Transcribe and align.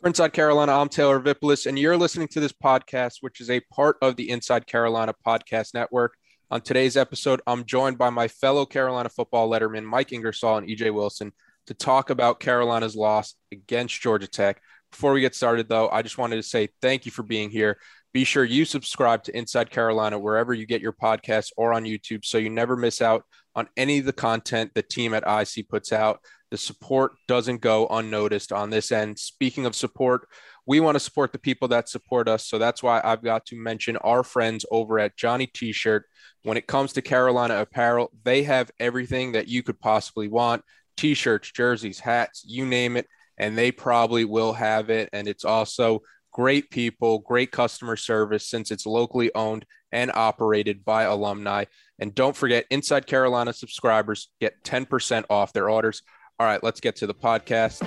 For 0.00 0.06
Inside 0.06 0.32
Carolina, 0.32 0.72
I'm 0.72 0.88
Taylor 0.88 1.18
Vippolis, 1.18 1.66
and 1.66 1.78
you're 1.78 1.98
listening 1.98 2.28
to 2.28 2.40
this 2.40 2.54
podcast, 2.54 3.16
which 3.20 3.38
is 3.38 3.50
a 3.50 3.60
part 3.70 3.98
of 4.00 4.16
the 4.16 4.30
Inside 4.30 4.66
Carolina 4.66 5.12
Podcast 5.26 5.74
Network. 5.74 6.14
On 6.50 6.62
today's 6.62 6.96
episode, 6.96 7.42
I'm 7.46 7.66
joined 7.66 7.98
by 7.98 8.08
my 8.08 8.26
fellow 8.26 8.64
Carolina 8.64 9.10
football 9.10 9.50
letterman, 9.50 9.84
Mike 9.84 10.14
Ingersoll 10.14 10.56
and 10.56 10.66
EJ 10.66 10.94
Wilson, 10.94 11.32
to 11.66 11.74
talk 11.74 12.08
about 12.08 12.40
Carolina's 12.40 12.96
loss 12.96 13.34
against 13.52 14.00
Georgia 14.00 14.26
Tech. 14.26 14.62
Before 14.90 15.12
we 15.12 15.20
get 15.20 15.34
started, 15.34 15.68
though, 15.68 15.90
I 15.90 16.00
just 16.00 16.16
wanted 16.16 16.36
to 16.36 16.44
say 16.44 16.70
thank 16.80 17.04
you 17.04 17.12
for 17.12 17.22
being 17.22 17.50
here. 17.50 17.76
Be 18.14 18.24
sure 18.24 18.42
you 18.42 18.64
subscribe 18.64 19.22
to 19.24 19.36
Inside 19.36 19.68
Carolina 19.68 20.18
wherever 20.18 20.54
you 20.54 20.64
get 20.64 20.80
your 20.80 20.94
podcasts 20.94 21.50
or 21.58 21.74
on 21.74 21.84
YouTube 21.84 22.24
so 22.24 22.38
you 22.38 22.48
never 22.48 22.74
miss 22.74 23.02
out 23.02 23.24
on 23.54 23.68
any 23.76 23.98
of 23.98 24.06
the 24.06 24.14
content 24.14 24.70
the 24.74 24.82
team 24.82 25.12
at 25.12 25.24
IC 25.26 25.68
puts 25.68 25.92
out. 25.92 26.20
The 26.50 26.58
support 26.58 27.12
doesn't 27.28 27.60
go 27.60 27.86
unnoticed 27.88 28.52
on 28.52 28.70
this 28.70 28.90
end. 28.90 29.18
Speaking 29.18 29.66
of 29.66 29.76
support, 29.76 30.26
we 30.66 30.80
want 30.80 30.96
to 30.96 31.00
support 31.00 31.32
the 31.32 31.38
people 31.38 31.68
that 31.68 31.88
support 31.88 32.28
us. 32.28 32.46
So 32.46 32.58
that's 32.58 32.82
why 32.82 33.00
I've 33.02 33.22
got 33.22 33.46
to 33.46 33.56
mention 33.56 33.96
our 33.98 34.22
friends 34.22 34.66
over 34.70 34.98
at 34.98 35.16
Johnny 35.16 35.46
T 35.46 35.72
shirt. 35.72 36.06
When 36.42 36.56
it 36.56 36.66
comes 36.66 36.92
to 36.94 37.02
Carolina 37.02 37.60
apparel, 37.60 38.10
they 38.24 38.42
have 38.44 38.70
everything 38.80 39.32
that 39.32 39.48
you 39.48 39.62
could 39.62 39.78
possibly 39.78 40.28
want 40.28 40.62
t 40.96 41.14
shirts, 41.14 41.50
jerseys, 41.50 42.00
hats, 42.00 42.44
you 42.46 42.66
name 42.66 42.96
it. 42.96 43.06
And 43.38 43.56
they 43.56 43.72
probably 43.72 44.24
will 44.24 44.52
have 44.52 44.90
it. 44.90 45.08
And 45.12 45.26
it's 45.26 45.44
also 45.44 46.02
great 46.32 46.70
people, 46.70 47.20
great 47.20 47.50
customer 47.50 47.96
service 47.96 48.46
since 48.46 48.70
it's 48.70 48.86
locally 48.86 49.30
owned 49.34 49.64
and 49.92 50.12
operated 50.14 50.84
by 50.84 51.04
alumni. 51.04 51.64
And 51.98 52.14
don't 52.14 52.36
forget, 52.36 52.66
Inside 52.70 53.06
Carolina 53.06 53.52
subscribers 53.52 54.28
get 54.40 54.62
10% 54.64 55.24
off 55.30 55.52
their 55.52 55.70
orders. 55.70 56.02
All 56.40 56.46
right, 56.46 56.62
let's 56.64 56.80
get 56.80 56.96
to 56.96 57.06
the 57.06 57.12
podcast. 57.12 57.86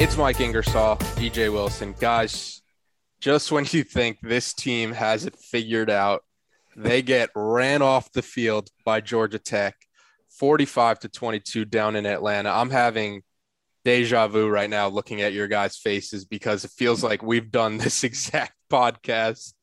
It's 0.00 0.16
Mike 0.16 0.40
Ingersoll, 0.40 0.96
EJ 0.96 1.52
Wilson. 1.52 1.94
Guys, 2.00 2.60
just 3.20 3.52
when 3.52 3.66
you 3.70 3.84
think 3.84 4.18
this 4.20 4.52
team 4.52 4.90
has 4.90 5.26
it 5.26 5.36
figured 5.36 5.90
out, 5.90 6.24
they 6.74 7.02
get 7.02 7.30
ran 7.36 7.82
off 7.82 8.10
the 8.10 8.22
field 8.22 8.70
by 8.84 9.00
Georgia 9.00 9.38
Tech, 9.38 9.76
45 10.38 11.00
to 11.00 11.08
22 11.08 11.64
down 11.64 11.96
in 11.96 12.06
Atlanta. 12.06 12.50
I'm 12.50 12.70
having 12.70 13.22
deja 13.84 14.26
vu 14.26 14.48
right 14.48 14.68
now 14.68 14.88
looking 14.88 15.22
at 15.22 15.32
your 15.32 15.48
guys' 15.48 15.76
faces 15.76 16.24
because 16.24 16.64
it 16.64 16.72
feels 16.72 17.02
like 17.02 17.22
we've 17.22 17.50
done 17.50 17.78
this 17.78 18.04
exact 18.04 18.54
podcast 18.70 19.54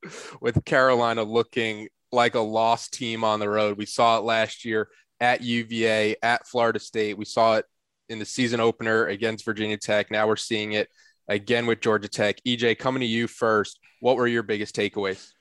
with 0.42 0.64
Carolina 0.66 1.24
looking 1.24 1.88
like 2.12 2.36
a 2.36 2.40
lost 2.40 2.94
team 2.94 3.24
on 3.24 3.40
the 3.40 3.50
road. 3.50 3.78
We 3.78 3.86
saw 3.86 4.17
it 4.17 4.23
last 4.23 4.66
year 4.66 4.88
at 5.20 5.42
UVA, 5.42 6.16
at 6.22 6.48
Florida 6.48 6.80
State. 6.80 7.17
We 7.17 7.26
saw 7.26 7.56
it 7.56 7.66
in 8.10 8.20
the 8.20 8.26
season 8.26 8.60
opener 8.60 9.08
against 9.08 9.45
Virginia 9.45 9.78
Tech. 9.78 10.12
Now 10.12 10.28
we're 10.28 10.36
seeing 10.36 10.73
it 10.73 10.89
again 11.28 11.66
with 11.66 11.82
Georgia 11.82 12.08
Tech. 12.08 12.38
EJ, 12.45 12.78
coming 12.78 13.02
to 13.02 13.06
you 13.06 13.28
first. 13.28 13.80
What 14.00 14.17
were 14.17 14.28
your 14.28 14.44
biggest 14.44 14.76
takeaways? 14.76 15.32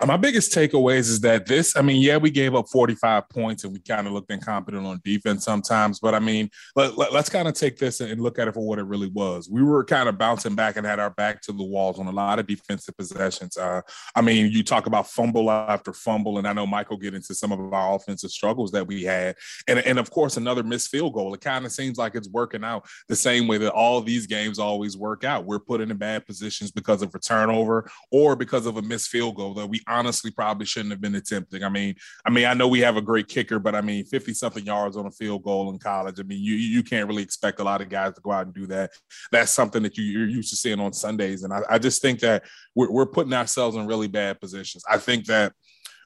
Uh, 0.00 0.06
my 0.06 0.16
biggest 0.16 0.52
takeaways 0.52 1.00
is 1.00 1.20
that 1.20 1.46
this, 1.46 1.76
I 1.76 1.82
mean, 1.82 2.00
yeah, 2.00 2.16
we 2.16 2.30
gave 2.30 2.54
up 2.54 2.68
45 2.68 3.28
points 3.28 3.64
and 3.64 3.72
we 3.72 3.78
kind 3.80 4.06
of 4.06 4.12
looked 4.14 4.30
incompetent 4.30 4.86
on 4.86 5.00
defense 5.04 5.44
sometimes, 5.44 6.00
but 6.00 6.14
I 6.14 6.18
mean, 6.18 6.50
let, 6.74 6.96
let, 6.96 7.12
us 7.12 7.28
kind 7.28 7.46
of 7.46 7.54
take 7.54 7.76
this 7.76 8.00
and 8.00 8.20
look 8.20 8.38
at 8.38 8.48
it 8.48 8.54
for 8.54 8.66
what 8.66 8.78
it 8.78 8.84
really 8.84 9.08
was. 9.08 9.50
We 9.50 9.62
were 9.62 9.84
kind 9.84 10.08
of 10.08 10.16
bouncing 10.16 10.54
back 10.54 10.76
and 10.76 10.86
had 10.86 10.98
our 10.98 11.10
back 11.10 11.42
to 11.42 11.52
the 11.52 11.62
walls 11.62 11.98
on 11.98 12.06
a 12.06 12.12
lot 12.12 12.38
of 12.38 12.46
defensive 12.46 12.96
possessions. 12.96 13.56
Uh, 13.56 13.82
I 14.16 14.22
mean, 14.22 14.50
you 14.50 14.64
talk 14.64 14.86
about 14.86 15.08
fumble 15.08 15.50
after 15.50 15.92
fumble, 15.92 16.38
and 16.38 16.48
I 16.48 16.52
know 16.52 16.66
Michael 16.66 16.96
get 16.96 17.14
into 17.14 17.34
some 17.34 17.52
of 17.52 17.60
our 17.60 17.94
offensive 17.94 18.30
struggles 18.30 18.72
that 18.72 18.86
we 18.86 19.02
had. 19.02 19.36
And, 19.68 19.78
and 19.80 19.98
of 19.98 20.10
course, 20.10 20.36
another 20.38 20.62
missed 20.62 20.88
field 20.88 21.12
goal. 21.12 21.34
It 21.34 21.42
kind 21.42 21.66
of 21.66 21.72
seems 21.72 21.98
like 21.98 22.14
it's 22.14 22.30
working 22.30 22.64
out 22.64 22.86
the 23.08 23.16
same 23.16 23.46
way 23.46 23.58
that 23.58 23.72
all 23.72 24.00
these 24.00 24.26
games 24.26 24.58
always 24.58 24.96
work 24.96 25.22
out. 25.22 25.44
We're 25.44 25.58
put 25.58 25.80
in 25.80 25.92
bad 25.96 26.26
positions 26.26 26.70
because 26.70 27.02
of 27.02 27.14
a 27.14 27.18
turnover 27.18 27.90
or 28.10 28.34
because 28.36 28.66
of 28.66 28.78
a 28.78 28.82
missed 28.82 29.10
field 29.10 29.36
goal 29.36 29.54
that 29.54 29.66
we 29.66 29.81
honestly 29.86 30.30
probably 30.30 30.66
shouldn't 30.66 30.92
have 30.92 31.00
been 31.00 31.14
attempting. 31.14 31.62
I 31.62 31.68
mean, 31.68 31.94
I 32.24 32.30
mean, 32.30 32.46
I 32.46 32.54
know 32.54 32.68
we 32.68 32.80
have 32.80 32.96
a 32.96 33.02
great 33.02 33.28
kicker, 33.28 33.58
but 33.58 33.74
I 33.74 33.80
mean, 33.80 34.04
50 34.04 34.34
something 34.34 34.64
yards 34.64 34.96
on 34.96 35.06
a 35.06 35.10
field 35.10 35.42
goal 35.42 35.70
in 35.70 35.78
college. 35.78 36.20
I 36.20 36.22
mean, 36.22 36.42
you 36.42 36.54
you 36.54 36.82
can't 36.82 37.08
really 37.08 37.22
expect 37.22 37.60
a 37.60 37.64
lot 37.64 37.80
of 37.80 37.88
guys 37.88 38.14
to 38.14 38.20
go 38.20 38.32
out 38.32 38.46
and 38.46 38.54
do 38.54 38.66
that. 38.68 38.90
That's 39.30 39.52
something 39.52 39.82
that 39.82 39.96
you, 39.96 40.22
are 40.22 40.26
used 40.26 40.50
to 40.50 40.56
seeing 40.56 40.80
on 40.80 40.92
Sundays. 40.92 41.42
And 41.42 41.52
I, 41.52 41.60
I 41.68 41.78
just 41.78 42.02
think 42.02 42.20
that 42.20 42.44
we're, 42.74 42.90
we're 42.90 43.06
putting 43.06 43.32
ourselves 43.32 43.76
in 43.76 43.86
really 43.86 44.08
bad 44.08 44.40
positions. 44.40 44.84
I 44.90 44.98
think 44.98 45.26
that 45.26 45.52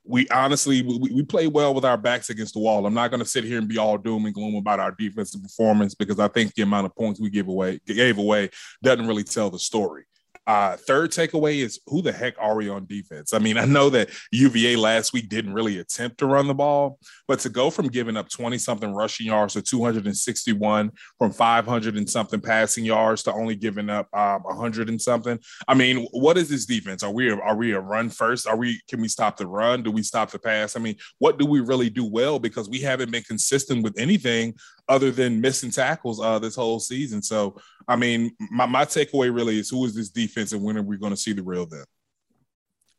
we 0.07 0.29
honestly 0.29 0.83
we, 0.83 0.99
we 0.99 1.23
play 1.23 1.47
well 1.47 1.75
with 1.75 1.85
our 1.85 1.97
backs 1.97 2.31
against 2.31 2.55
the 2.55 2.61
wall. 2.61 2.87
I'm 2.87 2.95
not 2.95 3.11
going 3.11 3.23
to 3.23 3.29
sit 3.29 3.45
here 3.45 3.59
and 3.59 3.69
be 3.69 3.79
all 3.79 3.99
doom 3.99 4.27
and 4.27 4.35
gloom 4.35 4.55
about 4.55 4.81
our 4.81 4.93
defensive 4.93 5.43
performance 5.43 5.95
because 5.95 6.21
I 6.21 6.29
think 6.29 6.55
the 6.55 6.63
amount 6.63 6.87
of 6.87 6.95
points 6.95 7.21
we 7.21 7.31
give 7.31 7.49
away 7.49 7.81
gave 7.87 8.19
away 8.19 8.51
doesn't 8.83 9.07
really 9.07 9.25
tell 9.25 9.51
the 9.51 9.59
story. 9.59 10.05
Uh, 10.47 10.77
third 10.77 11.11
takeaway 11.11 11.57
is 11.57 11.81
who 11.87 12.03
the 12.03 12.13
heck 12.13 12.35
are 12.39 12.57
we 12.57 12.69
on 12.69 12.87
defense? 12.87 13.35
I 13.35 13.39
mean, 13.39 13.59
I 13.59 13.65
know 13.65 13.91
that 13.91 14.11
UVA 14.33 14.77
last 14.77 15.13
week 15.13 15.29
didn't 15.29 15.53
really 15.53 15.79
attempt 15.79 16.19
to 16.19 16.27
run 16.27 16.47
the 16.47 16.55
ball, 16.55 16.99
but 17.27 17.41
to 17.41 17.49
go 17.49 17.71
from 17.71 17.89
giving 17.89 18.17
up 18.17 18.29
20 18.29 18.57
something 18.59 18.93
rushing 18.93 19.27
yards 19.27 19.55
to 19.55 19.63
261, 19.63 20.93
from 21.19 21.33
500 21.33 21.97
and 21.97 22.09
something 22.09 22.41
passing 22.41 22.85
yards 22.85 23.23
to 23.25 23.33
only 23.33 23.57
giving 23.57 23.91
up 23.91 24.09
um, 24.17 24.43
100 24.43 24.89
and 24.89 25.01
something. 25.01 25.39
I 25.67 25.75
mean, 25.75 26.07
what 26.13 26.39
is 26.39 26.49
this 26.49 26.67
defense? 26.67 27.03
Are 27.03 27.13
we 27.13 27.31
are 27.31 27.57
we 27.57 27.73
a 27.73 27.81
run 27.81 28.11
first? 28.11 28.47
Are 28.47 28.57
we 28.57 28.81
can 28.89 29.01
we 29.01 29.09
stop 29.09 29.37
the 29.37 29.47
run? 29.47 29.83
Do 29.83 29.91
we 29.91 30.03
stop 30.03 30.31
the 30.31 30.39
pass? 30.39 30.77
I 30.77 30.81
mean, 30.81 30.97
what 31.19 31.39
do 31.39 31.47
we 31.47 31.61
really 31.61 31.91
do 31.91 32.05
well? 32.05 32.39
Because 32.39 32.69
we 32.69 32.81
haven't 32.81 33.11
been 33.11 33.23
consistent 33.23 33.83
with 33.83 33.99
anything 33.99 34.55
other 34.89 35.11
than 35.11 35.41
missing 35.41 35.71
tackles 35.71 36.21
uh, 36.21 36.39
this 36.39 36.55
whole 36.55 36.79
season. 36.79 37.23
So, 37.23 37.57
I 37.89 37.97
mean, 37.97 38.33
my, 38.51 38.67
my 38.67 38.85
takeaway 38.85 39.35
really 39.35 39.59
is 39.59 39.71
who 39.71 39.85
is 39.85 39.95
this 39.95 40.11
defense 40.11 40.53
and 40.53 40.63
when 40.63 40.77
are 40.77 40.83
we 40.83 40.99
going 40.99 41.13
to 41.13 41.17
see 41.17 41.33
the 41.33 41.43
real 41.43 41.67
them? 41.67 41.85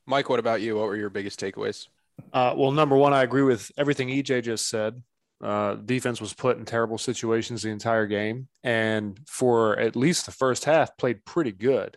Mike, 0.05 0.29
what 0.29 0.39
about 0.39 0.61
you? 0.61 0.77
What 0.77 0.85
were 0.85 0.95
your 0.95 1.09
biggest 1.09 1.39
takeaways? 1.39 1.87
Uh, 2.31 2.53
well, 2.55 2.71
number 2.71 2.95
one, 2.95 3.13
I 3.13 3.23
agree 3.23 3.41
with 3.41 3.71
everything 3.77 4.07
EJ 4.09 4.43
just 4.43 4.69
said. 4.69 5.01
Uh, 5.43 5.75
defense 5.75 6.19
was 6.19 6.33
put 6.33 6.57
in 6.57 6.65
terrible 6.65 6.97
situations 6.97 7.61
the 7.61 7.69
entire 7.69 8.07
game, 8.07 8.47
and 8.63 9.19
for 9.27 9.77
at 9.77 9.95
least 9.95 10.25
the 10.25 10.31
first 10.31 10.65
half, 10.65 10.97
played 10.97 11.23
pretty 11.25 11.51
good. 11.51 11.95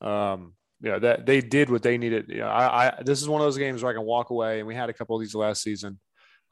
Um, 0.00 0.54
you 0.80 0.90
know 0.90 0.98
that 0.98 1.26
they 1.26 1.42
did 1.42 1.68
what 1.68 1.82
they 1.82 1.98
needed. 1.98 2.30
You 2.30 2.38
know, 2.38 2.46
I, 2.46 2.86
I 2.86 3.02
this 3.02 3.20
is 3.20 3.28
one 3.28 3.42
of 3.42 3.46
those 3.46 3.58
games 3.58 3.82
where 3.82 3.92
I 3.92 3.94
can 3.94 4.06
walk 4.06 4.30
away, 4.30 4.60
and 4.60 4.66
we 4.66 4.74
had 4.74 4.88
a 4.88 4.94
couple 4.94 5.14
of 5.14 5.20
these 5.20 5.34
last 5.34 5.62
season. 5.62 5.98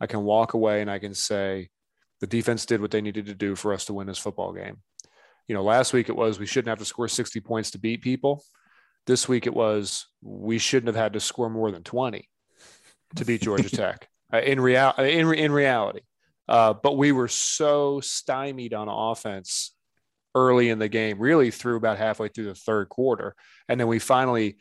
I 0.00 0.06
can 0.06 0.22
walk 0.22 0.55
away 0.55 0.81
and 0.81 0.91
I 0.91 0.99
can 0.99 1.15
say 1.15 1.69
the 2.21 2.27
defense 2.27 2.66
did 2.66 2.81
what 2.81 2.91
they 2.91 3.00
needed 3.00 3.27
to 3.27 3.34
do 3.34 3.55
for 3.55 3.72
us 3.72 3.84
to 3.87 3.95
win 3.95 4.06
this 4.06 4.19
football 4.19 4.53
game. 4.53 4.78
You 5.48 5.54
know, 5.54 5.64
last 5.64 5.94
week 5.94 6.10
it 6.10 6.16
was 6.16 6.38
we 6.38 6.47
shouldn't 6.47 6.69
have 6.69 6.78
to 6.78 6.84
score 6.84 7.09
60 7.09 7.41
points 7.41 7.70
to 7.72 7.78
beat 7.78 8.03
people. 8.03 8.45
This 9.06 9.27
week 9.27 9.47
it 9.47 9.54
was 9.54 10.06
we 10.22 10.59
shouldn't 10.59 10.89
have 10.89 11.03
had 11.03 11.15
to 11.15 11.21
score 11.21 11.48
more 11.48 11.71
than 11.71 11.83
20 11.83 12.28
to 13.16 13.24
beat 13.24 13.42
Georgia 13.42 13.71
Tech. 13.71 14.09
Uh, 14.33 14.41
in 14.41 14.60
real 14.60 14.92
in 14.98 15.33
in 15.33 15.50
reality, 15.50 16.00
uh, 16.48 16.74
but 16.74 16.98
we 16.98 17.12
were 17.12 17.28
so 17.28 17.98
stymied 18.00 18.74
on 18.74 18.89
offense 18.89 19.74
early 20.34 20.68
in 20.68 20.78
the 20.78 20.89
game, 20.89 21.18
really 21.18 21.51
through 21.51 21.77
about 21.77 21.97
halfway 21.97 22.28
through 22.28 22.44
the 22.44 22.54
third 22.54 22.91
quarter, 22.91 23.34
and 23.68 23.80
then 23.80 23.89
we 23.89 23.98
finally. 23.98 24.59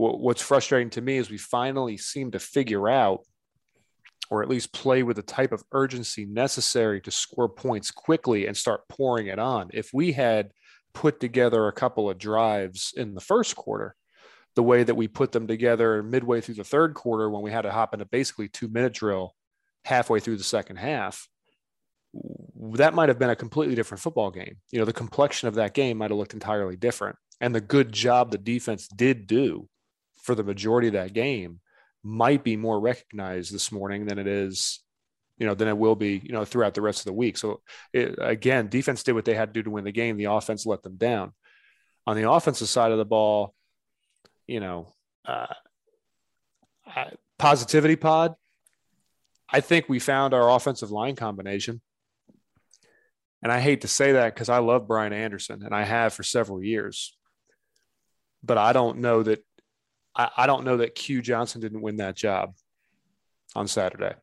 What's 0.00 0.42
frustrating 0.42 0.90
to 0.90 1.00
me 1.00 1.16
is 1.16 1.28
we 1.28 1.38
finally 1.38 1.96
seem 1.96 2.30
to 2.30 2.38
figure 2.38 2.88
out 2.88 3.22
or 4.30 4.42
at 4.42 4.48
least 4.48 4.72
play 4.72 5.02
with 5.02 5.16
the 5.16 5.22
type 5.22 5.52
of 5.52 5.64
urgency 5.72 6.26
necessary 6.26 7.00
to 7.00 7.10
score 7.10 7.48
points 7.48 7.90
quickly 7.90 8.46
and 8.46 8.56
start 8.56 8.88
pouring 8.88 9.26
it 9.26 9.38
on. 9.38 9.70
If 9.72 9.90
we 9.92 10.12
had 10.12 10.50
put 10.92 11.20
together 11.20 11.66
a 11.66 11.72
couple 11.72 12.10
of 12.10 12.18
drives 12.18 12.92
in 12.96 13.14
the 13.14 13.20
first 13.20 13.56
quarter, 13.56 13.94
the 14.54 14.62
way 14.62 14.82
that 14.82 14.94
we 14.94 15.08
put 15.08 15.32
them 15.32 15.46
together 15.46 16.02
midway 16.02 16.40
through 16.40 16.56
the 16.56 16.64
third 16.64 16.94
quarter 16.94 17.30
when 17.30 17.42
we 17.42 17.52
had 17.52 17.62
to 17.62 17.70
hop 17.70 17.94
into 17.94 18.04
basically 18.04 18.48
two 18.48 18.68
minute 18.68 18.92
drill 18.92 19.34
halfway 19.84 20.20
through 20.20 20.36
the 20.36 20.44
second 20.44 20.76
half, 20.76 21.28
that 22.72 22.94
might 22.94 23.08
have 23.08 23.18
been 23.18 23.30
a 23.30 23.36
completely 23.36 23.74
different 23.74 24.02
football 24.02 24.30
game. 24.30 24.56
You 24.70 24.78
know, 24.78 24.84
the 24.84 24.92
complexion 24.92 25.48
of 25.48 25.54
that 25.54 25.74
game 25.74 25.98
might 25.98 26.10
have 26.10 26.18
looked 26.18 26.34
entirely 26.34 26.76
different. 26.76 27.16
And 27.40 27.54
the 27.54 27.60
good 27.60 27.92
job 27.92 28.30
the 28.30 28.38
defense 28.38 28.88
did 28.88 29.26
do 29.26 29.68
for 30.22 30.34
the 30.34 30.42
majority 30.42 30.88
of 30.88 30.94
that 30.94 31.12
game 31.12 31.60
might 32.02 32.44
be 32.44 32.56
more 32.56 32.78
recognized 32.78 33.52
this 33.52 33.72
morning 33.72 34.06
than 34.06 34.18
it 34.18 34.26
is, 34.26 34.80
you 35.36 35.46
know, 35.46 35.54
than 35.54 35.68
it 35.68 35.76
will 35.76 35.96
be, 35.96 36.20
you 36.24 36.32
know, 36.32 36.44
throughout 36.44 36.74
the 36.74 36.82
rest 36.82 37.00
of 37.00 37.06
the 37.06 37.12
week. 37.12 37.36
So 37.36 37.60
it, 37.92 38.16
again, 38.20 38.68
defense 38.68 39.02
did 39.02 39.12
what 39.12 39.24
they 39.24 39.34
had 39.34 39.52
to 39.52 39.52
do 39.52 39.62
to 39.64 39.70
win 39.70 39.84
the 39.84 39.92
game. 39.92 40.16
The 40.16 40.24
offense 40.24 40.66
let 40.66 40.82
them 40.82 40.96
down. 40.96 41.32
On 42.06 42.16
the 42.16 42.30
offensive 42.30 42.68
side 42.68 42.92
of 42.92 42.98
the 42.98 43.04
ball, 43.04 43.54
you 44.46 44.60
know, 44.60 44.92
uh, 45.26 45.46
positivity 47.38 47.96
pod. 47.96 48.34
I 49.50 49.60
think 49.60 49.88
we 49.88 49.98
found 49.98 50.34
our 50.34 50.50
offensive 50.50 50.90
line 50.90 51.16
combination. 51.16 51.80
And 53.42 53.52
I 53.52 53.60
hate 53.60 53.82
to 53.82 53.88
say 53.88 54.12
that 54.12 54.34
because 54.34 54.48
I 54.48 54.58
love 54.58 54.88
Brian 54.88 55.12
Anderson 55.12 55.62
and 55.62 55.74
I 55.74 55.84
have 55.84 56.12
for 56.12 56.22
several 56.22 56.62
years. 56.62 57.16
But 58.42 58.58
I 58.58 58.72
don't 58.72 58.98
know 58.98 59.22
that 59.22 59.44
I, 60.18 60.30
I 60.36 60.46
don't 60.46 60.64
know 60.64 60.78
that 60.78 60.94
Q 60.94 61.22
Johnson 61.22 61.60
didn't 61.60 61.80
win 61.80 61.96
that 61.96 62.16
job 62.16 62.54
on 63.54 63.68
Saturday. 63.68 64.14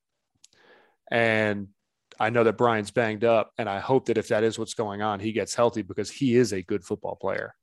And 1.09 1.69
I 2.19 2.29
know 2.29 2.43
that 2.43 2.57
Brian's 2.57 2.91
banged 2.91 3.23
up, 3.23 3.51
and 3.57 3.67
I 3.67 3.79
hope 3.79 4.05
that 4.05 4.17
if 4.17 4.27
that 4.29 4.43
is 4.43 4.59
what's 4.59 4.73
going 4.73 5.01
on, 5.01 5.19
he 5.19 5.31
gets 5.31 5.55
healthy 5.55 5.81
because 5.81 6.09
he 6.09 6.35
is 6.35 6.53
a 6.53 6.61
good 6.61 6.83
football 6.83 7.15
player. 7.15 7.53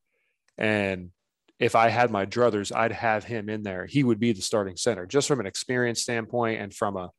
And 0.59 1.11
if 1.59 1.75
I 1.75 1.89
had 1.89 2.11
my 2.11 2.27
druthers, 2.27 2.75
I'd 2.75 2.93
have 2.93 3.25
him 3.25 3.49
in 3.49 3.63
there. 3.63 3.87
He 3.87 4.05
would 4.05 4.19
be 4.19 4.33
the 4.33 4.43
starting 4.43 4.77
center, 4.77 5.07
just 5.07 5.29
from 5.29 5.41
an 5.41 5.47
experience 5.47 6.03
standpoint 6.03 6.61
and 6.61 6.75
from 6.75 6.97
a 6.97 7.11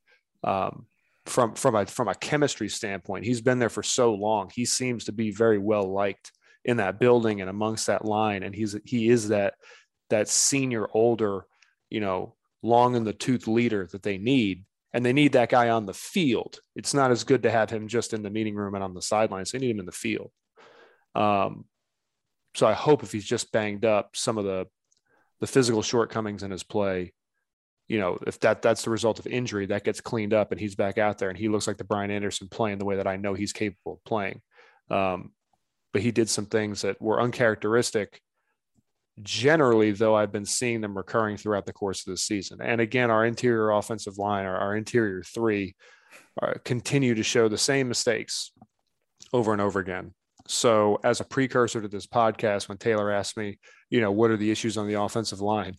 um, 0.44 0.86
from 1.26 1.56
from 1.56 1.76
a 1.76 1.86
from 1.86 2.10
a 2.10 2.16
chemistry 2.16 2.70
standpoint. 2.70 3.26
He's 3.26 3.42
been 3.42 3.60
there 3.60 3.70
for 3.70 3.84
so 3.84 4.14
long. 4.14 4.52
He 4.54 4.66
seems 4.66 5.06
to 5.06 5.12
be 5.12 5.32
very 5.32 5.58
well 5.58 5.92
liked 5.92 6.32
in 6.66 6.78
that 6.78 7.00
building 7.00 7.42
and 7.42 7.50
amongst 7.50 7.88
that 7.88 8.06
line. 8.06 8.44
And 8.44 8.54
he's 8.54 8.76
he 8.84 9.10
is 9.10 9.30
that 9.30 9.56
that 10.14 10.30
senior, 10.30 10.88
older, 10.94 11.46
you 11.90 12.00
know, 12.00 12.36
long 12.62 12.96
in 12.96 13.04
the 13.04 13.14
tooth 13.14 13.48
leader 13.48 13.88
that 13.92 14.04
they 14.04 14.18
need. 14.18 14.64
And 14.96 15.04
they 15.04 15.14
need 15.14 15.34
that 15.34 15.50
guy 15.50 15.70
on 15.70 15.88
the 15.88 15.94
field. 15.94 16.60
It's 16.76 16.94
not 16.94 17.10
as 17.10 17.24
good 17.24 17.44
to 17.44 17.52
have 17.52 17.72
him 17.72 17.88
just 17.88 18.14
in 18.14 18.22
the 18.22 18.30
meeting 18.30 18.54
room 18.56 18.76
and 18.76 18.84
on 18.84 18.94
the 18.94 19.02
sidelines. 19.02 19.52
They 19.52 19.58
need 19.58 19.72
him 19.72 19.80
in 19.80 19.88
the 19.88 19.92
field. 19.92 20.32
Um, 21.16 21.66
so 22.54 22.68
I 22.68 22.74
hope 22.74 23.02
if 23.02 23.12
he's 23.12 23.26
just 23.26 23.52
banged 23.52 23.86
up, 23.86 24.16
some 24.16 24.38
of 24.38 24.46
the 24.46 24.68
the 25.40 25.48
physical 25.48 25.82
shortcomings 25.82 26.44
in 26.44 26.52
his 26.52 26.64
play, 26.64 27.12
you 27.88 28.00
know, 28.00 28.18
if 28.28 28.40
that 28.42 28.62
that's 28.62 28.84
the 28.84 28.92
result 28.92 29.18
of 29.20 29.26
injury, 29.28 29.66
that 29.66 29.84
gets 29.84 30.00
cleaned 30.00 30.34
up 30.34 30.52
and 30.52 30.62
he's 30.62 30.76
back 30.76 30.98
out 31.00 31.18
there 31.18 31.30
and 31.30 31.38
he 31.38 31.50
looks 31.50 31.68
like 31.68 31.78
the 31.78 31.84
Brian 31.84 32.12
Anderson 32.12 32.48
playing 32.48 32.78
the 32.78 32.86
way 32.86 32.98
that 32.98 33.08
I 33.08 33.18
know 33.18 33.34
he's 33.34 33.52
capable 33.52 33.94
of 33.94 34.04
playing. 34.06 34.42
Um, 34.92 35.32
but 35.92 36.04
he 36.04 36.12
did 36.12 36.30
some 36.30 36.46
things 36.46 36.84
that 36.84 37.02
were 37.02 37.20
uncharacteristic. 37.20 38.22
Generally, 39.22 39.92
though, 39.92 40.16
I've 40.16 40.32
been 40.32 40.46
seeing 40.46 40.82
them 40.82 40.98
recurring 40.98 41.38
throughout 41.38 41.66
the 41.66 41.74
course 41.74 42.06
of 42.06 42.12
the 42.12 42.18
season. 42.18 42.60
And 42.62 42.82
again, 42.82 43.12
our 43.12 43.26
interior 43.26 43.70
offensive 43.72 44.18
line, 44.18 44.46
our, 44.46 44.58
our 44.58 44.76
interior 44.76 45.22
three, 45.22 45.76
uh, 46.42 46.54
continue 46.66 47.14
to 47.16 47.24
show 47.24 47.48
the 47.48 47.58
same 47.58 47.88
mistakes 47.88 48.52
over 49.32 49.54
and 49.54 49.62
over 49.62 49.80
again. 49.80 50.14
So, 50.48 51.00
as 51.04 51.22
a 51.22 51.24
precursor 51.24 51.82
to 51.82 51.88
this 51.88 52.08
podcast, 52.08 52.68
when 52.68 52.78
Taylor 52.78 53.12
asked 53.12 53.38
me, 53.38 53.60
you 53.90 54.02
know, 54.02 54.12
what 54.12 54.32
are 54.32 54.38
the 54.38 54.52
issues 54.52 54.78
on 54.78 54.88
the 54.88 55.00
offensive 55.00 55.40
line? 55.40 55.76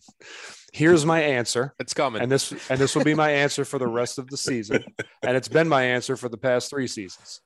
Here's 0.73 1.05
my 1.05 1.21
answer. 1.21 1.75
It's 1.77 1.93
coming. 1.93 2.21
And 2.21 2.31
this 2.31 2.51
and 2.69 2.79
this 2.79 2.95
will 2.95 3.03
be 3.03 3.13
my 3.13 3.29
answer 3.29 3.63
for 3.63 3.77
the 3.77 3.87
rest 3.87 4.17
of 4.17 4.29
the 4.29 4.37
season. 4.37 4.83
And 5.21 5.37
it's 5.37 5.47
been 5.47 5.67
my 5.67 5.83
answer 5.83 6.15
for 6.15 6.29
the 6.29 6.37
past 6.37 6.69
three 6.69 6.87
seasons. 6.87 7.41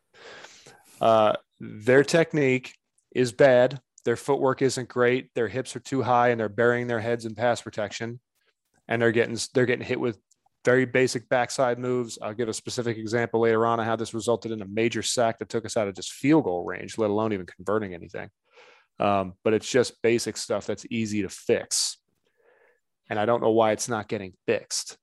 Uh, 1.01 1.33
their 1.59 2.03
technique 2.03 2.73
is 3.13 3.31
bad. 3.31 3.79
Their 4.05 4.15
footwork 4.15 4.61
isn't 4.61 4.89
great. 4.89 5.33
Their 5.35 5.47
hips 5.47 5.75
are 5.75 5.81
too 5.81 6.01
high 6.01 6.29
and 6.29 6.39
they're 6.39 6.49
burying 6.49 6.87
their 6.87 6.99
heads 6.99 7.25
in 7.25 7.35
pass 7.35 7.61
protection. 7.61 8.19
And 8.87 9.01
they're 9.01 9.11
getting 9.11 9.37
they're 9.53 9.65
getting 9.65 9.85
hit 9.85 9.99
with 9.99 10.17
very 10.65 10.85
basic 10.85 11.29
backside 11.29 11.79
moves. 11.79 12.17
I'll 12.21 12.33
give 12.33 12.49
a 12.49 12.53
specific 12.53 12.97
example 12.97 13.41
later 13.41 13.65
on 13.65 13.79
of 13.79 13.85
how 13.85 13.95
this 13.95 14.13
resulted 14.13 14.51
in 14.51 14.61
a 14.61 14.67
major 14.67 15.01
sack 15.01 15.39
that 15.39 15.49
took 15.49 15.65
us 15.65 15.77
out 15.77 15.87
of 15.87 15.95
just 15.95 16.11
field 16.11 16.43
goal 16.43 16.63
range, 16.63 16.97
let 16.97 17.09
alone 17.09 17.33
even 17.33 17.45
converting 17.45 17.93
anything. 17.93 18.29
Um, 18.99 19.33
but 19.43 19.53
it's 19.53 19.69
just 19.69 20.01
basic 20.01 20.35
stuff 20.35 20.65
that's 20.65 20.85
easy 20.89 21.21
to 21.21 21.29
fix. 21.29 21.97
And 23.09 23.17
I 23.17 23.25
don't 23.25 23.41
know 23.41 23.51
why 23.51 23.71
it's 23.71 23.89
not 23.89 24.09
getting 24.09 24.33
fixed. 24.45 24.97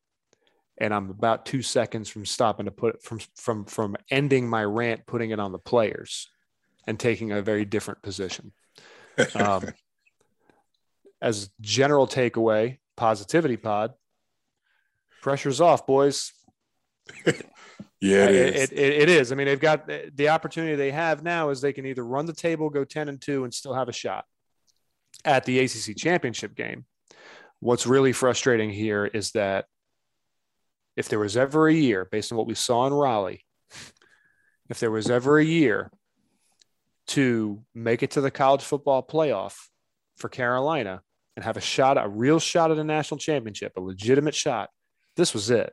And 0.79 0.93
I'm 0.93 1.09
about 1.09 1.47
two 1.47 1.63
seconds 1.63 2.11
from 2.11 2.27
stopping 2.27 2.67
to 2.67 2.73
put 2.73 3.03
from 3.03 3.21
from 3.35 3.65
from 3.65 3.97
ending 4.11 4.49
my 4.49 4.63
rant, 4.63 5.07
putting 5.07 5.31
it 5.31 5.41
on 5.41 5.53
the 5.53 5.59
players, 5.59 6.29
and 6.87 7.01
taking 7.01 7.33
a 7.33 7.41
very 7.41 7.65
different 7.65 8.03
position. 8.03 8.53
Um, 9.35 9.73
as 11.21 11.51
general 11.61 12.07
takeaway, 12.07 12.79
positivity 12.97 13.57
pod, 13.57 13.93
pressure's 15.23 15.61
off, 15.61 15.87
boys. 15.87 16.33
yeah, 18.01 18.27
it 18.27 18.35
is. 18.35 18.71
It, 18.71 18.79
it, 18.79 18.93
it 19.03 19.09
is. 19.09 19.33
I 19.33 19.35
mean, 19.35 19.47
they've 19.47 19.61
got 19.61 19.89
the 19.89 20.29
opportunity 20.29 20.77
they 20.77 20.91
have 20.91 21.23
now 21.23 21.51
is 21.51 21.61
they 21.61 21.73
can 21.73 21.87
either 21.87 22.05
run 22.05 22.27
the 22.27 22.33
table, 22.33 22.71
go 22.71 22.85
10 22.85 23.09
and 23.09 23.21
2, 23.21 23.45
and 23.45 23.53
still 23.53 23.75
have 23.75 23.89
a 23.89 23.93
shot 23.93 24.25
at 25.25 25.45
the 25.45 25.59
ACC 25.61 25.97
championship 25.97 26.55
game. 26.55 26.85
What's 27.61 27.87
really 27.87 28.13
frustrating 28.13 28.71
here 28.71 29.07
is 29.07 29.33
that 29.33 29.67
if 30.97 31.09
there 31.09 31.19
was 31.19 31.37
ever 31.37 31.69
a 31.69 31.75
year, 31.75 32.07
based 32.11 32.33
on 32.33 32.39
what 32.39 32.47
we 32.47 32.55
saw 32.55 32.87
in 32.87 32.93
Raleigh, 32.93 33.45
if 34.69 34.81
there 34.81 34.91
was 34.91 35.11
ever 35.11 35.39
a 35.39 35.45
year 35.45 35.91
to 37.09 37.63
make 37.75 38.03
it 38.03 38.13
to 38.13 38.21
the 38.21 38.31
college 38.31 38.63
football 38.63 39.03
playoff 39.03 39.55
for 40.17 40.29
Carolina 40.29 41.03
and 41.37 41.45
have 41.45 41.57
a 41.57 41.61
shot, 41.61 42.03
a 42.03 42.09
real 42.09 42.39
shot 42.39 42.71
at 42.71 42.79
a 42.79 42.85
national 42.85 43.19
championship, 43.19 43.73
a 43.77 43.81
legitimate 43.81 44.35
shot, 44.35 44.71
this 45.17 45.33
was 45.35 45.51
it. 45.51 45.73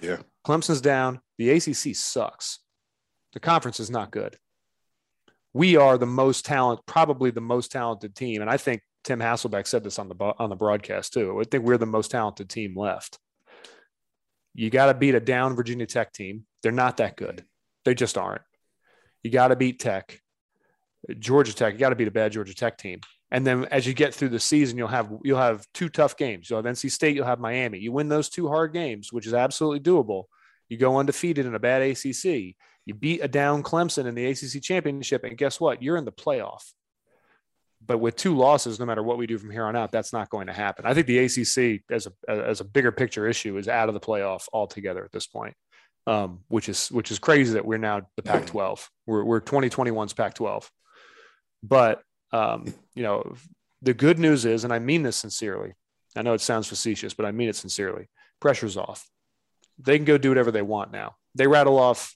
Yeah. 0.00 0.18
Clemson's 0.46 0.80
down. 0.80 1.20
The 1.38 1.50
ACC 1.50 1.94
sucks. 1.94 2.60
The 3.32 3.40
conference 3.40 3.80
is 3.80 3.90
not 3.90 4.10
good. 4.10 4.36
We 5.52 5.76
are 5.76 5.98
the 5.98 6.06
most 6.06 6.44
talent, 6.44 6.80
probably 6.86 7.30
the 7.30 7.40
most 7.40 7.70
talented 7.70 8.14
team, 8.16 8.40
and 8.40 8.50
I 8.50 8.56
think 8.56 8.82
Tim 9.04 9.20
Hasselbeck 9.20 9.66
said 9.66 9.84
this 9.84 9.98
on 9.98 10.08
the 10.08 10.34
on 10.38 10.50
the 10.50 10.56
broadcast 10.56 11.12
too. 11.12 11.38
I 11.40 11.44
think 11.44 11.64
we're 11.64 11.78
the 11.78 11.86
most 11.86 12.10
talented 12.10 12.48
team 12.48 12.74
left. 12.76 13.18
You 14.54 14.70
got 14.70 14.86
to 14.86 14.94
beat 14.94 15.14
a 15.14 15.20
down 15.20 15.54
Virginia 15.54 15.86
Tech 15.86 16.12
team. 16.12 16.46
They're 16.62 16.72
not 16.72 16.96
that 16.96 17.16
good. 17.16 17.44
They 17.84 17.94
just 17.94 18.16
aren't. 18.16 18.42
You 19.22 19.30
got 19.30 19.48
to 19.48 19.56
beat 19.56 19.78
Tech, 19.78 20.20
Georgia 21.18 21.54
Tech. 21.54 21.74
You 21.74 21.78
got 21.78 21.90
to 21.90 21.96
beat 21.96 22.08
a 22.08 22.12
bad 22.12 22.32
Georgia 22.32 22.54
Tech 22.54 22.78
team. 22.78 23.00
And 23.30 23.46
then 23.46 23.64
as 23.66 23.86
you 23.86 23.94
get 23.94 24.14
through 24.14 24.28
the 24.28 24.40
season, 24.40 24.78
you'll 24.78 24.88
have 24.88 25.10
you'll 25.24 25.38
have 25.38 25.66
two 25.74 25.88
tough 25.88 26.16
games. 26.16 26.48
You'll 26.48 26.62
have 26.62 26.72
NC 26.72 26.90
State, 26.90 27.16
you'll 27.16 27.26
have 27.26 27.40
Miami. 27.40 27.78
You 27.78 27.92
win 27.92 28.08
those 28.08 28.28
two 28.28 28.48
hard 28.48 28.72
games, 28.72 29.12
which 29.12 29.26
is 29.26 29.34
absolutely 29.34 29.80
doable. 29.80 30.24
You 30.68 30.78
go 30.78 30.98
undefeated 30.98 31.46
in 31.46 31.54
a 31.54 31.58
bad 31.58 31.82
ACC. 31.82 32.54
You 32.86 32.94
beat 32.94 33.20
a 33.22 33.28
down 33.28 33.62
Clemson 33.62 34.06
in 34.06 34.14
the 34.14 34.26
ACC 34.26 34.62
championship, 34.62 35.24
and 35.24 35.36
guess 35.36 35.58
what? 35.58 35.82
You're 35.82 35.96
in 35.96 36.04
the 36.04 36.12
playoff. 36.12 36.62
But 37.86 37.98
with 37.98 38.16
two 38.16 38.36
losses, 38.36 38.78
no 38.78 38.86
matter 38.86 39.02
what 39.02 39.18
we 39.18 39.26
do 39.26 39.36
from 39.36 39.50
here 39.50 39.64
on 39.64 39.76
out, 39.76 39.92
that's 39.92 40.12
not 40.12 40.30
going 40.30 40.46
to 40.46 40.52
happen. 40.52 40.86
I 40.86 40.94
think 40.94 41.06
the 41.06 41.18
ACC, 41.18 41.82
as 41.90 42.06
a 42.06 42.30
as 42.30 42.60
a 42.60 42.64
bigger 42.64 42.92
picture 42.92 43.26
issue, 43.26 43.56
is 43.58 43.68
out 43.68 43.88
of 43.88 43.94
the 43.94 44.00
playoff 44.00 44.46
altogether 44.52 45.04
at 45.04 45.12
this 45.12 45.26
point, 45.26 45.54
um, 46.06 46.40
which 46.48 46.68
is 46.68 46.88
which 46.88 47.10
is 47.10 47.18
crazy 47.18 47.54
that 47.54 47.66
we're 47.66 47.78
now 47.78 48.02
the 48.16 48.22
Pac-12. 48.22 48.86
We're 49.06 49.24
we're 49.24 49.40
2021's 49.40 50.14
Pac-12, 50.14 50.68
but 51.64 52.02
um, 52.32 52.72
you 52.94 53.02
know, 53.02 53.34
the 53.82 53.94
good 53.94 54.18
news 54.18 54.44
is, 54.44 54.64
and 54.64 54.72
I 54.72 54.78
mean 54.78 55.02
this 55.02 55.16
sincerely. 55.16 55.74
I 56.16 56.22
know 56.22 56.34
it 56.34 56.40
sounds 56.40 56.68
facetious, 56.68 57.14
but 57.14 57.26
I 57.26 57.32
mean 57.32 57.48
it 57.48 57.56
sincerely. 57.56 58.08
Pressure's 58.40 58.76
off. 58.76 59.08
They 59.78 59.96
can 59.96 60.04
go 60.04 60.18
do 60.18 60.28
whatever 60.28 60.50
they 60.50 60.62
want 60.62 60.92
now. 60.92 61.16
They 61.34 61.46
rattle 61.46 61.78
off, 61.78 62.14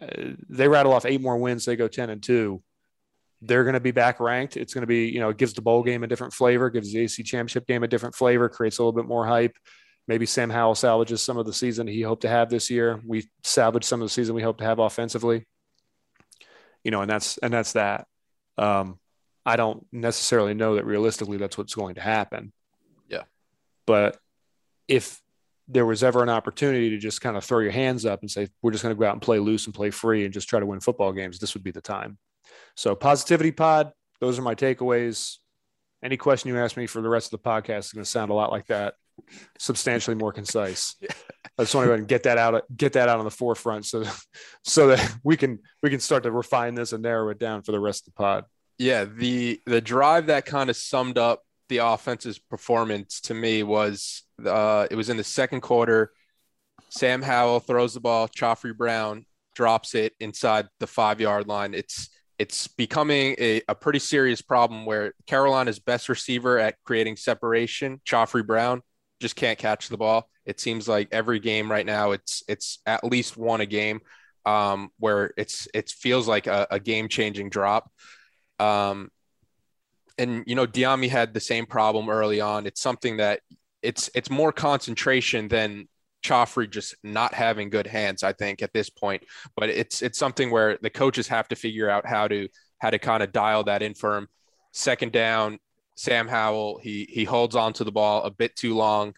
uh, 0.00 0.06
they 0.48 0.68
rattle 0.68 0.92
off 0.92 1.04
eight 1.04 1.20
more 1.20 1.36
wins. 1.36 1.64
They 1.64 1.76
go 1.76 1.88
ten 1.88 2.10
and 2.10 2.22
two. 2.22 2.62
They're 3.42 3.64
going 3.64 3.74
to 3.74 3.80
be 3.80 3.90
back 3.90 4.18
ranked. 4.18 4.56
It's 4.56 4.72
going 4.72 4.82
to 4.82 4.86
be, 4.86 5.08
you 5.08 5.20
know, 5.20 5.28
it 5.28 5.36
gives 5.36 5.52
the 5.52 5.62
bowl 5.62 5.82
game 5.82 6.02
a 6.02 6.06
different 6.06 6.32
flavor, 6.32 6.70
gives 6.70 6.92
the 6.92 7.00
AC 7.00 7.22
championship 7.22 7.66
game 7.66 7.82
a 7.82 7.88
different 7.88 8.14
flavor, 8.14 8.48
creates 8.48 8.78
a 8.78 8.82
little 8.82 8.98
bit 8.98 9.06
more 9.06 9.26
hype. 9.26 9.56
Maybe 10.08 10.24
Sam 10.24 10.50
Howell 10.50 10.74
salvages 10.74 11.22
some 11.22 11.36
of 11.36 11.44
the 11.44 11.52
season 11.52 11.86
he 11.86 12.00
hoped 12.00 12.22
to 12.22 12.28
have 12.28 12.48
this 12.48 12.70
year. 12.70 13.00
We 13.04 13.28
salvage 13.42 13.84
some 13.84 14.00
of 14.00 14.06
the 14.06 14.12
season 14.12 14.34
we 14.34 14.42
hope 14.42 14.58
to 14.58 14.64
have 14.64 14.78
offensively. 14.78 15.46
You 16.82 16.92
know, 16.92 17.02
and 17.02 17.10
that's 17.10 17.36
and 17.38 17.52
that's 17.52 17.72
that. 17.72 18.06
Um, 18.58 18.98
I 19.44 19.56
don't 19.56 19.86
necessarily 19.92 20.54
know 20.54 20.74
that 20.74 20.84
realistically 20.84 21.36
that's 21.36 21.56
what's 21.56 21.74
going 21.74 21.94
to 21.94 22.00
happen. 22.00 22.52
Yeah. 23.08 23.22
But 23.86 24.18
if 24.88 25.20
there 25.68 25.86
was 25.86 26.02
ever 26.02 26.22
an 26.22 26.28
opportunity 26.28 26.90
to 26.90 26.98
just 26.98 27.20
kind 27.20 27.36
of 27.36 27.44
throw 27.44 27.60
your 27.60 27.72
hands 27.72 28.04
up 28.04 28.20
and 28.20 28.30
say, 28.30 28.48
we're 28.62 28.70
just 28.70 28.82
going 28.82 28.94
to 28.94 28.98
go 28.98 29.06
out 29.06 29.14
and 29.14 29.22
play 29.22 29.38
loose 29.38 29.66
and 29.66 29.74
play 29.74 29.90
free 29.90 30.24
and 30.24 30.32
just 30.32 30.48
try 30.48 30.60
to 30.60 30.66
win 30.66 30.80
football 30.80 31.12
games, 31.12 31.38
this 31.38 31.54
would 31.54 31.64
be 31.64 31.70
the 31.70 31.80
time. 31.80 32.18
So, 32.76 32.94
positivity 32.94 33.52
pod, 33.52 33.92
those 34.20 34.38
are 34.38 34.42
my 34.42 34.54
takeaways. 34.54 35.36
Any 36.02 36.16
question 36.16 36.50
you 36.50 36.58
ask 36.58 36.76
me 36.76 36.86
for 36.86 37.00
the 37.00 37.08
rest 37.08 37.32
of 37.32 37.42
the 37.42 37.48
podcast 37.48 37.78
is 37.78 37.92
going 37.92 38.04
to 38.04 38.10
sound 38.10 38.30
a 38.30 38.34
lot 38.34 38.52
like 38.52 38.66
that. 38.66 38.94
substantially 39.58 40.16
more 40.16 40.32
concise. 40.32 40.94
I 41.58 41.62
just 41.62 41.74
want 41.74 41.86
to 41.86 41.88
go 41.88 41.94
and 41.94 42.08
get 42.08 42.24
that 42.24 42.38
out, 42.38 42.64
get 42.76 42.92
that 42.94 43.08
out 43.08 43.18
on 43.18 43.24
the 43.24 43.30
forefront, 43.30 43.86
so 43.86 44.04
so 44.64 44.88
that 44.88 45.16
we 45.24 45.36
can 45.36 45.60
we 45.82 45.90
can 45.90 46.00
start 46.00 46.22
to 46.24 46.30
refine 46.30 46.74
this 46.74 46.92
and 46.92 47.02
narrow 47.02 47.30
it 47.30 47.38
down 47.38 47.62
for 47.62 47.72
the 47.72 47.80
rest 47.80 48.06
of 48.06 48.14
the 48.14 48.22
pod. 48.22 48.44
Yeah, 48.78 49.04
the 49.04 49.60
the 49.66 49.80
drive 49.80 50.26
that 50.26 50.44
kind 50.44 50.70
of 50.70 50.76
summed 50.76 51.18
up 51.18 51.42
the 51.68 51.78
offense's 51.78 52.38
performance 52.38 53.20
to 53.22 53.34
me 53.34 53.62
was 53.62 54.22
uh, 54.44 54.86
it 54.90 54.96
was 54.96 55.08
in 55.08 55.16
the 55.16 55.24
second 55.24 55.62
quarter. 55.62 56.12
Sam 56.88 57.22
Howell 57.22 57.60
throws 57.60 57.94
the 57.94 58.00
ball, 58.00 58.28
Khafre 58.28 58.76
Brown 58.76 59.26
drops 59.56 59.94
it 59.94 60.12
inside 60.20 60.68
the 60.78 60.86
five 60.86 61.20
yard 61.20 61.48
line. 61.48 61.74
It's 61.74 62.10
it's 62.38 62.68
becoming 62.68 63.34
a, 63.38 63.62
a 63.66 63.74
pretty 63.74 63.98
serious 63.98 64.42
problem 64.42 64.84
where 64.84 65.14
Carolina's 65.26 65.78
best 65.78 66.10
receiver 66.10 66.58
at 66.58 66.76
creating 66.84 67.16
separation, 67.16 68.00
Khafre 68.06 68.46
Brown, 68.46 68.82
just 69.20 69.36
can't 69.36 69.58
catch 69.58 69.88
the 69.88 69.96
ball. 69.96 70.28
It 70.46 70.60
seems 70.60 70.88
like 70.88 71.08
every 71.12 71.40
game 71.40 71.70
right 71.70 71.86
now, 71.86 72.12
it's 72.12 72.42
it's 72.48 72.78
at 72.86 73.04
least 73.04 73.36
one 73.36 73.60
a 73.60 73.66
game 73.66 74.00
um, 74.46 74.90
where 74.98 75.32
it's 75.36 75.68
it 75.74 75.90
feels 75.90 76.28
like 76.28 76.46
a, 76.46 76.66
a 76.70 76.80
game 76.80 77.08
changing 77.08 77.50
drop. 77.50 77.90
Um, 78.58 79.10
and 80.18 80.44
you 80.46 80.54
know, 80.54 80.66
Dyami 80.66 81.08
had 81.08 81.34
the 81.34 81.40
same 81.40 81.66
problem 81.66 82.08
early 82.08 82.40
on. 82.40 82.66
It's 82.66 82.80
something 82.80 83.18
that 83.18 83.40
it's 83.82 84.08
it's 84.14 84.30
more 84.30 84.52
concentration 84.52 85.48
than 85.48 85.88
Khafre 86.24 86.70
just 86.70 86.94
not 87.02 87.34
having 87.34 87.70
good 87.70 87.86
hands, 87.86 88.22
I 88.22 88.32
think, 88.32 88.62
at 88.62 88.72
this 88.72 88.88
point. 88.88 89.24
But 89.56 89.68
it's 89.68 90.00
it's 90.02 90.18
something 90.18 90.50
where 90.50 90.78
the 90.80 90.90
coaches 90.90 91.28
have 91.28 91.48
to 91.48 91.56
figure 91.56 91.90
out 91.90 92.06
how 92.06 92.28
to 92.28 92.48
how 92.78 92.90
to 92.90 92.98
kind 92.98 93.22
of 93.22 93.32
dial 93.32 93.64
that 93.64 93.82
in 93.82 93.94
for 93.94 94.16
him. 94.16 94.28
Second 94.72 95.12
down, 95.12 95.58
Sam 95.96 96.28
Howell, 96.28 96.78
he 96.82 97.06
he 97.10 97.24
holds 97.24 97.56
on 97.56 97.72
to 97.74 97.84
the 97.84 97.92
ball 97.92 98.22
a 98.22 98.30
bit 98.30 98.56
too 98.56 98.74
long. 98.74 99.14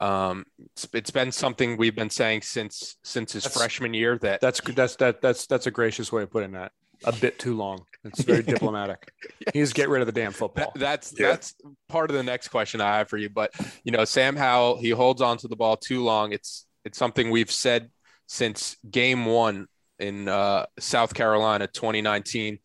Um, 0.00 0.44
it's, 0.58 0.88
it's 0.92 1.10
been 1.10 1.32
something 1.32 1.76
we've 1.76 1.96
been 1.96 2.10
saying 2.10 2.42
since 2.42 2.96
since 3.02 3.32
his 3.32 3.44
that's, 3.44 3.56
freshman 3.56 3.94
year 3.94 4.16
that 4.18 4.40
that's 4.40 4.60
that's 4.60 4.96
that 4.96 5.20
that's 5.20 5.46
that's 5.46 5.66
a 5.66 5.70
gracious 5.70 6.12
way 6.12 6.22
of 6.22 6.30
putting 6.30 6.52
that. 6.52 6.72
A 7.04 7.12
bit 7.12 7.38
too 7.38 7.56
long. 7.56 7.84
It's 8.04 8.22
very 8.22 8.42
diplomatic. 8.44 9.12
yes. 9.22 9.50
He's 9.52 9.72
get 9.72 9.88
rid 9.88 10.00
of 10.00 10.06
the 10.06 10.12
damn 10.12 10.32
football. 10.32 10.72
That, 10.74 10.80
that's 10.80 11.14
yeah. 11.18 11.28
that's 11.28 11.54
part 11.88 12.10
of 12.10 12.16
the 12.16 12.22
next 12.22 12.48
question 12.48 12.80
I 12.80 12.98
have 12.98 13.08
for 13.08 13.16
you. 13.16 13.28
But 13.28 13.52
you 13.84 13.92
know, 13.92 14.04
Sam 14.04 14.36
Howell, 14.36 14.78
he 14.78 14.90
holds 14.90 15.22
on 15.22 15.36
to 15.38 15.48
the 15.48 15.56
ball 15.56 15.76
too 15.76 16.02
long. 16.02 16.32
It's 16.32 16.66
it's 16.84 16.98
something 16.98 17.30
we've 17.30 17.50
said 17.50 17.90
since 18.26 18.76
game 18.88 19.26
one 19.26 19.66
in 19.98 20.28
uh, 20.28 20.66
South 20.78 21.14
Carolina 21.14 21.66
2019. 21.66 22.58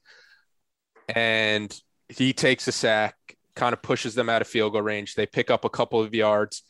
And 1.15 1.75
he 2.09 2.33
takes 2.33 2.67
a 2.67 2.71
sack, 2.71 3.15
kind 3.55 3.73
of 3.73 3.81
pushes 3.81 4.15
them 4.15 4.29
out 4.29 4.41
of 4.41 4.47
field 4.47 4.73
goal 4.73 4.81
range. 4.81 5.15
They 5.15 5.25
pick 5.25 5.49
up 5.49 5.65
a 5.65 5.69
couple 5.69 6.01
of 6.01 6.13
yards 6.13 6.63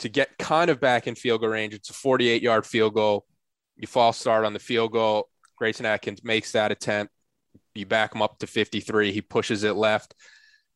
to 0.00 0.08
get 0.08 0.38
kind 0.38 0.70
of 0.70 0.80
back 0.80 1.06
in 1.06 1.14
field 1.14 1.40
goal 1.40 1.50
range. 1.50 1.74
It's 1.74 1.90
a 1.90 1.94
48 1.94 2.42
yard 2.42 2.66
field 2.66 2.94
goal. 2.94 3.24
You 3.76 3.86
false 3.86 4.18
start 4.18 4.44
on 4.44 4.52
the 4.52 4.58
field 4.58 4.92
goal. 4.92 5.28
Grayson 5.56 5.86
Atkins 5.86 6.24
makes 6.24 6.52
that 6.52 6.72
attempt. 6.72 7.12
You 7.74 7.86
back 7.86 8.14
him 8.14 8.22
up 8.22 8.38
to 8.38 8.46
53. 8.46 9.12
He 9.12 9.20
pushes 9.20 9.64
it 9.64 9.74
left. 9.74 10.14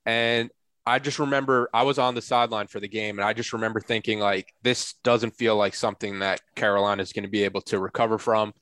And 0.06 0.50
I 0.86 0.98
just 0.98 1.18
remember 1.18 1.68
I 1.74 1.82
was 1.82 1.98
on 1.98 2.14
the 2.14 2.22
sideline 2.22 2.66
for 2.66 2.80
the 2.80 2.88
game, 2.88 3.18
and 3.18 3.26
I 3.26 3.34
just 3.34 3.52
remember 3.52 3.78
thinking, 3.78 4.20
like, 4.20 4.52
this 4.62 4.94
doesn't 5.04 5.36
feel 5.36 5.54
like 5.54 5.74
something 5.74 6.20
that 6.20 6.40
Carolina 6.56 7.02
is 7.02 7.12
going 7.12 7.24
to 7.24 7.30
be 7.30 7.44
able 7.44 7.60
to 7.62 7.78
recover 7.78 8.16
from 8.16 8.54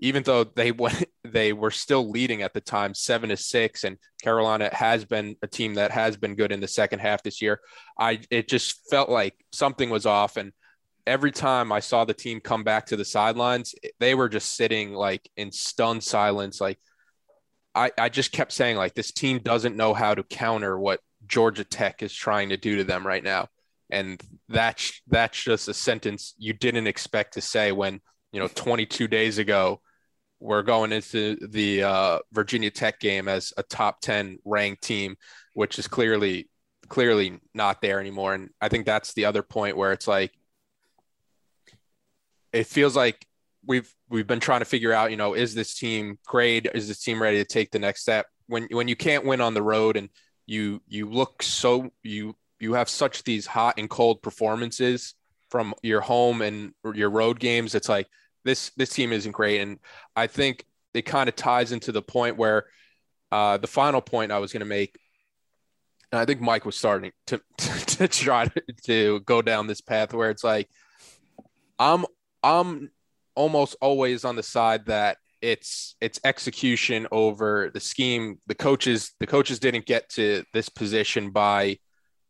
even 0.00 0.22
though 0.22 0.44
they 0.44 0.72
went, 0.72 1.04
they 1.24 1.52
were 1.52 1.70
still 1.70 2.10
leading 2.10 2.42
at 2.42 2.54
the 2.54 2.60
time, 2.60 2.94
seven 2.94 3.30
to 3.30 3.36
six, 3.36 3.84
and 3.84 3.98
Carolina 4.22 4.70
has 4.72 5.04
been 5.04 5.36
a 5.42 5.46
team 5.46 5.74
that 5.74 5.90
has 5.90 6.16
been 6.16 6.34
good 6.34 6.52
in 6.52 6.60
the 6.60 6.68
second 6.68 7.00
half 7.00 7.22
this 7.22 7.42
year. 7.42 7.60
I 7.98 8.20
it 8.30 8.48
just 8.48 8.88
felt 8.90 9.08
like 9.08 9.34
something 9.52 9.90
was 9.90 10.06
off, 10.06 10.36
and 10.36 10.52
every 11.06 11.32
time 11.32 11.72
I 11.72 11.80
saw 11.80 12.04
the 12.04 12.14
team 12.14 12.40
come 12.40 12.64
back 12.64 12.86
to 12.86 12.96
the 12.96 13.04
sidelines, 13.04 13.74
they 14.00 14.14
were 14.14 14.28
just 14.28 14.56
sitting 14.56 14.92
like 14.92 15.28
in 15.36 15.52
stunned 15.52 16.02
silence. 16.02 16.60
Like 16.60 16.78
I, 17.74 17.90
I 17.98 18.08
just 18.08 18.32
kept 18.32 18.52
saying, 18.52 18.76
like 18.76 18.94
this 18.94 19.12
team 19.12 19.40
doesn't 19.40 19.76
know 19.76 19.94
how 19.94 20.14
to 20.14 20.22
counter 20.22 20.78
what 20.78 21.00
Georgia 21.26 21.64
Tech 21.64 22.02
is 22.02 22.12
trying 22.12 22.50
to 22.50 22.56
do 22.56 22.76
to 22.76 22.84
them 22.84 23.06
right 23.06 23.22
now, 23.22 23.48
and 23.90 24.20
that's 24.48 25.00
that's 25.08 25.42
just 25.42 25.68
a 25.68 25.74
sentence 25.74 26.34
you 26.38 26.52
didn't 26.52 26.86
expect 26.86 27.34
to 27.34 27.40
say 27.40 27.72
when 27.72 28.00
you 28.34 28.40
know 28.40 28.48
22 28.48 29.08
days 29.08 29.38
ago 29.38 29.80
we're 30.40 30.62
going 30.62 30.92
into 30.92 31.36
the 31.36 31.82
uh, 31.82 32.18
Virginia 32.32 32.70
Tech 32.70 33.00
game 33.00 33.28
as 33.28 33.54
a 33.56 33.62
top 33.62 34.02
10 34.02 34.38
ranked 34.44 34.82
team, 34.82 35.16
which 35.54 35.78
is 35.78 35.88
clearly 35.88 36.50
clearly 36.88 37.40
not 37.54 37.80
there 37.80 37.98
anymore. 37.98 38.34
And 38.34 38.50
I 38.60 38.68
think 38.68 38.84
that's 38.84 39.14
the 39.14 39.24
other 39.24 39.42
point 39.42 39.76
where 39.78 39.92
it's 39.92 40.06
like 40.06 40.32
it 42.52 42.66
feels 42.66 42.94
like 42.94 43.26
we've 43.66 43.90
we've 44.10 44.26
been 44.26 44.40
trying 44.40 44.60
to 44.60 44.66
figure 44.66 44.92
out, 44.92 45.10
you 45.10 45.16
know, 45.16 45.32
is 45.32 45.54
this 45.54 45.74
team 45.74 46.18
great? 46.26 46.68
Is 46.74 46.88
this 46.88 47.02
team 47.02 47.22
ready 47.22 47.38
to 47.38 47.46
take 47.46 47.70
the 47.70 47.78
next 47.78 48.02
step? 48.02 48.26
When 48.46 48.68
when 48.70 48.86
you 48.86 48.96
can't 48.96 49.24
win 49.24 49.40
on 49.40 49.54
the 49.54 49.62
road 49.62 49.96
and 49.96 50.10
you 50.46 50.82
you 50.86 51.08
look 51.08 51.42
so 51.42 51.90
you 52.02 52.36
you 52.60 52.74
have 52.74 52.90
such 52.90 53.24
these 53.24 53.46
hot 53.46 53.76
and 53.78 53.88
cold 53.88 54.20
performances 54.20 55.14
from 55.48 55.72
your 55.82 56.02
home 56.02 56.42
and 56.42 56.74
your 56.94 57.08
road 57.08 57.40
games, 57.40 57.74
it's 57.74 57.88
like 57.88 58.08
this 58.44 58.70
this 58.76 58.90
team 58.90 59.12
isn't 59.12 59.32
great, 59.32 59.60
and 59.60 59.78
I 60.14 60.26
think 60.26 60.64
it 60.92 61.02
kind 61.02 61.28
of 61.28 61.36
ties 61.36 61.72
into 61.72 61.92
the 61.92 62.02
point 62.02 62.36
where 62.36 62.66
uh, 63.32 63.56
the 63.56 63.66
final 63.66 64.00
point 64.00 64.32
I 64.32 64.38
was 64.38 64.52
going 64.52 64.60
to 64.60 64.66
make. 64.66 64.98
And 66.12 66.20
I 66.20 66.24
think 66.24 66.40
Mike 66.40 66.64
was 66.64 66.76
starting 66.76 67.10
to 67.26 67.40
to, 67.58 67.86
to 67.96 68.08
try 68.08 68.46
to, 68.46 68.62
to 68.84 69.20
go 69.20 69.42
down 69.42 69.66
this 69.66 69.80
path 69.80 70.14
where 70.14 70.30
it's 70.30 70.44
like 70.44 70.68
I'm 71.78 72.04
I'm 72.42 72.90
almost 73.34 73.76
always 73.80 74.24
on 74.24 74.36
the 74.36 74.42
side 74.42 74.86
that 74.86 75.16
it's 75.42 75.96
it's 76.00 76.20
execution 76.24 77.06
over 77.10 77.70
the 77.74 77.80
scheme. 77.80 78.38
The 78.46 78.54
coaches 78.54 79.12
the 79.20 79.26
coaches 79.26 79.58
didn't 79.58 79.86
get 79.86 80.08
to 80.10 80.44
this 80.52 80.68
position 80.68 81.30
by 81.30 81.78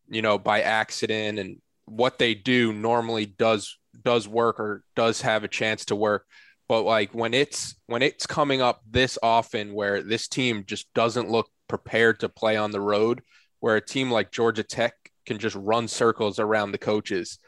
you 0.09 0.23
know 0.23 0.38
by 0.38 0.62
accident 0.62 1.38
and 1.38 1.61
what 1.87 2.18
they 2.18 2.35
do 2.35 2.73
normally 2.73 3.26
does 3.26 3.78
does 4.02 4.26
work 4.28 4.58
or 4.60 4.82
does 4.96 5.20
have 5.22 5.44
a 5.44 5.48
chance 5.48 5.84
to 5.86 5.96
work. 5.96 6.26
But 6.68 6.82
like 6.82 7.14
when 7.14 7.34
it's 7.34 7.74
when 7.86 8.02
it's 8.02 8.26
coming 8.26 8.62
up 8.62 8.80
this 8.88 9.18
often 9.22 9.74
where 9.74 10.02
this 10.02 10.28
team 10.28 10.64
just 10.66 10.92
doesn't 10.94 11.30
look 11.30 11.48
prepared 11.68 12.20
to 12.20 12.28
play 12.28 12.56
on 12.56 12.70
the 12.70 12.80
road 12.80 13.22
where 13.60 13.76
a 13.76 13.84
team 13.84 14.10
like 14.10 14.30
Georgia 14.30 14.62
Tech 14.62 14.94
can 15.26 15.38
just 15.38 15.56
run 15.56 15.88
circles 15.88 16.38
around 16.38 16.72
the 16.72 16.78
coaches. 16.78 17.38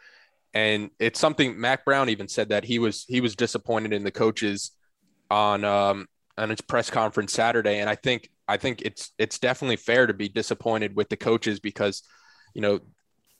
And 0.54 0.90
it's 0.98 1.20
something 1.20 1.60
Mack 1.60 1.84
Brown 1.84 2.08
even 2.08 2.28
said 2.28 2.50
that 2.50 2.64
he 2.64 2.78
was 2.78 3.04
he 3.08 3.20
was 3.20 3.36
disappointed 3.36 3.92
in 3.92 4.04
the 4.04 4.10
coaches 4.10 4.72
on 5.30 5.64
um 5.64 6.06
on 6.38 6.50
his 6.50 6.60
press 6.60 6.90
conference 6.90 7.32
Saturday. 7.32 7.78
And 7.78 7.88
I 7.88 7.94
think 7.94 8.28
I 8.48 8.56
think 8.56 8.82
it's 8.82 9.12
it's 9.18 9.38
definitely 9.38 9.76
fair 9.76 10.06
to 10.06 10.14
be 10.14 10.28
disappointed 10.28 10.94
with 10.94 11.08
the 11.08 11.16
coaches 11.16 11.60
because 11.60 12.02
you 12.54 12.60
know 12.60 12.80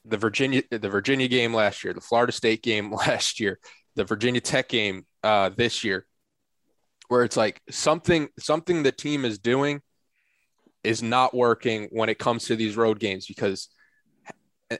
the 0.06 0.16
Virginia 0.16 0.62
the 0.70 0.88
Virginia 0.88 1.28
game 1.28 1.54
last 1.54 1.84
year, 1.84 1.92
the 1.92 2.00
Florida 2.00 2.32
State 2.32 2.62
game 2.62 2.92
last 3.06 3.40
year, 3.40 3.58
the 3.94 4.04
Virginia 4.04 4.40
Tech 4.40 4.68
game 4.68 5.06
uh, 5.22 5.50
this 5.56 5.84
year, 5.84 6.06
where 7.08 7.24
it's 7.24 7.36
like 7.36 7.60
something 7.70 8.28
something 8.38 8.82
the 8.82 8.92
team 8.92 9.24
is 9.24 9.38
doing 9.38 9.80
is 10.84 11.02
not 11.02 11.34
working 11.34 11.88
when 11.90 12.08
it 12.08 12.18
comes 12.18 12.44
to 12.46 12.56
these 12.56 12.76
road 12.76 13.00
games 13.00 13.26
because 13.26 13.68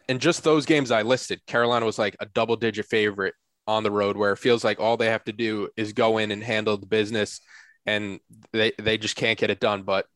and 0.09 0.21
just 0.21 0.43
those 0.43 0.67
games 0.67 0.91
I 0.91 1.03
listed, 1.03 1.45
Carolina 1.47 1.87
was 1.87 1.99
like 1.99 2.17
a 2.21 2.27
double 2.27 2.57
digit 2.57 2.87
favorite 2.87 3.35
on 3.67 3.83
the 3.83 3.91
road 3.91 4.17
where 4.17 4.33
it 4.33 4.39
feels 4.39 4.65
like 4.65 4.81
all 4.81 4.97
they 4.97 5.07
have 5.07 5.25
to 5.25 5.33
do 5.33 5.69
is 5.77 5.93
go 5.93 6.19
in 6.19 6.31
and 6.31 6.43
handle 6.43 6.77
the 6.77 6.87
business 6.87 7.41
and 7.85 8.21
they, 8.53 8.73
they 8.81 8.99
just 8.99 9.17
can't 9.17 9.39
get 9.39 9.51
it 9.51 9.61
done. 9.61 9.83
But 9.83 10.07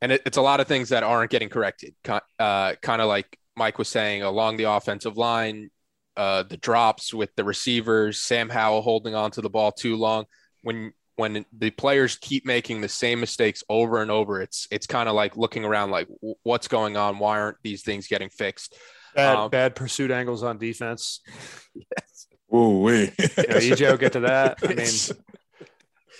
and 0.00 0.12
it, 0.12 0.22
it's 0.24 0.36
a 0.36 0.42
lot 0.42 0.60
of 0.60 0.66
things 0.66 0.90
that 0.90 1.02
aren't 1.02 1.30
getting 1.30 1.48
corrected. 1.48 1.94
Uh, 2.38 2.74
kind 2.80 3.02
of 3.02 3.08
like 3.08 3.38
Mike 3.56 3.78
was 3.78 3.88
saying 3.88 4.22
along 4.22 4.56
the 4.56 4.64
offensive 4.64 5.16
line, 5.16 5.70
uh, 6.16 6.42
the 6.42 6.56
drops 6.56 7.12
with 7.14 7.34
the 7.36 7.44
receivers, 7.44 8.22
Sam 8.22 8.48
Howell 8.48 8.82
holding 8.82 9.14
on 9.14 9.30
to 9.32 9.40
the 9.40 9.50
ball 9.50 9.72
too 9.72 9.96
long. 9.96 10.24
When 10.62 10.92
when 11.16 11.44
the 11.52 11.70
players 11.70 12.16
keep 12.16 12.46
making 12.46 12.80
the 12.80 12.88
same 12.88 13.20
mistakes 13.20 13.62
over 13.68 14.00
and 14.00 14.10
over, 14.10 14.40
it's 14.40 14.66
it's 14.70 14.86
kind 14.86 15.08
of 15.08 15.14
like 15.14 15.36
looking 15.36 15.64
around 15.64 15.90
like 15.90 16.08
what's 16.42 16.68
going 16.68 16.96
on? 16.96 17.18
Why 17.18 17.40
aren't 17.40 17.58
these 17.62 17.82
things 17.82 18.06
getting 18.06 18.30
fixed? 18.30 18.76
Bad, 19.14 19.36
um, 19.36 19.50
bad 19.50 19.74
pursuit 19.74 20.10
angles 20.10 20.42
on 20.42 20.58
defense. 20.58 21.20
yes. 21.74 22.26
Ooh, 22.54 22.80
wee. 22.80 23.12
yeah, 23.18 23.26
EJ 23.26 23.90
will 23.90 23.96
get 23.96 24.12
to 24.12 24.20
that. 24.20 24.58
I 24.62 24.68
mean, 24.74 25.18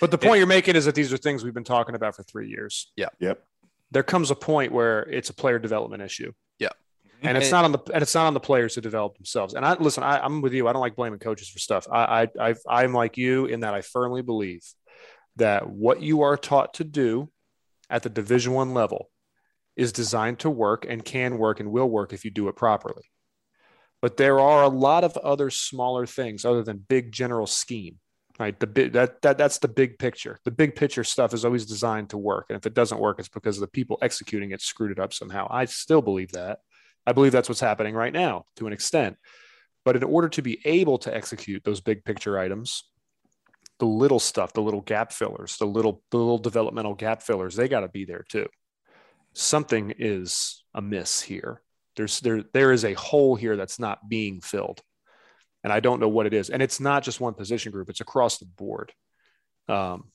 but 0.01 0.11
the 0.11 0.19
point 0.19 0.39
you're 0.39 0.47
making 0.47 0.77
is 0.77 0.85
that 0.85 0.95
these 0.95 1.13
are 1.13 1.17
things 1.17 1.45
we've 1.45 1.55
been 1.55 1.65
talking 1.65 1.95
about 1.95 2.17
for 2.17 2.23
three 2.23 2.49
years. 2.49 2.91
Yeah. 2.97 3.09
Yep 3.19 3.43
there 3.91 4.03
comes 4.03 4.31
a 4.31 4.35
point 4.35 4.73
where 4.73 5.03
it's 5.03 5.31
a 5.31 5.35
player 5.35 5.59
development 5.59 6.03
issue. 6.03 6.33
Yeah. 6.59 6.69
Mm-hmm. 6.69 7.29
And 7.29 7.39
it's 7.39 7.51
not 7.51 7.65
on 7.65 7.73
the 7.73 7.81
and 7.93 8.03
it's 8.03 8.15
not 8.15 8.27
on 8.27 8.35
the 8.35 8.41
players 8.41 8.75
to 8.75 8.81
develop 8.81 9.17
themselves. 9.17 9.55
And 9.55 9.65
I 9.65 9.75
listen, 9.75 10.03
I, 10.03 10.25
am 10.25 10.41
with 10.41 10.53
you. 10.53 10.69
I 10.69 10.73
don't 10.73 10.81
like 10.81 10.97
blaming 10.97 11.19
coaches 11.19 11.49
for 11.49 11.59
stuff. 11.59 11.87
I, 11.91 12.29
I 12.39 12.51
I 12.51 12.55
I'm 12.69 12.93
like 12.93 13.17
you 13.17 13.47
in 13.47 13.61
that 13.61 13.75
I 13.75 13.81
firmly 13.81 14.23
believe 14.23 14.63
that 15.37 15.69
what 15.69 16.03
you 16.03 16.23
are 16.23 16.37
taught 16.37 16.75
to 16.75 16.85
do 16.85 17.31
at 17.89 18.03
the 18.03 18.11
Division 18.11 18.53
One 18.53 18.75
level 18.75 19.11
is 19.77 19.93
designed 19.93 20.39
to 20.41 20.51
work 20.51 20.85
and 20.89 21.05
can 21.05 21.39
work 21.39 21.61
and 21.61 21.71
will 21.71 21.89
work 21.89 22.13
if 22.13 22.25
you 22.25 22.31
do 22.31 22.49
it 22.49 22.57
properly. 22.57 23.05
But 24.03 24.17
there 24.17 24.41
are 24.41 24.63
a 24.63 24.69
lot 24.69 25.05
of 25.05 25.17
other 25.19 25.51
smaller 25.51 26.07
things 26.07 26.45
other 26.45 26.63
than 26.63 26.79
big 26.79 27.13
general 27.13 27.47
scheme, 27.47 27.99
right? 28.41 28.59
The 28.59 28.89
that, 28.93 29.21
that 29.23 29.39
that's 29.39 29.59
the 29.59 29.69
big 29.69 29.99
picture. 29.99 30.39
The 30.45 30.51
big 30.51 30.75
picture 30.75 31.05
stuff 31.05 31.35
is 31.35 31.45
always 31.45 31.67
designed 31.67 32.11
to 32.11 32.19
work, 32.19 32.47
and 32.49 32.57
if 32.57 32.67
it 32.67 32.75
doesn't 32.75 32.99
work, 32.99 33.19
it's 33.19 33.29
because 33.29 33.61
the 33.61 33.69
people 33.69 33.99
executing 34.01 34.51
it 34.51 34.63
screwed 34.63 34.91
it 34.91 34.99
up 34.99 35.13
somehow. 35.13 35.47
I 35.51 35.67
still 35.67 36.01
believe 36.01 36.33
that. 36.33 36.61
I 37.07 37.13
believe 37.13 37.33
that's 37.33 37.49
what's 37.49 37.61
happening 37.61 37.95
right 37.95 38.13
now 38.13 38.47
to 38.57 38.67
an 38.67 38.73
extent. 38.73 39.17
But 39.85 39.97
in 39.97 40.03
order 40.03 40.29
to 40.31 40.43
be 40.43 40.61
able 40.65 40.99
to 40.99 41.15
execute 41.15 41.65
those 41.65 41.81
big 41.81 42.05
picture 42.05 42.39
items, 42.39 42.85
the 43.79 43.87
little 43.87 44.19
stuff, 44.19 44.53
the 44.53 44.63
little 44.63 44.83
gap 44.83 45.13
fillers, 45.13 45.57
the 45.59 45.67
little 45.67 46.03
the 46.11 46.19
little 46.19 46.39
developmental 46.39 46.95
gap 46.95 47.23
fillers, 47.23 47.55
they 47.55 47.69
got 47.69 47.81
to 47.81 47.89
be 47.89 48.07
there 48.07 48.25
too. 48.29 48.47
Something 49.35 49.93
is 49.99 50.65
amiss 50.75 51.21
here. 51.21 51.61
There's 51.97 52.21
there 52.21 52.43
there 52.55 52.73
is 52.73 52.87
a 52.87 52.95
hole 52.95 53.37
here 53.37 53.57
that's 53.57 53.79
not 53.79 54.09
being 54.09 54.41
filled, 54.41 54.81
and 55.63 55.73
I 55.73 55.81
don't 55.81 56.01
know 56.01 56.09
what 56.09 56.27
it 56.27 56.35
is. 56.35 56.51
And 56.51 56.63
it's 56.63 56.81
not 56.81 57.03
just 57.03 57.21
one 57.21 57.35
position 57.35 57.73
group; 57.73 57.91
it's 57.91 58.01
across 58.01 58.39
the 58.39 58.47
board. 58.47 58.93
Um, 59.69 60.11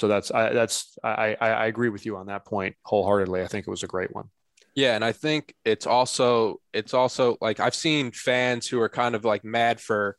so 0.00 0.08
that's 0.08 0.30
I 0.30 0.52
that's 0.52 0.98
I 1.02 1.36
I 1.40 1.66
agree 1.66 1.88
with 1.88 2.04
you 2.06 2.16
on 2.16 2.26
that 2.26 2.44
point 2.44 2.76
wholeheartedly. 2.82 3.42
I 3.42 3.46
think 3.46 3.66
it 3.66 3.70
was 3.70 3.82
a 3.82 3.88
great 3.88 4.14
one. 4.14 4.30
Yeah, 4.74 4.96
and 4.96 5.04
I 5.04 5.12
think 5.12 5.54
it's 5.64 5.86
also 5.86 6.60
it's 6.72 6.94
also 6.94 7.36
like 7.40 7.60
I've 7.60 7.74
seen 7.74 8.10
fans 8.10 8.66
who 8.66 8.80
are 8.80 8.88
kind 8.88 9.14
of 9.14 9.24
like 9.24 9.44
mad 9.44 9.80
for 9.80 10.16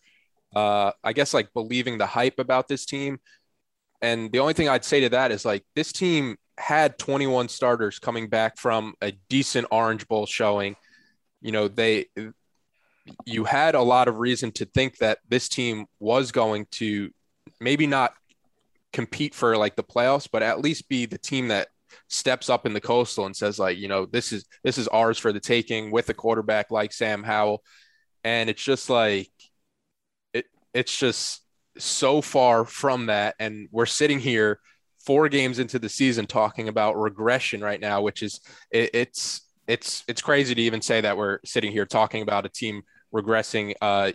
uh, 0.55 0.91
I 1.03 1.13
guess 1.13 1.33
like 1.33 1.53
believing 1.53 1.97
the 1.97 2.05
hype 2.05 2.39
about 2.39 2.67
this 2.67 2.85
team. 2.85 3.19
And 4.01 4.31
the 4.31 4.39
only 4.39 4.53
thing 4.53 4.69
I'd 4.69 4.85
say 4.85 5.01
to 5.01 5.09
that 5.09 5.31
is 5.31 5.43
like 5.43 5.63
this 5.75 5.91
team 5.91 6.37
had 6.57 6.97
21 6.97 7.49
starters 7.49 7.99
coming 7.99 8.29
back 8.29 8.57
from 8.57 8.93
a 9.01 9.11
decent 9.29 9.67
Orange 9.71 10.07
Bowl 10.07 10.25
showing. 10.25 10.75
You 11.41 11.51
know, 11.51 11.67
they 11.67 12.05
you 13.25 13.43
had 13.43 13.75
a 13.75 13.81
lot 13.81 14.07
of 14.07 14.17
reason 14.17 14.51
to 14.53 14.65
think 14.65 14.97
that 14.97 15.19
this 15.27 15.47
team 15.49 15.85
was 15.99 16.31
going 16.31 16.65
to 16.71 17.11
maybe 17.59 17.87
not 17.87 18.13
compete 18.93 19.35
for 19.35 19.57
like 19.57 19.75
the 19.75 19.83
playoffs, 19.83 20.27
but 20.31 20.41
at 20.41 20.61
least 20.61 20.89
be 20.89 21.05
the 21.05 21.17
team 21.17 21.49
that 21.49 21.67
steps 22.07 22.49
up 22.49 22.65
in 22.65 22.73
the 22.73 22.81
coastal 22.81 23.25
and 23.25 23.35
says 23.35 23.59
like, 23.59 23.77
you 23.77 23.87
know, 23.87 24.05
this 24.05 24.31
is 24.31 24.45
this 24.63 24.77
is 24.77 24.87
ours 24.87 25.17
for 25.17 25.31
the 25.31 25.39
taking 25.39 25.91
with 25.91 26.09
a 26.09 26.13
quarterback 26.13 26.71
like 26.71 26.93
Sam 26.93 27.23
Howell. 27.23 27.61
And 28.23 28.49
it's 28.49 28.63
just 28.63 28.89
like 28.89 29.31
it 30.33 30.45
it's 30.73 30.97
just 30.97 31.41
so 31.77 32.21
far 32.21 32.65
from 32.65 33.07
that. 33.07 33.35
And 33.39 33.67
we're 33.71 33.85
sitting 33.85 34.19
here 34.19 34.59
four 35.05 35.29
games 35.29 35.59
into 35.59 35.77
the 35.77 35.89
season 35.89 36.25
talking 36.25 36.67
about 36.67 36.99
regression 36.99 37.61
right 37.61 37.79
now, 37.79 38.01
which 38.01 38.23
is 38.23 38.41
it, 38.71 38.89
it's 38.93 39.41
it's 39.67 40.03
it's 40.07 40.21
crazy 40.21 40.55
to 40.55 40.61
even 40.61 40.81
say 40.81 41.01
that 41.01 41.17
we're 41.17 41.39
sitting 41.45 41.71
here 41.71 41.85
talking 41.85 42.21
about 42.21 42.45
a 42.45 42.49
team 42.49 42.81
regressing 43.15 43.73
uh, 43.81 44.11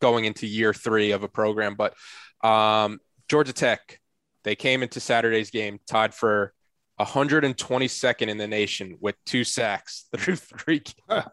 going 0.00 0.24
into 0.24 0.46
year 0.46 0.72
three 0.72 1.12
of 1.12 1.22
a 1.22 1.28
program. 1.28 1.76
But 1.76 1.94
um, 2.42 2.98
Georgia 3.28 3.52
Tech, 3.52 4.00
they 4.42 4.54
came 4.54 4.82
into 4.82 5.00
Saturday's 5.00 5.50
game 5.50 5.78
tied 5.86 6.14
for 6.14 6.52
122nd 7.00 8.28
in 8.28 8.38
the 8.38 8.46
nation 8.46 8.96
with 9.00 9.16
two 9.24 9.44
sacks 9.44 10.06
through 10.16 10.36
three. 10.36 10.82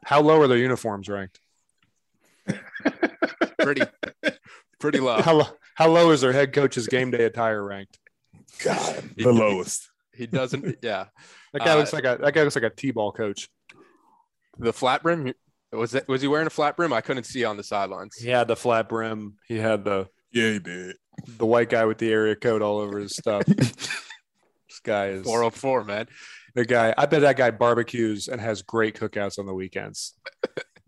How 0.03 0.21
low 0.21 0.41
are 0.41 0.47
their 0.47 0.57
uniforms 0.57 1.07
ranked? 1.09 1.39
pretty 3.59 3.83
pretty 4.79 4.99
low. 4.99 5.21
How, 5.21 5.47
how 5.75 5.89
low 5.89 6.09
is 6.09 6.21
their 6.21 6.33
head 6.33 6.53
coach's 6.53 6.87
game 6.87 7.11
day 7.11 7.23
attire 7.25 7.63
ranked? 7.63 7.99
God, 8.63 9.03
the 9.15 9.31
lowest. 9.31 9.89
He 10.13 10.27
doesn't. 10.27 10.77
Yeah, 10.81 11.05
that 11.53 11.59
guy 11.63 11.73
uh, 11.73 11.77
looks 11.77 11.93
like 11.93 12.03
a 12.03 12.17
that 12.21 12.33
guy 12.33 12.43
looks 12.43 12.55
like 12.55 12.63
a 12.63 12.69
t-ball 12.69 13.11
coach. 13.11 13.49
The 14.57 14.73
flat 14.73 15.03
brim 15.03 15.33
was 15.71 15.91
that 15.91 16.07
was 16.07 16.21
he 16.21 16.27
wearing 16.27 16.47
a 16.47 16.51
flat 16.51 16.75
brim? 16.75 16.93
I 16.93 17.01
couldn't 17.01 17.23
see 17.23 17.43
on 17.45 17.57
the 17.57 17.63
sidelines. 17.63 18.15
He 18.15 18.29
had 18.29 18.47
the 18.47 18.55
flat 18.55 18.89
brim. 18.89 19.37
He 19.47 19.57
had 19.57 19.83
the 19.83 20.07
yeah, 20.31 20.51
he 20.51 20.59
did. 20.59 20.95
The 21.37 21.45
white 21.45 21.69
guy 21.69 21.85
with 21.85 21.97
the 21.97 22.11
area 22.11 22.35
code 22.35 22.61
all 22.61 22.79
over 22.79 22.99
his 22.99 23.15
stuff. 23.15 23.45
this 23.45 24.79
guy 24.83 25.07
is 25.07 25.23
404, 25.23 25.83
man. 25.83 26.07
The 26.55 26.65
guy, 26.65 26.93
I 26.97 27.05
bet 27.05 27.21
that 27.21 27.37
guy 27.37 27.51
barbecues 27.51 28.27
and 28.27 28.41
has 28.41 28.61
great 28.61 28.97
cookouts 28.97 29.37
on 29.37 29.45
the 29.45 29.53
weekends. 29.53 30.15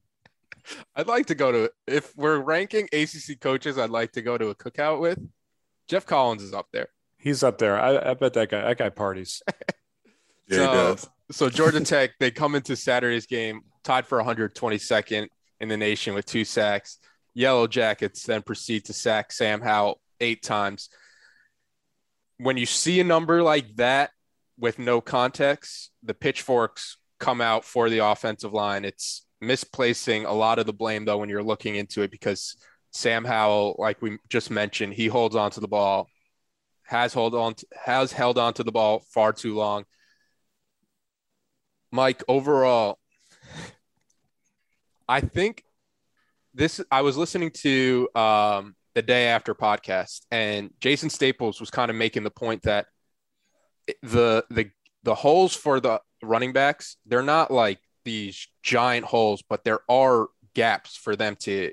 I'd 0.95 1.07
like 1.07 1.27
to 1.27 1.35
go 1.35 1.51
to 1.51 1.71
if 1.87 2.15
we're 2.17 2.39
ranking 2.39 2.87
ACC 2.93 3.39
coaches. 3.39 3.77
I'd 3.77 3.89
like 3.89 4.13
to 4.13 4.21
go 4.21 4.37
to 4.37 4.47
a 4.47 4.55
cookout 4.55 4.99
with 4.99 5.19
Geoff 5.87 6.05
Collins 6.05 6.41
is 6.41 6.53
up 6.53 6.67
there. 6.71 6.87
He's 7.17 7.43
up 7.43 7.57
there. 7.57 7.79
I, 7.79 8.11
I 8.11 8.13
bet 8.13 8.33
that 8.33 8.49
guy 8.49 8.61
that 8.61 8.77
guy 8.77 8.89
parties. 8.89 9.41
yeah, 10.47 10.57
so, 10.57 10.59
he 10.59 10.65
does. 10.65 11.09
So 11.31 11.49
Georgia 11.49 11.81
Tech 11.81 12.11
they 12.19 12.31
come 12.31 12.55
into 12.55 12.75
Saturday's 12.75 13.25
game 13.25 13.61
tied 13.83 14.05
for 14.05 14.21
122nd 14.21 15.27
in 15.59 15.69
the 15.69 15.77
nation 15.77 16.13
with 16.13 16.25
two 16.25 16.45
sacks. 16.45 16.99
Yellow 17.33 17.67
Jackets 17.67 18.23
then 18.23 18.41
proceed 18.41 18.85
to 18.85 18.93
sack 18.93 19.31
Sam 19.31 19.61
Howell 19.61 19.99
eight 20.19 20.43
times. 20.43 20.89
When 22.37 22.57
you 22.57 22.65
see 22.65 22.99
a 22.99 23.03
number 23.03 23.41
like 23.41 23.75
that 23.77 24.11
with 24.59 24.79
no 24.79 25.01
context, 25.01 25.91
the 26.03 26.13
pitchforks 26.13 26.97
come 27.19 27.41
out 27.41 27.65
for 27.65 27.89
the 27.89 27.99
offensive 27.99 28.53
line. 28.53 28.85
It's 28.85 29.25
misplacing 29.41 30.25
a 30.25 30.33
lot 30.33 30.59
of 30.59 30.65
the 30.65 30.73
blame 30.73 31.05
though 31.05 31.17
when 31.17 31.29
you're 31.29 31.43
looking 31.43 31.75
into 31.75 32.01
it 32.01 32.11
because 32.11 32.55
Sam 32.91 33.25
Howell, 33.25 33.75
like 33.79 34.01
we 34.01 34.17
just 34.29 34.51
mentioned, 34.51 34.93
he 34.93 35.07
holds 35.07 35.35
on 35.35 35.51
to 35.51 35.59
the 35.59 35.67
ball, 35.67 36.07
has 36.83 37.13
hold 37.13 37.33
on, 37.33 37.55
to, 37.55 37.65
has 37.85 38.11
held 38.11 38.37
on 38.37 38.53
to 38.53 38.63
the 38.63 38.71
ball 38.71 39.03
far 39.13 39.33
too 39.33 39.55
long. 39.55 39.85
Mike, 41.91 42.23
overall, 42.27 42.99
I 45.07 45.21
think 45.21 45.63
this. 46.53 46.81
I 46.91 47.01
was 47.01 47.17
listening 47.17 47.51
to 47.61 48.09
um, 48.15 48.75
the 48.95 49.01
day 49.01 49.27
after 49.27 49.55
podcast, 49.55 50.21
and 50.31 50.71
Jason 50.79 51.09
Staples 51.09 51.59
was 51.59 51.69
kind 51.69 51.89
of 51.89 51.97
making 51.97 52.23
the 52.23 52.31
point 52.31 52.63
that 52.63 52.87
the 54.01 54.45
the 54.49 54.69
the 55.03 55.15
holes 55.15 55.55
for 55.55 55.79
the 55.79 55.99
running 56.21 56.53
backs 56.53 56.95
they're 57.05 57.21
not 57.21 57.51
like 57.51 57.79
these 58.05 58.47
giant 58.61 59.05
holes, 59.05 59.43
but 59.47 59.63
there 59.63 59.79
are 59.89 60.27
gaps 60.53 60.95
for 60.95 61.15
them 61.15 61.35
to 61.41 61.71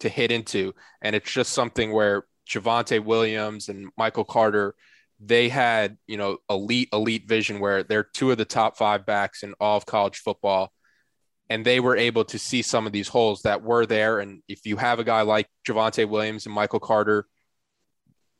to 0.00 0.08
hit 0.08 0.30
into, 0.30 0.74
and 1.02 1.16
it's 1.16 1.30
just 1.30 1.52
something 1.52 1.92
where 1.92 2.24
Javonte 2.48 3.04
Williams 3.04 3.68
and 3.68 3.88
Michael 3.96 4.24
Carter 4.24 4.74
they 5.20 5.48
had 5.48 5.98
you 6.06 6.16
know 6.16 6.38
elite 6.48 6.88
elite 6.92 7.28
vision 7.28 7.58
where 7.58 7.82
they're 7.82 8.04
two 8.04 8.30
of 8.30 8.38
the 8.38 8.44
top 8.44 8.76
five 8.76 9.04
backs 9.04 9.42
in 9.42 9.54
all 9.60 9.76
of 9.76 9.84
college 9.84 10.18
football 10.18 10.72
and 11.50 11.64
they 11.64 11.80
were 11.80 11.96
able 11.96 12.24
to 12.24 12.38
see 12.38 12.62
some 12.62 12.86
of 12.86 12.92
these 12.92 13.08
holes 13.08 13.42
that 13.42 13.62
were 13.62 13.86
there 13.86 14.20
and 14.20 14.42
if 14.48 14.66
you 14.66 14.76
have 14.76 14.98
a 14.98 15.04
guy 15.04 15.22
like 15.22 15.48
Javonte 15.66 16.08
Williams 16.08 16.46
and 16.46 16.54
Michael 16.54 16.80
Carter 16.80 17.26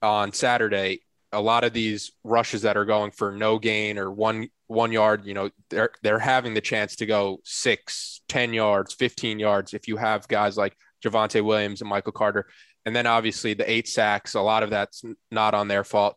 on 0.03 0.33
Saturday 0.33 1.01
a 1.33 1.41
lot 1.41 1.65
of 1.65 1.73
these 1.73 2.13
rushes 2.25 2.63
that 2.63 2.77
are 2.77 2.85
going 2.85 3.11
for 3.11 3.33
no 3.33 3.59
gain 3.59 3.99
or 3.99 4.11
one 4.11 4.49
one 4.67 4.93
yard, 4.93 5.25
you 5.25 5.35
know, 5.35 5.51
they're 5.71 5.91
they're 6.03 6.19
having 6.19 6.55
the 6.55 6.61
chance 6.61 6.97
to 6.97 7.07
go 7.07 7.41
six, 7.45 8.21
10 8.29 8.55
yards, 8.55 8.95
15 8.95 9.39
yards 9.39 9.75
if 9.75 9.89
you 9.89 9.97
have 9.97 10.29
guys 10.29 10.57
like 10.57 10.77
Javonte 11.05 11.45
Williams 11.45 11.81
and 11.81 11.91
Michael 11.91 12.13
Carter. 12.13 12.47
And 12.87 12.95
then 12.95 13.07
obviously 13.07 13.55
the 13.55 13.71
eight 13.71 13.89
sacks, 13.89 14.35
a 14.35 14.41
lot 14.41 14.63
of 14.63 14.71
that's 14.71 15.03
not 15.31 15.55
on 15.55 15.69
their 15.69 15.85
fault. 15.85 16.17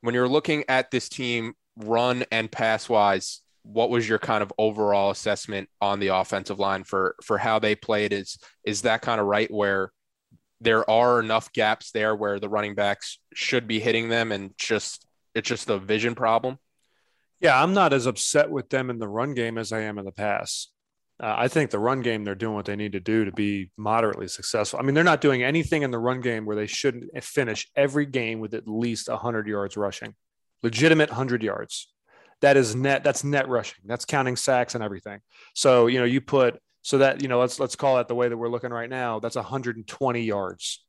When 0.00 0.14
you're 0.14 0.28
looking 0.28 0.64
at 0.68 0.90
this 0.90 1.08
team 1.08 1.54
run 1.76 2.24
and 2.30 2.50
pass 2.50 2.88
wise, 2.88 3.40
what 3.64 3.90
was 3.90 4.08
your 4.08 4.18
kind 4.18 4.42
of 4.42 4.52
overall 4.58 5.10
assessment 5.10 5.68
on 5.80 5.98
the 5.98 6.08
offensive 6.08 6.58
line 6.58 6.84
for 6.84 7.16
for 7.22 7.38
how 7.38 7.58
they 7.58 7.74
played? 7.74 8.12
Is 8.12 8.38
is 8.64 8.82
that 8.82 9.02
kind 9.02 9.20
of 9.20 9.26
right 9.26 9.50
where 9.50 9.90
there 10.60 10.88
are 10.88 11.20
enough 11.20 11.52
gaps 11.52 11.90
there 11.90 12.14
where 12.14 12.38
the 12.38 12.48
running 12.48 12.74
backs 12.74 13.18
should 13.34 13.66
be 13.66 13.80
hitting 13.80 14.08
them 14.08 14.32
and 14.32 14.52
just 14.58 15.06
it's 15.34 15.48
just 15.48 15.70
a 15.70 15.78
vision 15.78 16.14
problem? 16.14 16.58
Yeah, 17.40 17.60
I'm 17.60 17.74
not 17.74 17.92
as 17.92 18.06
upset 18.06 18.50
with 18.50 18.70
them 18.70 18.90
in 18.90 18.98
the 18.98 19.08
run 19.08 19.34
game 19.34 19.58
as 19.58 19.72
I 19.72 19.80
am 19.80 19.98
in 19.98 20.04
the 20.04 20.12
pass. 20.12 20.68
Uh, 21.22 21.34
I 21.36 21.48
think 21.48 21.70
the 21.70 21.78
run 21.78 22.00
game, 22.00 22.24
they're 22.24 22.34
doing 22.34 22.54
what 22.54 22.64
they 22.64 22.74
need 22.74 22.92
to 22.92 23.00
do 23.00 23.24
to 23.24 23.32
be 23.32 23.70
moderately 23.76 24.26
successful. 24.28 24.80
I 24.80 24.82
mean, 24.82 24.94
they're 24.94 25.04
not 25.04 25.20
doing 25.20 25.42
anything 25.42 25.82
in 25.82 25.90
the 25.90 25.98
run 25.98 26.20
game 26.20 26.44
where 26.44 26.56
they 26.56 26.66
shouldn't 26.66 27.10
finish 27.22 27.70
every 27.76 28.06
game 28.06 28.40
with 28.40 28.52
at 28.52 28.66
least 28.66 29.08
100 29.08 29.46
yards 29.46 29.76
rushing, 29.76 30.14
legitimate 30.62 31.10
100 31.10 31.42
yards. 31.42 31.93
That 32.44 32.58
is 32.58 32.76
net. 32.76 33.02
That's 33.02 33.24
net 33.24 33.48
rushing. 33.48 33.80
That's 33.86 34.04
counting 34.04 34.36
sacks 34.36 34.74
and 34.74 34.84
everything. 34.84 35.20
So 35.54 35.86
you 35.86 35.98
know, 35.98 36.04
you 36.04 36.20
put 36.20 36.60
so 36.82 36.98
that 36.98 37.22
you 37.22 37.28
know, 37.28 37.40
let's 37.40 37.58
let's 37.58 37.74
call 37.74 37.98
it 38.00 38.06
the 38.06 38.14
way 38.14 38.28
that 38.28 38.36
we're 38.36 38.50
looking 38.50 38.70
right 38.70 38.90
now. 38.90 39.18
That's 39.18 39.36
120 39.36 40.20
yards 40.20 40.84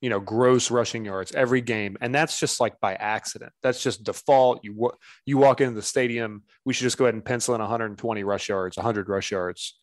you 0.00 0.10
know, 0.10 0.20
gross 0.20 0.70
rushing 0.70 1.04
yards 1.04 1.32
every 1.32 1.62
game, 1.62 1.96
and 1.98 2.14
that's 2.14 2.38
just 2.38 2.60
like 2.60 2.78
by 2.78 2.94
accident. 2.94 3.50
That's 3.62 3.82
just 3.82 4.04
default. 4.04 4.60
You 4.62 4.92
you 5.24 5.38
walk 5.38 5.60
into 5.62 5.74
the 5.74 5.82
stadium, 5.82 6.42
we 6.64 6.72
should 6.72 6.82
just 6.84 6.98
go 6.98 7.06
ahead 7.06 7.14
and 7.14 7.24
pencil 7.24 7.54
in 7.54 7.60
120 7.62 8.22
rush 8.22 8.48
yards, 8.48 8.76
100 8.76 9.08
rush 9.08 9.32
yards, 9.32 9.80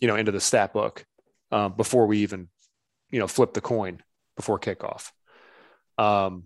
you 0.00 0.06
know, 0.06 0.16
into 0.16 0.32
the 0.32 0.40
stat 0.40 0.74
book 0.74 1.04
um, 1.50 1.72
before 1.78 2.06
we 2.06 2.18
even, 2.18 2.48
you 3.10 3.18
know, 3.18 3.26
flip 3.26 3.54
the 3.54 3.62
coin 3.62 4.02
before 4.36 4.60
kickoff. 4.60 5.10
Um, 5.96 6.44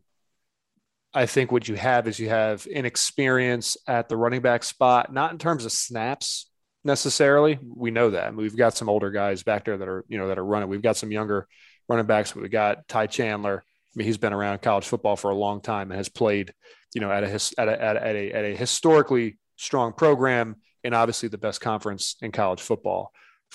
I 1.14 1.26
think 1.26 1.50
what 1.50 1.68
you 1.68 1.74
have 1.74 2.06
is 2.06 2.18
you 2.18 2.28
have 2.28 2.66
inexperience 2.66 3.76
at 3.86 4.08
the 4.08 4.16
running 4.16 4.42
back 4.42 4.62
spot, 4.62 5.12
not 5.12 5.32
in 5.32 5.38
terms 5.38 5.64
of 5.64 5.72
snaps 5.72 6.50
necessarily. 6.84 7.58
We 7.62 7.90
know 7.90 8.10
that. 8.10 8.26
I 8.26 8.30
mean, 8.30 8.38
we've 8.38 8.56
got 8.56 8.76
some 8.76 8.88
older 8.88 9.10
guys 9.10 9.42
back 9.42 9.64
there 9.64 9.78
that 9.78 9.88
are, 9.88 10.04
you 10.08 10.18
know, 10.18 10.28
that 10.28 10.38
are 10.38 10.44
running. 10.44 10.68
We've 10.68 10.82
got 10.82 10.96
some 10.96 11.10
younger 11.10 11.48
running 11.88 12.06
backs. 12.06 12.34
We 12.34 12.48
got 12.48 12.86
Ty 12.88 13.06
Chandler. 13.06 13.64
I 13.64 13.92
mean, 13.94 14.06
he's 14.06 14.18
been 14.18 14.34
around 14.34 14.60
college 14.60 14.86
football 14.86 15.16
for 15.16 15.30
a 15.30 15.34
long 15.34 15.60
time 15.60 15.90
and 15.90 15.98
has 15.98 16.08
played, 16.10 16.52
you 16.94 17.00
know, 17.00 17.10
at 17.10 17.24
a 17.24 17.32
at 17.58 17.68
a, 17.68 17.82
at 17.82 17.96
a, 17.96 18.06
at 18.06 18.16
a, 18.16 18.32
at 18.32 18.44
a 18.44 18.56
historically 18.56 19.38
strong 19.56 19.92
program 19.92 20.56
and 20.84 20.94
obviously 20.94 21.28
the 21.28 21.38
best 21.38 21.60
conference 21.60 22.16
in 22.22 22.32
college 22.32 22.60
football 22.60 23.12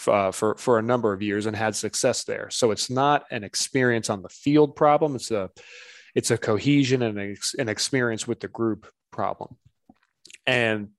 uh, 0.08 0.32
for 0.32 0.56
for 0.56 0.80
a 0.80 0.82
number 0.82 1.14
of 1.14 1.22
years 1.22 1.46
and 1.46 1.56
had 1.56 1.76
success 1.76 2.24
there. 2.24 2.50
So 2.50 2.72
it's 2.72 2.90
not 2.90 3.26
an 3.32 3.44
experience 3.44 4.10
on 4.10 4.22
the 4.22 4.30
field 4.30 4.76
problem. 4.76 5.16
It's 5.16 5.32
a 5.32 5.50
it's 6.16 6.32
a 6.32 6.38
cohesion 6.38 7.02
and 7.02 7.38
an 7.58 7.70
experience 7.70 8.28
with 8.28 8.40
the 8.40 8.48
group 8.48 8.88
problem. 9.12 9.58
And 10.46 10.90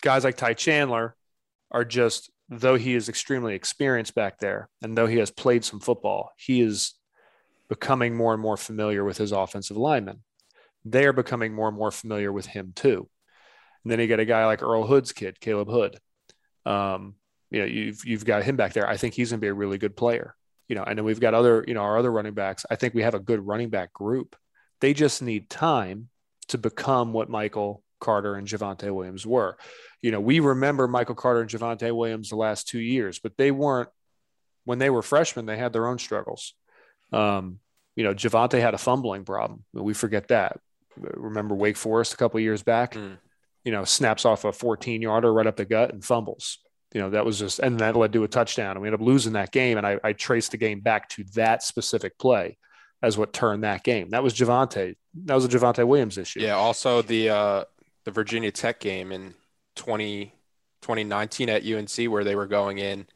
guys 0.00 0.24
like 0.24 0.36
Ty 0.36 0.54
Chandler 0.54 1.14
are 1.70 1.84
just 1.84 2.30
though 2.48 2.74
he 2.74 2.94
is 2.94 3.08
extremely 3.08 3.54
experienced 3.54 4.14
back 4.14 4.38
there 4.38 4.68
and 4.82 4.96
though 4.96 5.06
he 5.06 5.18
has 5.18 5.30
played 5.30 5.64
some 5.64 5.78
football, 5.78 6.32
he 6.36 6.60
is 6.60 6.94
becoming 7.68 8.16
more 8.16 8.32
and 8.32 8.42
more 8.42 8.56
familiar 8.56 9.04
with 9.04 9.16
his 9.16 9.30
offensive 9.30 9.76
linemen. 9.76 10.22
They 10.84 11.04
are 11.06 11.12
becoming 11.12 11.54
more 11.54 11.68
and 11.68 11.76
more 11.76 11.92
familiar 11.92 12.32
with 12.32 12.46
him 12.46 12.72
too. 12.74 13.08
And 13.84 13.92
then 13.92 14.00
you 14.00 14.08
get 14.08 14.20
a 14.20 14.24
guy 14.24 14.44
like 14.46 14.62
Earl 14.62 14.86
Hood's 14.86 15.12
kid, 15.12 15.40
Caleb 15.40 15.68
Hood. 15.68 15.98
Um, 16.66 17.14
you 17.50 17.60
know, 17.60 17.66
you've 17.66 18.04
you've 18.04 18.24
got 18.24 18.42
him 18.42 18.56
back 18.56 18.72
there. 18.72 18.88
I 18.88 18.96
think 18.96 19.14
he's 19.14 19.30
going 19.30 19.40
to 19.40 19.44
be 19.44 19.48
a 19.48 19.54
really 19.54 19.78
good 19.78 19.96
player. 19.96 20.34
You 20.70 20.76
know, 20.76 20.84
and 20.84 20.96
then 20.96 21.04
we've 21.04 21.18
got 21.18 21.34
other, 21.34 21.64
you 21.66 21.74
know, 21.74 21.82
our 21.82 21.98
other 21.98 22.12
running 22.12 22.32
backs. 22.32 22.64
I 22.70 22.76
think 22.76 22.94
we 22.94 23.02
have 23.02 23.16
a 23.16 23.18
good 23.18 23.44
running 23.44 23.70
back 23.70 23.92
group. 23.92 24.36
They 24.80 24.94
just 24.94 25.20
need 25.20 25.50
time 25.50 26.10
to 26.46 26.58
become 26.58 27.12
what 27.12 27.28
Michael 27.28 27.82
Carter 27.98 28.36
and 28.36 28.46
Javonte 28.46 28.94
Williams 28.94 29.26
were. 29.26 29.58
You 30.00 30.12
know, 30.12 30.20
we 30.20 30.38
remember 30.38 30.86
Michael 30.86 31.16
Carter 31.16 31.40
and 31.40 31.50
Javonte 31.50 31.92
Williams 31.92 32.30
the 32.30 32.36
last 32.36 32.68
two 32.68 32.78
years, 32.78 33.18
but 33.18 33.36
they 33.36 33.50
weren't 33.50 33.88
when 34.64 34.78
they 34.78 34.90
were 34.90 35.02
freshmen. 35.02 35.44
They 35.44 35.56
had 35.56 35.72
their 35.72 35.88
own 35.88 35.98
struggles. 35.98 36.54
Um, 37.12 37.58
you 37.96 38.04
know, 38.04 38.14
Javonte 38.14 38.60
had 38.60 38.74
a 38.74 38.78
fumbling 38.78 39.24
problem. 39.24 39.64
We 39.72 39.92
forget 39.92 40.28
that. 40.28 40.60
Remember 40.96 41.56
Wake 41.56 41.78
Forest 41.78 42.14
a 42.14 42.16
couple 42.16 42.38
years 42.38 42.62
back? 42.62 42.94
Mm. 42.94 43.18
You 43.64 43.72
know, 43.72 43.82
snaps 43.82 44.24
off 44.24 44.44
a 44.44 44.52
14 44.52 45.02
yarder 45.02 45.32
right 45.32 45.48
up 45.48 45.56
the 45.56 45.64
gut 45.64 45.92
and 45.92 46.04
fumbles 46.04 46.58
you 46.92 47.00
know, 47.00 47.10
that 47.10 47.24
was 47.24 47.38
just, 47.38 47.58
and 47.60 47.78
that 47.80 47.96
led 47.96 48.12
to 48.12 48.24
a 48.24 48.28
touchdown. 48.28 48.72
And 48.72 48.80
we 48.80 48.88
ended 48.88 49.00
up 49.00 49.06
losing 49.06 49.34
that 49.34 49.52
game. 49.52 49.78
And 49.78 49.86
I, 49.86 49.98
I 50.02 50.12
traced 50.12 50.50
the 50.50 50.56
game 50.56 50.80
back 50.80 51.08
to 51.10 51.24
that 51.34 51.62
specific 51.62 52.18
play 52.18 52.58
as 53.02 53.16
what 53.16 53.32
turned 53.32 53.64
that 53.64 53.84
game. 53.84 54.10
That 54.10 54.22
was 54.22 54.34
Javonte. 54.34 54.96
That 55.24 55.34
was 55.34 55.44
a 55.44 55.48
Javonte 55.48 55.86
Williams 55.86 56.18
issue. 56.18 56.40
Yeah. 56.40 56.54
Also 56.54 57.02
the, 57.02 57.30
uh, 57.30 57.64
the 58.04 58.10
Virginia 58.10 58.50
Tech 58.50 58.80
game 58.80 59.12
in 59.12 59.34
20, 59.76 60.34
2019 60.82 61.48
at 61.48 61.64
UNC 61.64 62.10
where 62.10 62.24
they 62.24 62.34
were 62.34 62.46
going 62.46 62.78
in 62.78 63.06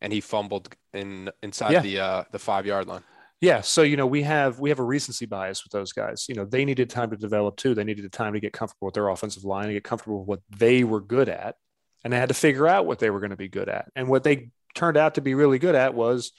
and 0.00 0.12
he 0.12 0.20
fumbled 0.20 0.74
in 0.92 1.30
inside 1.42 1.72
yeah. 1.72 1.80
the, 1.80 1.98
uh, 1.98 2.24
the 2.30 2.38
five 2.38 2.66
yard 2.66 2.86
line. 2.86 3.02
Yeah, 3.40 3.60
so 3.60 3.82
you 3.82 3.98
know 3.98 4.06
we 4.06 4.22
have 4.22 4.58
we 4.58 4.70
have 4.70 4.78
a 4.78 4.84
recency 4.84 5.26
bias 5.26 5.64
with 5.64 5.72
those 5.72 5.92
guys. 5.92 6.26
You 6.30 6.34
know 6.34 6.46
they 6.46 6.64
needed 6.64 6.88
time 6.88 7.10
to 7.10 7.16
develop 7.16 7.56
too. 7.56 7.74
They 7.74 7.84
needed 7.84 8.02
the 8.02 8.08
time 8.08 8.32
to 8.32 8.40
get 8.40 8.54
comfortable 8.54 8.86
with 8.86 8.94
their 8.94 9.08
offensive 9.08 9.44
line 9.44 9.64
and 9.64 9.74
get 9.74 9.84
comfortable 9.84 10.20
with 10.20 10.28
what 10.28 10.40
they 10.56 10.82
were 10.82 11.02
good 11.02 11.28
at 11.28 11.56
and 12.04 12.12
they 12.12 12.18
had 12.18 12.28
to 12.28 12.34
figure 12.34 12.68
out 12.68 12.86
what 12.86 12.98
they 12.98 13.10
were 13.10 13.20
going 13.20 13.30
to 13.30 13.36
be 13.36 13.48
good 13.48 13.68
at. 13.68 13.90
And 13.96 14.08
what 14.08 14.22
they 14.22 14.50
turned 14.74 14.98
out 14.98 15.14
to 15.14 15.22
be 15.22 15.34
really 15.34 15.58
good 15.58 15.74
at 15.74 15.94
was 15.94 16.32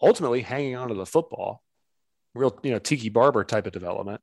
ultimately 0.00 0.40
hanging 0.40 0.76
onto 0.76 0.94
the 0.94 1.04
football, 1.04 1.62
real, 2.34 2.56
you 2.62 2.70
know, 2.70 2.78
Tiki 2.78 3.08
Barber 3.08 3.44
type 3.44 3.66
of 3.66 3.72
development, 3.72 4.20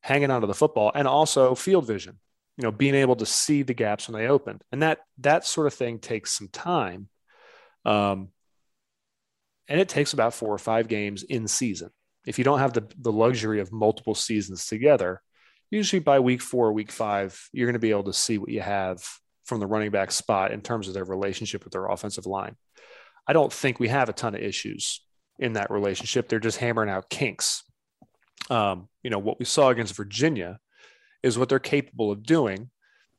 hanging 0.00 0.30
onto 0.30 0.46
the 0.46 0.54
football, 0.54 0.90
and 0.94 1.06
also 1.06 1.54
field 1.54 1.86
vision, 1.86 2.18
you 2.56 2.62
know, 2.62 2.72
being 2.72 2.94
able 2.94 3.16
to 3.16 3.26
see 3.26 3.62
the 3.62 3.74
gaps 3.74 4.08
when 4.08 4.20
they 4.20 4.28
opened. 4.28 4.62
And 4.72 4.82
that 4.82 5.00
that 5.18 5.46
sort 5.46 5.66
of 5.66 5.74
thing 5.74 5.98
takes 5.98 6.32
some 6.32 6.48
time. 6.48 7.08
Um, 7.84 8.30
and 9.68 9.80
it 9.80 9.88
takes 9.88 10.14
about 10.14 10.34
four 10.34 10.52
or 10.52 10.58
five 10.58 10.88
games 10.88 11.22
in 11.22 11.46
season. 11.48 11.90
If 12.26 12.38
you 12.38 12.44
don't 12.44 12.58
have 12.58 12.72
the, 12.72 12.86
the 12.98 13.12
luxury 13.12 13.60
of 13.60 13.72
multiple 13.72 14.14
seasons 14.14 14.66
together, 14.66 15.20
usually 15.70 16.00
by 16.00 16.20
week 16.20 16.40
four, 16.40 16.72
week 16.72 16.90
five, 16.90 17.48
you're 17.52 17.66
going 17.66 17.74
to 17.74 17.78
be 17.78 17.90
able 17.90 18.04
to 18.04 18.12
see 18.14 18.38
what 18.38 18.50
you 18.50 18.62
have 18.62 19.02
from 19.44 19.60
the 19.60 19.66
running 19.66 19.90
back 19.90 20.10
spot 20.10 20.52
in 20.52 20.60
terms 20.60 20.88
of 20.88 20.94
their 20.94 21.04
relationship 21.04 21.64
with 21.64 21.72
their 21.72 21.86
offensive 21.86 22.26
line. 22.26 22.56
I 23.26 23.32
don't 23.32 23.52
think 23.52 23.78
we 23.78 23.88
have 23.88 24.08
a 24.08 24.12
ton 24.12 24.34
of 24.34 24.40
issues 24.40 25.00
in 25.38 25.54
that 25.54 25.70
relationship. 25.70 26.28
They're 26.28 26.40
just 26.40 26.58
hammering 26.58 26.90
out 26.90 27.10
kinks. 27.10 27.64
Um, 28.50 28.88
you 29.02 29.10
know, 29.10 29.18
what 29.18 29.38
we 29.38 29.44
saw 29.44 29.70
against 29.70 29.96
Virginia 29.96 30.58
is 31.22 31.38
what 31.38 31.48
they're 31.48 31.58
capable 31.58 32.10
of 32.10 32.22
doing 32.22 32.70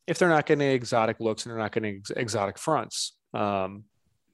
if 0.08 0.20
they're 0.20 0.30
not 0.30 0.46
getting 0.46 0.70
exotic 0.70 1.20
looks 1.20 1.46
and 1.46 1.52
they're 1.52 1.62
not 1.62 1.72
getting 1.72 1.98
ex- 1.98 2.12
exotic 2.12 2.60
fronts. 2.60 3.18
Um, 3.34 3.86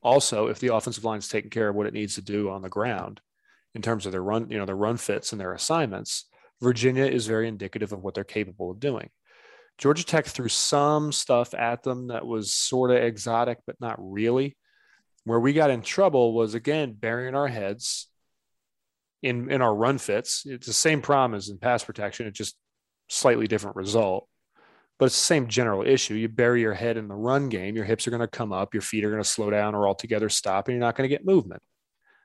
also, 0.03 0.47
if 0.47 0.59
the 0.59 0.73
offensive 0.73 1.05
line 1.05 1.19
is 1.19 1.29
taking 1.29 1.49
care 1.49 1.69
of 1.69 1.75
what 1.75 1.87
it 1.87 1.93
needs 1.93 2.15
to 2.15 2.21
do 2.21 2.49
on 2.49 2.61
the 2.61 2.69
ground 2.69 3.21
in 3.73 3.81
terms 3.81 4.05
of 4.05 4.11
their 4.11 4.23
run, 4.23 4.49
you 4.49 4.57
know, 4.57 4.65
their 4.65 4.75
run 4.75 4.97
fits 4.97 5.31
and 5.31 5.39
their 5.39 5.53
assignments, 5.53 6.25
Virginia 6.61 7.05
is 7.05 7.27
very 7.27 7.47
indicative 7.47 7.93
of 7.93 8.03
what 8.03 8.13
they're 8.13 8.23
capable 8.23 8.69
of 8.69 8.79
doing. 8.79 9.09
Georgia 9.81 10.05
Tech 10.05 10.27
threw 10.27 10.47
some 10.47 11.11
stuff 11.11 11.55
at 11.55 11.81
them 11.81 12.07
that 12.07 12.25
was 12.25 12.53
sort 12.53 12.91
of 12.91 12.97
exotic, 12.97 13.57
but 13.65 13.81
not 13.81 13.95
really. 13.99 14.55
Where 15.23 15.39
we 15.39 15.53
got 15.53 15.71
in 15.71 15.81
trouble 15.81 16.33
was 16.33 16.53
again 16.53 16.93
burying 16.93 17.35
our 17.35 17.47
heads 17.47 18.07
in 19.23 19.51
in 19.51 19.61
our 19.61 19.73
run 19.73 19.97
fits. 19.97 20.43
It's 20.45 20.67
the 20.67 20.73
same 20.73 21.01
problem 21.01 21.35
as 21.35 21.49
in 21.49 21.57
pass 21.57 21.83
protection. 21.83 22.27
It's 22.27 22.37
just 22.37 22.55
slightly 23.09 23.47
different 23.47 23.75
result, 23.75 24.27
but 24.99 25.05
it's 25.05 25.17
the 25.17 25.25
same 25.25 25.47
general 25.47 25.85
issue. 25.85 26.13
You 26.13 26.29
bury 26.29 26.61
your 26.61 26.73
head 26.75 26.97
in 26.97 27.07
the 27.07 27.15
run 27.15 27.49
game, 27.49 27.75
your 27.75 27.85
hips 27.85 28.07
are 28.07 28.11
going 28.11 28.21
to 28.21 28.27
come 28.27 28.53
up, 28.53 28.75
your 28.75 28.81
feet 28.81 29.03
are 29.03 29.11
going 29.11 29.23
to 29.23 29.27
slow 29.27 29.49
down 29.49 29.73
or 29.73 29.87
altogether 29.87 30.29
stop, 30.29 30.67
and 30.67 30.75
you're 30.75 30.85
not 30.85 30.95
going 30.95 31.09
to 31.09 31.15
get 31.15 31.25
movement. 31.25 31.61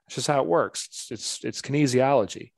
It's 0.06 0.16
just 0.16 0.28
how 0.28 0.42
it 0.42 0.46
works. 0.46 0.86
It's 0.86 1.10
it's, 1.10 1.44
it's 1.44 1.62
kinesiology 1.62 2.52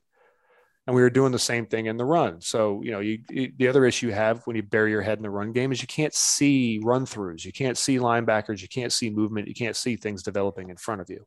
and 0.88 0.94
we 0.94 1.02
were 1.02 1.10
doing 1.10 1.32
the 1.32 1.38
same 1.38 1.66
thing 1.66 1.84
in 1.84 1.98
the 1.98 2.04
run. 2.04 2.40
So, 2.40 2.80
you 2.82 2.92
know, 2.92 3.00
you, 3.00 3.18
you, 3.28 3.52
the 3.58 3.68
other 3.68 3.84
issue 3.84 4.06
you 4.06 4.14
have 4.14 4.40
when 4.46 4.56
you 4.56 4.62
bury 4.62 4.90
your 4.90 5.02
head 5.02 5.18
in 5.18 5.22
the 5.22 5.28
run 5.28 5.52
game 5.52 5.70
is 5.70 5.82
you 5.82 5.86
can't 5.86 6.14
see 6.14 6.80
run 6.82 7.04
throughs, 7.04 7.44
you 7.44 7.52
can't 7.52 7.76
see 7.76 7.98
linebackers, 7.98 8.62
you 8.62 8.68
can't 8.68 8.90
see 8.90 9.10
movement, 9.10 9.48
you 9.48 9.54
can't 9.54 9.76
see 9.76 9.96
things 9.96 10.22
developing 10.22 10.70
in 10.70 10.78
front 10.78 11.02
of 11.02 11.10
you. 11.10 11.26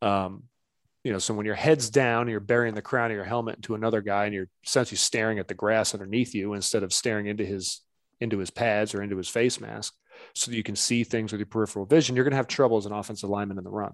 Um, 0.00 0.44
you 1.04 1.12
know, 1.12 1.18
so 1.18 1.34
when 1.34 1.44
your 1.44 1.56
head's 1.56 1.90
down, 1.90 2.22
and 2.22 2.30
you're 2.30 2.40
burying 2.40 2.74
the 2.74 2.80
crown 2.80 3.10
of 3.10 3.14
your 3.14 3.24
helmet 3.24 3.56
into 3.56 3.74
another 3.74 4.00
guy, 4.00 4.24
and 4.24 4.34
you're 4.34 4.48
essentially 4.66 4.96
staring 4.96 5.38
at 5.38 5.46
the 5.46 5.52
grass 5.52 5.92
underneath 5.92 6.34
you 6.34 6.54
instead 6.54 6.82
of 6.82 6.94
staring 6.94 7.26
into 7.26 7.44
his 7.44 7.82
into 8.18 8.38
his 8.38 8.50
pads 8.50 8.94
or 8.94 9.02
into 9.02 9.18
his 9.18 9.28
face 9.28 9.60
mask, 9.60 9.92
so 10.34 10.50
that 10.50 10.56
you 10.56 10.62
can 10.62 10.76
see 10.76 11.04
things 11.04 11.32
with 11.32 11.38
your 11.38 11.46
peripheral 11.46 11.84
vision. 11.84 12.16
You're 12.16 12.24
going 12.24 12.32
to 12.32 12.38
have 12.38 12.48
trouble 12.48 12.78
as 12.78 12.86
an 12.86 12.92
offensive 12.92 13.28
lineman 13.28 13.58
in 13.58 13.64
the 13.64 13.70
run. 13.70 13.92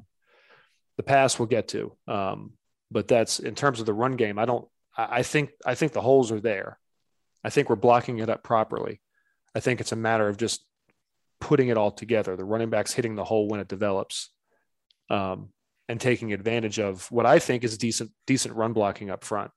The 0.97 1.03
pass 1.03 1.41
we'll 1.41 1.47
get 1.47 1.67
to, 1.69 1.97
um, 2.07 2.53
but 2.93 3.09
that's 3.09 3.41
in 3.41 3.57
terms 3.57 3.81
of 3.81 3.87
the 3.87 3.93
run 3.93 4.15
game. 4.15 4.39
I 4.39 4.45
don't 4.45 4.69
I 4.97 5.23
think 5.23 5.51
I 5.65 5.75
think 5.75 5.93
the 5.93 6.01
holes 6.01 6.33
are 6.33 6.41
there. 6.41 6.79
I 7.45 7.51
think 7.51 7.69
we're 7.69 7.77
blocking 7.77 8.19
it 8.19 8.31
up 8.31 8.43
properly. 8.43 9.01
I 9.55 9.61
think 9.61 9.81
it's 9.81 9.93
a 9.93 9.97
matter 9.97 10.29
of 10.29 10.37
just 10.37 10.65
putting 11.41 11.69
it 11.69 11.77
all 11.77 11.91
together. 11.91 12.37
The 12.37 12.45
running 12.45 12.71
backs 12.71 12.93
hitting 12.93 13.15
the 13.15 13.25
hole 13.25 13.49
when 13.49 13.61
it 13.61 13.69
develops, 13.69 14.31
um, 15.11 15.51
and 15.89 16.01
taking 16.01 16.33
advantage 16.33 16.79
of 16.79 17.11
what 17.13 17.27
I 17.27 17.39
think 17.39 17.63
is 17.63 17.77
decent 17.79 18.11
decent 18.27 18.55
run 18.55 18.73
blocking 18.73 19.11
up 19.11 19.23
front. 19.23 19.51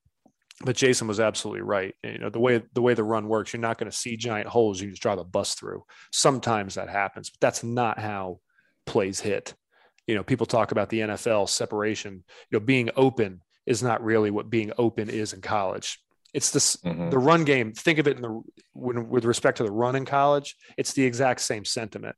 But 0.62 0.76
Jason 0.76 1.08
was 1.08 1.22
absolutely 1.22 1.62
right. 1.62 1.96
You 2.04 2.18
know 2.18 2.30
the 2.30 2.40
way 2.40 2.62
the 2.74 2.82
way 2.82 2.94
the 2.94 3.04
run 3.04 3.28
works, 3.30 3.54
you're 3.54 3.62
not 3.62 3.78
going 3.78 3.90
to 3.90 3.98
see 3.98 4.18
giant 4.18 4.48
holes. 4.48 4.82
You 4.82 4.90
just 4.90 5.02
drive 5.02 5.20
a 5.20 5.24
bus 5.24 5.56
through. 5.56 5.86
Sometimes 6.12 6.76
that 6.76 6.90
happens, 6.90 7.30
but 7.30 7.40
that's 7.40 7.64
not 7.64 7.98
how 7.98 8.40
plays 8.86 9.22
hit. 9.22 9.54
You 10.06 10.16
know, 10.16 10.24
people 10.24 10.46
talk 10.46 10.72
about 10.72 10.90
the 10.90 11.00
NFL 11.00 11.48
separation. 11.48 12.24
You 12.52 12.60
know, 12.60 12.66
being 12.66 12.90
open 12.96 13.42
is 13.70 13.84
not 13.84 14.04
really 14.04 14.32
what 14.32 14.50
being 14.50 14.74
open 14.78 15.10
is 15.10 15.32
in 15.32 15.42
college. 15.42 16.00
It's 16.34 16.52
this 16.52 16.76
mm-hmm. 16.78 17.12
the 17.12 17.20
run 17.20 17.46
game. 17.46 17.72
Think 17.72 18.00
of 18.00 18.08
it 18.08 18.18
in 18.18 18.24
the 18.24 18.42
when, 18.74 19.10
with 19.10 19.26
respect 19.26 19.58
to 19.58 19.64
the 19.64 19.72
run 19.72 19.96
in 19.96 20.06
college. 20.06 20.56
It's 20.76 20.94
the 20.94 21.06
exact 21.06 21.40
same 21.42 21.64
sentiment. 21.64 22.16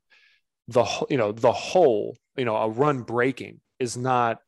The 0.68 0.84
you 1.10 1.18
know 1.18 1.30
the 1.30 1.52
whole 1.52 2.16
you 2.36 2.46
know 2.46 2.56
a 2.56 2.68
run 2.68 3.02
breaking 3.02 3.60
is 3.78 3.96
not 3.96 4.40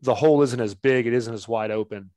the 0.00 0.14
hole 0.14 0.42
isn't 0.42 0.60
as 0.60 0.74
big. 0.74 1.06
It 1.06 1.12
isn't 1.12 1.34
as 1.34 1.48
wide 1.48 1.70
open. 1.72 2.10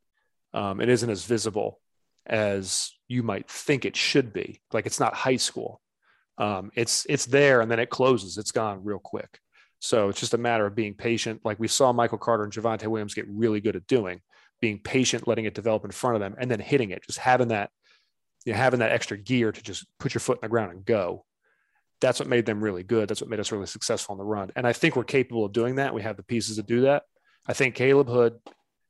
Um, 0.54 0.80
it 0.80 0.90
isn't 0.90 1.10
as 1.10 1.26
visible 1.26 1.80
as 2.26 2.92
you 3.08 3.24
might 3.24 3.50
think 3.50 3.86
it 3.86 3.96
should 3.96 4.34
be. 4.34 4.62
Like 4.72 4.86
it's 4.86 5.00
not 5.00 5.16
high 5.16 5.38
school. 5.38 5.82
Um, 6.38 6.72
it's 6.76 7.06
it's 7.10 7.26
there 7.26 7.62
and 7.62 7.72
then 7.72 7.80
it 7.80 7.90
closes. 7.90 8.38
It's 8.38 8.52
gone 8.52 8.84
real 8.84 9.00
quick. 9.00 9.40
So 9.84 10.08
it's 10.08 10.22
just 10.22 10.34
a 10.34 10.38
matter 10.38 10.66
of 10.66 10.76
being 10.76 10.94
patient, 10.94 11.42
like 11.44 11.60
we 11.60 11.68
saw 11.68 11.92
Michael 11.92 12.18
Carter 12.18 12.46
and 12.46 12.54
Javonte 12.54 12.88
Williams 12.88 13.14
get 13.14 13.28
really 13.28 13.60
good 13.60 13.76
at 13.76 13.86
doing, 13.86 14.22
being 14.62 14.80
patient, 14.80 15.28
letting 15.28 15.44
it 15.44 15.54
develop 15.54 15.84
in 15.84 15.92
front 15.92 16.16
of 16.16 16.22
them, 16.22 16.36
and 16.40 16.50
then 16.50 16.62
hitting 16.62 16.92
it, 16.92 17.04
just 17.06 17.20
having 17.20 17.50
that, 17.50 17.70
you 18.46 18.54
know, 18.54 18.58
having 18.58 18.80
that 18.80 18.94
extra 18.94 19.18
gear 19.18 19.52
to 19.52 19.62
just 19.62 19.86
put 20.00 20.14
your 20.14 20.22
foot 20.22 20.38
in 20.38 20.42
the 20.42 20.48
ground 20.48 20.72
and 20.72 20.86
go. 20.86 21.26
That's 22.00 22.18
what 22.18 22.30
made 22.30 22.46
them 22.46 22.64
really 22.64 22.84
good. 22.84 23.10
That's 23.10 23.20
what 23.20 23.30
made 23.30 23.42
us 23.42 23.52
really 23.52 23.66
successful 23.66 24.14
on 24.14 24.20
the 24.20 24.24
run. 24.24 24.54
And 24.56 24.66
I 24.66 24.72
think 24.72 24.96
we're 24.96 25.04
capable 25.04 25.44
of 25.44 25.52
doing 25.52 25.76
that. 25.76 25.94
We 25.94 26.02
have 26.02 26.16
the 26.16 26.24
pieces 26.24 26.56
to 26.56 26.64
do 26.64 26.82
that. 26.82 27.04
I 27.46 27.52
think 27.52 27.76
Caleb 27.76 28.08
Hood 28.08 28.40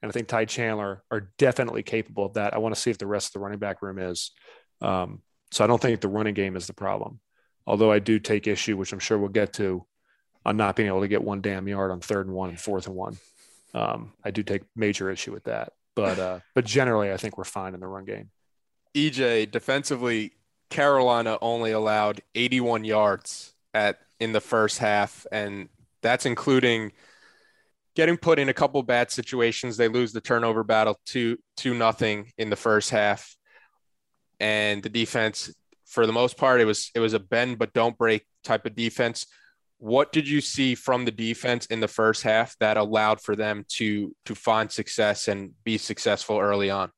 and 0.04 0.10
I 0.10 0.12
think 0.12 0.28
Ty 0.28 0.46
Chandler 0.46 1.02
are 1.10 1.32
definitely 1.40 1.82
capable 1.82 2.28
of 2.28 2.36
that. 2.36 2.54
I 2.54 2.60
want 2.60 2.76
to 2.76 2.80
see 2.80 2.92
if 2.92 3.00
the 3.00 3.08
rest 3.08 3.30
of 3.30 3.34
the 3.34 3.40
running 3.40 3.58
back 3.58 3.82
room 3.82 3.98
is. 3.98 4.30
Um, 4.80 5.24
so 5.50 5.64
I 5.64 5.68
don't 5.68 5.82
think 5.82 6.02
the 6.02 6.08
running 6.08 6.36
game 6.36 6.56
is 6.56 6.68
the 6.68 6.74
problem. 6.74 7.20
Although 7.66 7.92
I 7.92 7.98
do 7.98 8.20
take 8.20 8.46
issue, 8.46 8.78
which 8.78 8.94
I'm 8.94 9.00
sure 9.00 9.18
we'll 9.18 9.30
get 9.30 9.54
to, 9.54 9.88
on 10.46 10.58
not 10.58 10.76
being 10.76 10.88
able 10.88 11.02
to 11.02 11.08
get 11.08 11.24
one 11.24 11.42
damn 11.42 11.68
yard 11.68 11.92
on 11.92 12.00
third 12.00 12.28
and 12.28 12.36
one 12.36 12.50
and 12.50 12.60
fourth 12.60 12.88
and 12.88 12.96
one. 12.96 13.18
Um, 13.74 14.14
I 14.24 14.32
do 14.32 14.44
take 14.44 14.64
major 14.76 15.10
issue 15.10 15.32
with 15.32 15.46
that. 15.46 15.74
But 15.96 16.20
uh, 16.20 16.40
but 16.56 16.66
generally, 16.66 17.12
I 17.12 17.18
think 17.18 17.38
we're 17.38 17.44
fine 17.44 17.74
in 17.74 17.80
the 17.80 17.88
run 17.88 18.06
game. 18.06 18.30
EJ 18.96 19.52
defensively, 19.52 20.34
Carolina 20.70 21.38
only 21.42 21.72
allowed 21.72 22.22
81 22.36 22.84
yards 22.84 23.54
at 23.74 24.00
in 24.20 24.32
the 24.32 24.42
first 24.42 24.78
half, 24.80 25.26
and 25.32 25.70
that's 26.02 26.26
including 26.26 26.92
getting 27.96 28.18
put 28.18 28.40
in 28.40 28.50
a 28.50 28.54
couple 28.54 28.82
bad 28.84 29.12
situations. 29.12 29.78
They 29.78 29.88
lose 29.88 30.14
the 30.14 30.22
turnover 30.22 30.64
battle 30.64 31.00
to 31.08 31.38
to 31.58 31.74
nothing 31.74 32.32
in 32.38 32.50
the 32.50 32.56
first 32.56 32.90
half, 32.90 33.36
and 34.40 34.84
the 34.84 34.90
defense, 34.90 35.54
for 35.86 36.06
the 36.06 36.14
most 36.14 36.38
part, 36.38 36.62
it 36.62 36.66
was 36.66 36.92
it 36.94 37.00
was 37.00 37.14
a 37.14 37.20
bend 37.20 37.58
but 37.58 37.74
don't 37.74 37.98
break 37.98 38.26
type 38.44 38.66
of 38.66 38.76
defense. 38.76 39.26
What 39.78 40.12
did 40.12 40.28
you 40.28 40.40
see 40.42 40.76
from 40.76 41.06
the 41.06 41.12
defense 41.12 41.66
in 41.68 41.80
the 41.80 41.88
first 41.88 42.24
half 42.24 42.56
that 42.60 42.78
allowed 42.78 43.22
for 43.22 43.36
them 43.36 43.66
to 43.70 44.16
to 44.26 44.36
find 44.36 44.72
success 44.72 45.28
and 45.28 45.52
be 45.64 45.78
successful 45.78 46.40
early 46.40 46.70
on? 46.70 46.92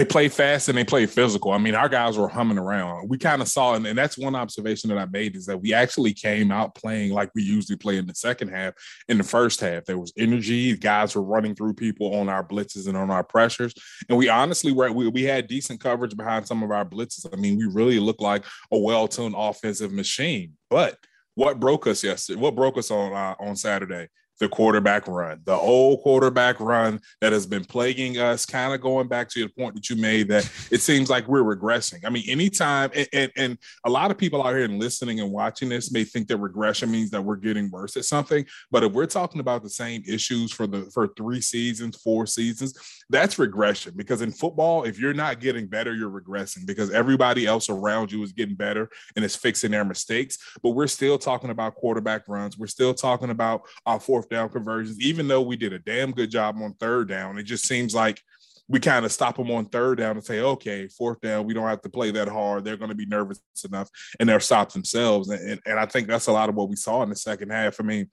they 0.00 0.06
play 0.06 0.28
fast 0.30 0.70
and 0.70 0.78
they 0.78 0.84
play 0.84 1.04
physical. 1.04 1.52
I 1.52 1.58
mean, 1.58 1.74
our 1.74 1.88
guys 1.88 2.16
were 2.16 2.26
humming 2.26 2.56
around. 2.56 3.10
We 3.10 3.18
kind 3.18 3.42
of 3.42 3.48
saw, 3.48 3.74
and, 3.74 3.86
and 3.86 3.98
that's 3.98 4.16
one 4.16 4.34
observation 4.34 4.88
that 4.88 4.96
I 4.96 5.04
made 5.04 5.36
is 5.36 5.44
that 5.44 5.60
we 5.60 5.74
actually 5.74 6.14
came 6.14 6.50
out 6.50 6.74
playing 6.74 7.12
like 7.12 7.30
we 7.34 7.42
usually 7.42 7.76
play 7.76 7.98
in 7.98 8.06
the 8.06 8.14
second 8.14 8.48
half. 8.48 8.72
In 9.08 9.18
the 9.18 9.24
first 9.24 9.60
half, 9.60 9.84
there 9.84 9.98
was 9.98 10.14
energy. 10.16 10.74
Guys 10.74 11.14
were 11.14 11.22
running 11.22 11.54
through 11.54 11.74
people 11.74 12.14
on 12.14 12.30
our 12.30 12.42
blitzes 12.42 12.88
and 12.88 12.96
on 12.96 13.10
our 13.10 13.22
pressures, 13.22 13.74
and 14.08 14.16
we 14.16 14.30
honestly 14.30 14.72
were 14.72 14.90
we, 14.90 15.08
we 15.08 15.24
had 15.24 15.48
decent 15.48 15.80
coverage 15.80 16.16
behind 16.16 16.46
some 16.46 16.62
of 16.62 16.70
our 16.70 16.86
blitzes. 16.86 17.26
I 17.30 17.36
mean, 17.36 17.58
we 17.58 17.66
really 17.66 18.00
looked 18.00 18.22
like 18.22 18.46
a 18.72 18.78
well-tuned 18.78 19.34
offensive 19.36 19.92
machine. 19.92 20.56
But 20.70 20.96
what 21.40 21.58
broke 21.58 21.86
us 21.86 22.04
yesterday? 22.04 22.38
What 22.38 22.54
broke 22.54 22.76
us 22.76 22.90
on 22.90 23.14
uh, 23.14 23.34
on 23.40 23.56
Saturday? 23.56 24.08
The 24.40 24.48
quarterback 24.48 25.06
run, 25.06 25.40
the 25.44 25.54
old 25.54 26.00
quarterback 26.00 26.58
run 26.58 27.00
that 27.20 27.32
has 27.32 27.46
been 27.46 27.64
plaguing 27.64 28.18
us, 28.18 28.46
kind 28.46 28.74
of 28.74 28.80
going 28.80 29.06
back 29.06 29.28
to 29.28 29.42
the 29.42 29.48
point 29.50 29.74
that 29.74 29.90
you 29.90 29.96
made 29.96 30.28
that 30.28 30.50
it 30.70 30.80
seems 30.80 31.10
like 31.10 31.28
we're 31.28 31.42
regressing. 31.42 32.00
I 32.04 32.10
mean, 32.10 32.24
anytime, 32.26 32.90
and, 32.94 33.08
and, 33.12 33.32
and, 33.36 33.58
a 33.84 33.90
lot 33.90 34.10
of 34.10 34.16
people 34.16 34.42
out 34.42 34.54
here 34.54 34.64
and 34.64 34.78
listening 34.78 35.20
and 35.20 35.30
watching 35.30 35.68
this 35.68 35.92
may 35.92 36.04
think 36.04 36.28
that 36.28 36.38
regression 36.38 36.90
means 36.90 37.10
that 37.10 37.22
we're 37.22 37.36
getting 37.36 37.70
worse 37.70 37.96
at 37.96 38.04
something. 38.04 38.46
But 38.70 38.82
if 38.82 38.92
we're 38.92 39.06
talking 39.06 39.40
about 39.40 39.62
the 39.62 39.68
same 39.68 40.02
issues 40.06 40.52
for 40.52 40.66
the 40.66 40.90
for 40.94 41.08
three 41.08 41.40
seasons, 41.42 41.96
four 41.96 42.26
seasons, 42.26 42.74
that's 43.10 43.38
regression. 43.38 43.92
Because 43.96 44.22
in 44.22 44.32
football, 44.32 44.84
if 44.84 44.98
you're 44.98 45.12
not 45.12 45.40
getting 45.40 45.66
better, 45.66 45.94
you're 45.94 46.10
regressing 46.10 46.66
because 46.66 46.90
everybody 46.90 47.46
else 47.46 47.68
around 47.68 48.10
you 48.10 48.22
is 48.22 48.32
getting 48.32 48.54
better 48.54 48.88
and 49.16 49.24
is 49.24 49.36
fixing 49.36 49.72
their 49.72 49.84
mistakes. 49.84 50.38
But 50.62 50.70
we're 50.70 50.86
still 50.86 51.18
talking 51.18 51.50
about 51.50 51.74
quarterback 51.74 52.26
runs. 52.28 52.56
We're 52.56 52.68
still 52.68 52.94
talking 52.94 53.30
about 53.30 53.62
our 53.84 54.00
fourth 54.00 54.29
down 54.30 54.48
conversions, 54.48 55.00
even 55.00 55.28
though 55.28 55.42
we 55.42 55.56
did 55.56 55.72
a 55.72 55.78
damn 55.78 56.12
good 56.12 56.30
job 56.30 56.56
on 56.62 56.74
third 56.74 57.08
down. 57.08 57.38
It 57.38 57.44
just 57.44 57.66
seems 57.66 57.94
like 57.94 58.22
we 58.68 58.78
kind 58.78 59.04
of 59.04 59.10
stop 59.10 59.36
them 59.36 59.50
on 59.50 59.66
third 59.66 59.98
down 59.98 60.16
and 60.16 60.24
say, 60.24 60.40
okay, 60.40 60.86
fourth 60.86 61.20
down, 61.20 61.44
we 61.44 61.52
don't 61.52 61.66
have 61.66 61.82
to 61.82 61.90
play 61.90 62.12
that 62.12 62.28
hard. 62.28 62.64
They're 62.64 62.76
going 62.76 62.90
to 62.90 62.94
be 62.94 63.06
nervous 63.06 63.40
enough 63.64 63.90
and 64.18 64.28
they'll 64.28 64.38
stop 64.38 64.72
themselves. 64.72 65.28
And, 65.28 65.50
and, 65.50 65.60
and 65.66 65.78
I 65.78 65.86
think 65.86 66.06
that's 66.06 66.28
a 66.28 66.32
lot 66.32 66.48
of 66.48 66.54
what 66.54 66.68
we 66.68 66.76
saw 66.76 67.02
in 67.02 67.10
the 67.10 67.16
second 67.16 67.50
half. 67.50 67.80
I 67.80 67.82
mean, 67.82 68.08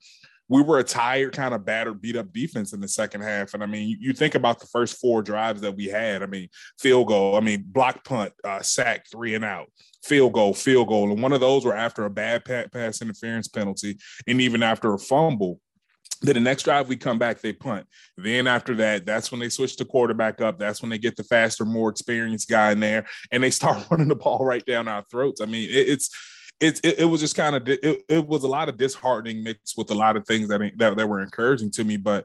we 0.48 0.62
were 0.62 0.78
a 0.78 0.84
tired, 0.84 1.32
kind 1.32 1.54
of 1.54 1.64
battered, 1.64 2.00
beat 2.00 2.16
up 2.16 2.32
defense 2.32 2.72
in 2.72 2.80
the 2.80 2.88
second 2.88 3.20
half. 3.20 3.54
And 3.54 3.62
I 3.62 3.66
mean, 3.66 3.88
you, 3.88 3.96
you, 4.00 4.12
think 4.12 4.34
about 4.34 4.58
the 4.58 4.66
first 4.66 4.98
four 4.98 5.22
drives 5.22 5.60
that 5.60 5.76
we 5.76 5.86
had. 5.86 6.22
I 6.22 6.26
mean, 6.26 6.48
field 6.78 7.08
goal, 7.08 7.36
I 7.36 7.40
mean, 7.40 7.64
block 7.66 8.04
punt, 8.04 8.32
uh, 8.42 8.60
sack, 8.60 9.06
three 9.10 9.34
and 9.34 9.44
out, 9.44 9.70
field 10.02 10.32
goal, 10.32 10.54
field 10.54 10.88
goal. 10.88 11.12
And 11.12 11.22
one 11.22 11.34
of 11.34 11.40
those 11.40 11.64
were 11.64 11.76
after 11.76 12.04
a 12.04 12.10
bad 12.10 12.44
pass 12.44 13.02
interference 13.02 13.46
penalty 13.46 13.98
and 14.26 14.40
even 14.40 14.62
after 14.62 14.92
a 14.94 14.98
fumble. 14.98 15.60
Then 16.20 16.34
the 16.34 16.40
next 16.40 16.64
drive 16.64 16.88
we 16.88 16.96
come 16.96 17.18
back, 17.18 17.40
they 17.40 17.52
punt. 17.52 17.86
Then 18.16 18.46
after 18.46 18.74
that, 18.76 19.06
that's 19.06 19.30
when 19.30 19.40
they 19.40 19.48
switch 19.48 19.76
the 19.76 19.84
quarterback 19.84 20.40
up. 20.40 20.58
That's 20.58 20.82
when 20.82 20.90
they 20.90 20.98
get 20.98 21.16
the 21.16 21.22
faster, 21.22 21.64
more 21.64 21.90
experienced 21.90 22.48
guy 22.48 22.72
in 22.72 22.80
there, 22.80 23.06
and 23.30 23.42
they 23.42 23.50
start 23.58 23.86
running 23.90 24.08
the 24.08 24.16
ball 24.16 24.44
right 24.44 24.64
down 24.64 24.88
our 24.88 25.04
throats. 25.10 25.40
I 25.40 25.46
mean, 25.46 25.68
it, 25.70 25.88
it's 25.88 26.10
it, 26.60 26.80
it, 26.82 26.98
it, 27.00 27.04
was 27.04 27.20
just 27.20 27.36
kind 27.36 27.54
of 27.54 27.68
it, 27.68 28.02
it 28.08 28.26
was 28.26 28.42
a 28.42 28.48
lot 28.48 28.68
of 28.68 28.76
disheartening 28.76 29.44
mixed 29.44 29.78
with 29.78 29.92
a 29.92 29.94
lot 29.94 30.16
of 30.16 30.26
things 30.26 30.48
that, 30.48 30.60
that 30.76 30.96
that 30.96 31.08
were 31.08 31.20
encouraging 31.20 31.70
to 31.72 31.84
me, 31.84 31.96
but 31.96 32.24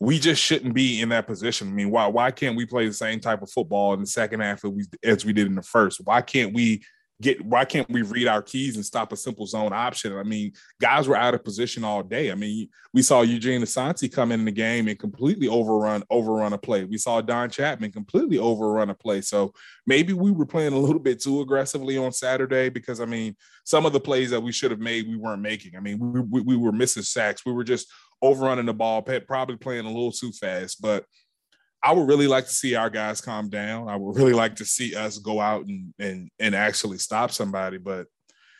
we 0.00 0.18
just 0.18 0.42
shouldn't 0.42 0.74
be 0.74 1.00
in 1.00 1.10
that 1.10 1.28
position. 1.28 1.68
I 1.68 1.70
mean, 1.70 1.90
why 1.90 2.08
why 2.08 2.32
can't 2.32 2.56
we 2.56 2.66
play 2.66 2.88
the 2.88 2.92
same 2.92 3.20
type 3.20 3.40
of 3.40 3.50
football 3.50 3.94
in 3.94 4.00
the 4.00 4.06
second 4.06 4.40
half 4.40 4.64
as 4.64 4.70
we 4.72 4.84
as 5.04 5.24
we 5.24 5.32
did 5.32 5.46
in 5.46 5.54
the 5.54 5.62
first? 5.62 6.00
Why 6.02 6.22
can't 6.22 6.52
we 6.52 6.82
get 7.22 7.42
why 7.44 7.64
can't 7.64 7.88
we 7.88 8.02
read 8.02 8.26
our 8.26 8.42
keys 8.42 8.76
and 8.76 8.84
stop 8.84 9.12
a 9.12 9.16
simple 9.16 9.46
zone 9.46 9.72
option? 9.72 10.16
I 10.16 10.24
mean, 10.24 10.52
guys 10.80 11.08
were 11.08 11.16
out 11.16 11.34
of 11.34 11.44
position 11.44 11.84
all 11.84 12.02
day. 12.02 12.30
I 12.30 12.34
mean, 12.34 12.68
we 12.92 13.00
saw 13.00 13.22
Eugene 13.22 13.62
Asante 13.62 14.12
come 14.12 14.32
in 14.32 14.44
the 14.44 14.50
game 14.50 14.88
and 14.88 14.98
completely 14.98 15.48
overrun 15.48 16.02
overrun 16.10 16.52
a 16.52 16.58
play. 16.58 16.84
We 16.84 16.98
saw 16.98 17.20
Don 17.20 17.48
Chapman 17.48 17.92
completely 17.92 18.38
overrun 18.38 18.90
a 18.90 18.94
play. 18.94 19.20
So 19.20 19.54
maybe 19.86 20.12
we 20.12 20.30
were 20.32 20.46
playing 20.46 20.72
a 20.72 20.78
little 20.78 21.00
bit 21.00 21.22
too 21.22 21.40
aggressively 21.40 21.96
on 21.96 22.12
Saturday 22.12 22.68
because 22.68 23.00
I 23.00 23.06
mean, 23.06 23.36
some 23.64 23.86
of 23.86 23.92
the 23.92 24.00
plays 24.00 24.30
that 24.30 24.42
we 24.42 24.52
should 24.52 24.72
have 24.72 24.80
made 24.80 25.08
we 25.08 25.16
weren't 25.16 25.42
making. 25.42 25.76
I 25.76 25.80
mean, 25.80 25.98
we, 25.98 26.20
we, 26.20 26.40
we 26.42 26.56
were 26.56 26.72
missing 26.72 27.04
sacks. 27.04 27.46
We 27.46 27.52
were 27.52 27.64
just 27.64 27.86
overrunning 28.20 28.66
the 28.66 28.74
ball, 28.74 29.02
probably 29.02 29.56
playing 29.56 29.86
a 29.86 29.88
little 29.88 30.12
too 30.12 30.32
fast, 30.32 30.82
but 30.82 31.04
I 31.84 31.92
would 31.92 32.06
really 32.06 32.28
like 32.28 32.46
to 32.46 32.52
see 32.52 32.74
our 32.74 32.90
guys 32.90 33.20
calm 33.20 33.48
down. 33.48 33.88
I 33.88 33.96
would 33.96 34.16
really 34.16 34.32
like 34.32 34.56
to 34.56 34.64
see 34.64 34.94
us 34.94 35.18
go 35.18 35.40
out 35.40 35.66
and 35.66 35.92
and 35.98 36.30
and 36.38 36.54
actually 36.54 36.98
stop 36.98 37.30
somebody, 37.32 37.78
but 37.78 38.06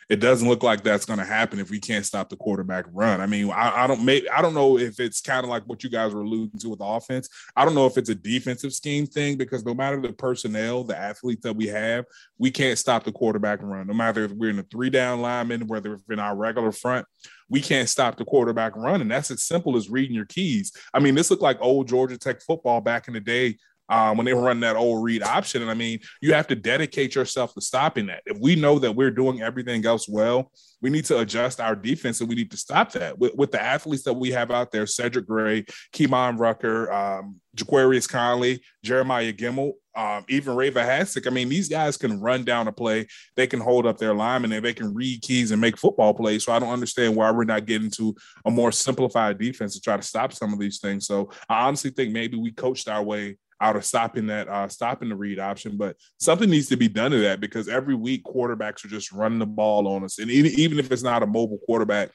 it 0.08 0.16
doesn't 0.16 0.48
look 0.48 0.62
like 0.62 0.82
that's 0.82 1.04
going 1.04 1.18
to 1.18 1.24
happen 1.24 1.58
if 1.58 1.70
we 1.70 1.80
can't 1.80 2.04
stop 2.04 2.28
the 2.28 2.36
quarterback 2.36 2.86
run. 2.92 3.20
I 3.20 3.26
mean, 3.26 3.50
I, 3.50 3.84
I 3.84 3.86
don't 3.86 4.04
make 4.04 4.24
I 4.30 4.42
don't 4.42 4.54
know 4.54 4.78
if 4.78 5.00
it's 5.00 5.20
kind 5.20 5.44
of 5.44 5.50
like 5.50 5.64
what 5.64 5.84
you 5.84 5.90
guys 5.90 6.12
were 6.12 6.22
alluding 6.22 6.58
to 6.60 6.68
with 6.68 6.80
the 6.80 6.84
offense. 6.84 7.28
I 7.56 7.64
don't 7.64 7.74
know 7.74 7.86
if 7.86 7.96
it's 7.96 8.10
a 8.10 8.14
defensive 8.14 8.72
scheme 8.72 9.06
thing 9.06 9.36
because 9.36 9.64
no 9.64 9.74
matter 9.74 10.00
the 10.00 10.12
personnel, 10.12 10.84
the 10.84 10.98
athletes 10.98 11.42
that 11.42 11.56
we 11.56 11.66
have, 11.68 12.04
we 12.38 12.50
can't 12.50 12.78
stop 12.78 13.04
the 13.04 13.12
quarterback 13.12 13.60
run. 13.62 13.86
No 13.86 13.94
matter 13.94 14.24
if 14.24 14.32
we're 14.32 14.50
in 14.50 14.58
a 14.58 14.64
three 14.64 14.90
down 14.90 15.20
lineman, 15.20 15.66
whether 15.66 15.94
it's 15.94 16.02
in 16.10 16.18
our 16.18 16.36
regular 16.36 16.72
front, 16.72 17.06
we 17.48 17.60
can't 17.60 17.88
stop 17.88 18.16
the 18.16 18.24
quarterback 18.24 18.74
run. 18.76 19.02
And 19.02 19.10
that's 19.10 19.30
as 19.30 19.42
simple 19.42 19.76
as 19.76 19.90
reading 19.90 20.16
your 20.16 20.24
keys. 20.24 20.72
I 20.94 21.00
mean, 21.00 21.14
this 21.14 21.30
looked 21.30 21.42
like 21.42 21.58
old 21.60 21.86
Georgia 21.86 22.16
Tech 22.16 22.40
football 22.40 22.80
back 22.80 23.08
in 23.08 23.14
the 23.14 23.20
day 23.20 23.58
um, 23.92 24.16
when 24.16 24.24
they 24.24 24.32
were 24.32 24.40
running 24.40 24.62
that 24.62 24.74
old 24.74 25.04
read 25.04 25.22
option. 25.22 25.60
And 25.60 25.70
I 25.70 25.74
mean, 25.74 26.00
you 26.22 26.32
have 26.32 26.46
to 26.46 26.56
dedicate 26.56 27.14
yourself 27.14 27.52
to 27.54 27.60
stopping 27.60 28.06
that. 28.06 28.22
If 28.24 28.38
we 28.40 28.56
know 28.56 28.78
that 28.78 28.96
we're 28.96 29.10
doing 29.10 29.42
everything 29.42 29.84
else 29.84 30.08
well, 30.08 30.50
we 30.80 30.88
need 30.88 31.04
to 31.04 31.18
adjust 31.18 31.60
our 31.60 31.76
defense 31.76 32.20
and 32.20 32.28
we 32.28 32.34
need 32.34 32.50
to 32.52 32.56
stop 32.56 32.90
that. 32.92 33.18
With, 33.18 33.34
with 33.34 33.52
the 33.52 33.62
athletes 33.62 34.04
that 34.04 34.14
we 34.14 34.30
have 34.30 34.50
out 34.50 34.72
there, 34.72 34.86
Cedric 34.86 35.26
Gray, 35.26 35.64
Kaimon 35.92 36.38
Rucker, 36.38 36.90
um, 36.90 37.36
Ja'Qurious 37.54 38.08
Conley, 38.08 38.62
Jeremiah 38.82 39.32
Gemmel, 39.32 39.72
um, 39.94 40.24
even 40.26 40.56
Ray 40.56 40.70
Vohasek. 40.70 41.26
I 41.26 41.30
mean, 41.30 41.50
these 41.50 41.68
guys 41.68 41.98
can 41.98 42.18
run 42.18 42.44
down 42.44 42.68
a 42.68 42.72
play. 42.72 43.06
They 43.36 43.46
can 43.46 43.60
hold 43.60 43.84
up 43.84 43.98
their 43.98 44.14
linemen 44.14 44.52
and 44.52 44.64
they 44.64 44.72
can 44.72 44.94
read 44.94 45.20
keys 45.20 45.50
and 45.50 45.60
make 45.60 45.76
football 45.76 46.14
plays. 46.14 46.44
So 46.44 46.52
I 46.52 46.58
don't 46.58 46.70
understand 46.70 47.14
why 47.14 47.30
we're 47.30 47.44
not 47.44 47.66
getting 47.66 47.90
to 47.90 48.16
a 48.46 48.50
more 48.50 48.72
simplified 48.72 49.38
defense 49.38 49.74
to 49.74 49.82
try 49.82 49.98
to 49.98 50.02
stop 50.02 50.32
some 50.32 50.54
of 50.54 50.58
these 50.58 50.80
things. 50.80 51.06
So 51.06 51.30
I 51.46 51.66
honestly 51.66 51.90
think 51.90 52.12
maybe 52.12 52.38
we 52.38 52.52
coached 52.52 52.88
our 52.88 53.02
way 53.02 53.36
out 53.62 53.76
of 53.76 53.84
stopping 53.84 54.26
that, 54.26 54.48
uh, 54.48 54.68
stopping 54.68 55.08
the 55.08 55.16
read 55.16 55.38
option. 55.38 55.76
But 55.76 55.96
something 56.18 56.50
needs 56.50 56.68
to 56.68 56.76
be 56.76 56.88
done 56.88 57.12
to 57.12 57.18
that 57.18 57.40
because 57.40 57.68
every 57.68 57.94
week 57.94 58.24
quarterbacks 58.24 58.84
are 58.84 58.88
just 58.88 59.12
running 59.12 59.38
the 59.38 59.46
ball 59.46 59.86
on 59.86 60.04
us, 60.04 60.18
and 60.18 60.30
even, 60.30 60.78
if 60.78 60.90
it's 60.90 61.02
not 61.02 61.22
a 61.22 61.26
mobile 61.26 61.60
quarterback 61.64 62.10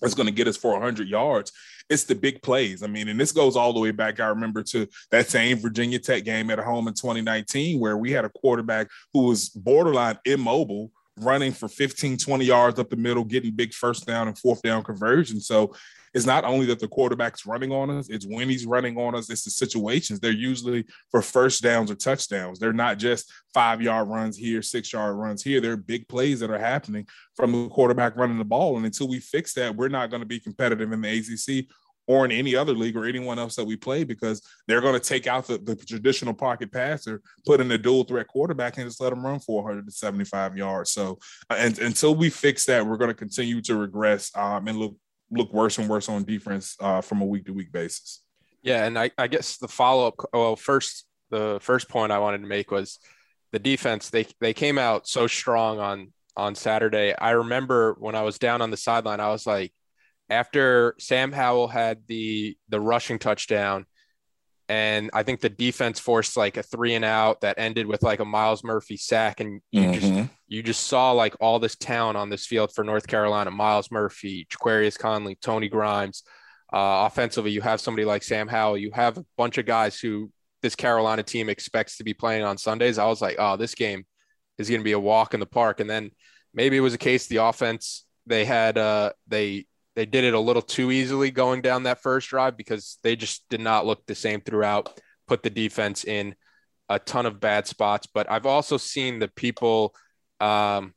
that's 0.00 0.14
going 0.14 0.26
to 0.26 0.34
get 0.34 0.46
us 0.46 0.56
for 0.56 0.72
100 0.72 1.08
yards, 1.08 1.50
it's 1.88 2.04
the 2.04 2.14
big 2.14 2.42
plays. 2.42 2.82
I 2.82 2.88
mean, 2.88 3.08
and 3.08 3.18
this 3.18 3.32
goes 3.32 3.56
all 3.56 3.72
the 3.72 3.80
way 3.80 3.92
back. 3.92 4.20
I 4.20 4.26
remember 4.26 4.62
to 4.64 4.86
that 5.10 5.28
same 5.28 5.58
Virginia 5.58 5.98
Tech 5.98 6.24
game 6.24 6.50
at 6.50 6.58
home 6.58 6.88
in 6.88 6.94
2019 6.94 7.80
where 7.80 7.96
we 7.96 8.12
had 8.12 8.24
a 8.24 8.30
quarterback 8.30 8.88
who 9.14 9.24
was 9.24 9.48
borderline 9.48 10.18
immobile 10.24 10.90
running 11.18 11.52
for 11.52 11.68
15, 11.68 12.18
20 12.18 12.44
yards 12.44 12.78
up 12.78 12.90
the 12.90 12.96
middle, 12.96 13.24
getting 13.24 13.54
big 13.54 13.72
first 13.72 14.06
down 14.06 14.28
and 14.28 14.38
fourth 14.38 14.60
down 14.60 14.84
conversion. 14.84 15.40
So 15.40 15.74
it's 16.16 16.24
not 16.24 16.44
only 16.44 16.64
that 16.64 16.78
the 16.78 16.88
quarterback's 16.88 17.44
running 17.44 17.70
on 17.70 17.90
us, 17.90 18.08
it's 18.08 18.24
when 18.24 18.48
he's 18.48 18.64
running 18.64 18.96
on 18.96 19.14
us, 19.14 19.28
it's 19.28 19.44
the 19.44 19.50
situations. 19.50 20.18
They're 20.18 20.32
usually 20.32 20.86
for 21.10 21.20
first 21.20 21.62
downs 21.62 21.90
or 21.90 21.94
touchdowns. 21.94 22.58
They're 22.58 22.72
not 22.72 22.96
just 22.96 23.30
five 23.52 23.82
yard 23.82 24.08
runs 24.08 24.34
here, 24.34 24.62
six 24.62 24.94
yard 24.94 25.14
runs 25.14 25.42
here. 25.42 25.60
They're 25.60 25.76
big 25.76 26.08
plays 26.08 26.40
that 26.40 26.50
are 26.50 26.58
happening 26.58 27.06
from 27.34 27.52
the 27.52 27.68
quarterback 27.68 28.16
running 28.16 28.38
the 28.38 28.46
ball. 28.46 28.78
And 28.78 28.86
until 28.86 29.08
we 29.08 29.20
fix 29.20 29.52
that, 29.54 29.76
we're 29.76 29.88
not 29.88 30.08
going 30.08 30.22
to 30.22 30.26
be 30.26 30.40
competitive 30.40 30.90
in 30.90 31.02
the 31.02 31.18
ACC 31.18 31.66
or 32.06 32.24
in 32.24 32.32
any 32.32 32.56
other 32.56 32.72
league 32.72 32.96
or 32.96 33.04
anyone 33.04 33.38
else 33.38 33.54
that 33.56 33.66
we 33.66 33.76
play 33.76 34.02
because 34.02 34.40
they're 34.66 34.80
going 34.80 34.98
to 34.98 35.06
take 35.06 35.26
out 35.26 35.46
the, 35.46 35.58
the 35.58 35.76
traditional 35.76 36.32
pocket 36.32 36.72
passer, 36.72 37.20
put 37.44 37.60
in 37.60 37.70
a 37.72 37.76
dual 37.76 38.04
threat 38.04 38.26
quarterback, 38.28 38.78
and 38.78 38.86
just 38.86 39.02
let 39.02 39.10
them 39.10 39.22
run 39.22 39.38
475 39.38 40.56
yards. 40.56 40.92
So, 40.92 41.18
uh, 41.50 41.56
and 41.58 41.78
until 41.78 42.14
we 42.14 42.30
fix 42.30 42.64
that, 42.66 42.86
we're 42.86 42.96
going 42.96 43.10
to 43.10 43.14
continue 43.14 43.60
to 43.62 43.76
regress 43.76 44.34
um, 44.34 44.66
and 44.66 44.78
look 44.78 44.96
look 45.30 45.52
worse 45.52 45.78
and 45.78 45.88
worse 45.88 46.08
on 46.08 46.24
defense 46.24 46.76
uh, 46.80 47.00
from 47.00 47.20
a 47.20 47.24
week 47.24 47.46
to 47.46 47.52
week 47.52 47.72
basis. 47.72 48.22
Yeah, 48.62 48.84
and 48.84 48.98
I, 48.98 49.10
I 49.16 49.28
guess 49.28 49.58
the 49.58 49.68
follow 49.68 50.08
up. 50.08 50.14
Well, 50.32 50.56
first 50.56 51.06
the 51.30 51.58
first 51.60 51.88
point 51.88 52.12
I 52.12 52.18
wanted 52.18 52.38
to 52.38 52.46
make 52.46 52.70
was 52.70 52.98
the 53.52 53.58
defense. 53.58 54.10
They 54.10 54.26
they 54.40 54.54
came 54.54 54.78
out 54.78 55.06
so 55.06 55.26
strong 55.26 55.78
on 55.78 56.12
on 56.36 56.54
Saturday. 56.54 57.14
I 57.16 57.30
remember 57.30 57.96
when 57.98 58.14
I 58.14 58.22
was 58.22 58.38
down 58.38 58.60
on 58.62 58.70
the 58.70 58.76
sideline, 58.76 59.20
I 59.20 59.30
was 59.30 59.46
like, 59.46 59.72
after 60.28 60.94
Sam 60.98 61.32
Howell 61.32 61.68
had 61.68 62.06
the 62.06 62.56
the 62.68 62.80
rushing 62.80 63.18
touchdown, 63.18 63.86
and 64.68 65.10
I 65.14 65.22
think 65.22 65.40
the 65.40 65.48
defense 65.48 66.00
forced 66.00 66.36
like 66.36 66.56
a 66.56 66.62
three 66.62 66.94
and 66.94 67.04
out 67.04 67.40
that 67.42 67.58
ended 67.58 67.86
with 67.86 68.02
like 68.02 68.20
a 68.20 68.24
Miles 68.24 68.64
Murphy 68.64 68.96
sack, 68.96 69.40
and 69.40 69.60
you 69.70 69.82
mm-hmm. 69.82 69.92
just 69.92 70.30
you 70.48 70.62
just 70.62 70.86
saw 70.86 71.12
like 71.12 71.36
all 71.40 71.58
this 71.58 71.76
talent 71.76 72.16
on 72.16 72.30
this 72.30 72.46
field 72.46 72.72
for 72.74 72.84
North 72.84 73.06
Carolina: 73.06 73.50
Miles 73.50 73.90
Murphy, 73.90 74.46
Ja'Qurious 74.50 74.98
Conley, 74.98 75.36
Tony 75.40 75.68
Grimes. 75.68 76.22
Uh, 76.72 77.06
offensively, 77.06 77.52
you 77.52 77.60
have 77.60 77.80
somebody 77.80 78.04
like 78.04 78.22
Sam 78.22 78.48
Howell. 78.48 78.78
You 78.78 78.90
have 78.92 79.18
a 79.18 79.24
bunch 79.36 79.56
of 79.58 79.66
guys 79.66 80.00
who 80.00 80.30
this 80.62 80.74
Carolina 80.74 81.22
team 81.22 81.48
expects 81.48 81.96
to 81.98 82.04
be 82.04 82.12
playing 82.12 82.42
on 82.42 82.58
Sundays. 82.58 82.98
I 82.98 83.06
was 83.06 83.22
like, 83.22 83.36
oh, 83.38 83.56
this 83.56 83.74
game 83.74 84.04
is 84.58 84.68
going 84.68 84.80
to 84.80 84.84
be 84.84 84.92
a 84.92 84.98
walk 84.98 85.32
in 85.32 85.40
the 85.40 85.46
park. 85.46 85.80
And 85.80 85.88
then 85.88 86.10
maybe 86.52 86.76
it 86.76 86.80
was 86.80 86.94
a 86.94 86.98
case 86.98 87.26
the 87.26 87.36
offense 87.36 88.04
they 88.26 88.44
had 88.44 88.76
uh, 88.76 89.12
they 89.28 89.66
they 89.96 90.06
did 90.06 90.24
it 90.24 90.34
a 90.34 90.40
little 90.40 90.62
too 90.62 90.92
easily 90.92 91.30
going 91.30 91.62
down 91.62 91.84
that 91.84 92.02
first 92.02 92.28
drive 92.28 92.56
because 92.56 92.98
they 93.02 93.16
just 93.16 93.48
did 93.48 93.60
not 93.60 93.86
look 93.86 94.06
the 94.06 94.14
same 94.14 94.42
throughout. 94.42 95.00
Put 95.26 95.42
the 95.42 95.50
defense 95.50 96.04
in 96.04 96.36
a 96.88 96.98
ton 96.98 97.26
of 97.26 97.40
bad 97.40 97.66
spots, 97.66 98.06
but 98.06 98.30
I've 98.30 98.46
also 98.46 98.76
seen 98.76 99.18
the 99.18 99.28
people 99.28 99.94
um, 100.38 100.94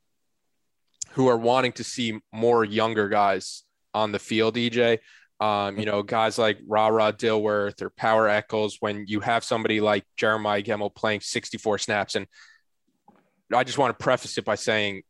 who 1.12 1.28
are 1.28 1.38
wanting 1.38 1.72
to 1.72 1.84
see 1.84 2.20
more 2.30 2.62
younger 2.62 3.08
guys 3.08 3.64
on 3.94 4.12
the 4.12 4.18
field. 4.18 4.54
EJ, 4.54 4.98
um, 5.40 5.78
you 5.78 5.86
know, 5.86 6.02
guys 6.02 6.38
like 6.38 6.58
Ra 6.68 6.88
Ra 6.88 7.10
Dilworth 7.10 7.80
or 7.80 7.88
Power 7.90 8.28
Echols, 8.28 8.76
when 8.80 9.06
you 9.08 9.20
have 9.20 9.44
somebody 9.44 9.80
like 9.80 10.04
Jeremiah 10.16 10.62
Gemmel 10.62 10.94
playing 10.94 11.20
64 11.22 11.78
snaps. 11.78 12.16
And 12.16 12.26
I 13.52 13.64
just 13.64 13.78
want 13.78 13.98
to 13.98 14.02
preface 14.02 14.36
it 14.36 14.44
by 14.44 14.56
saying 14.56 15.02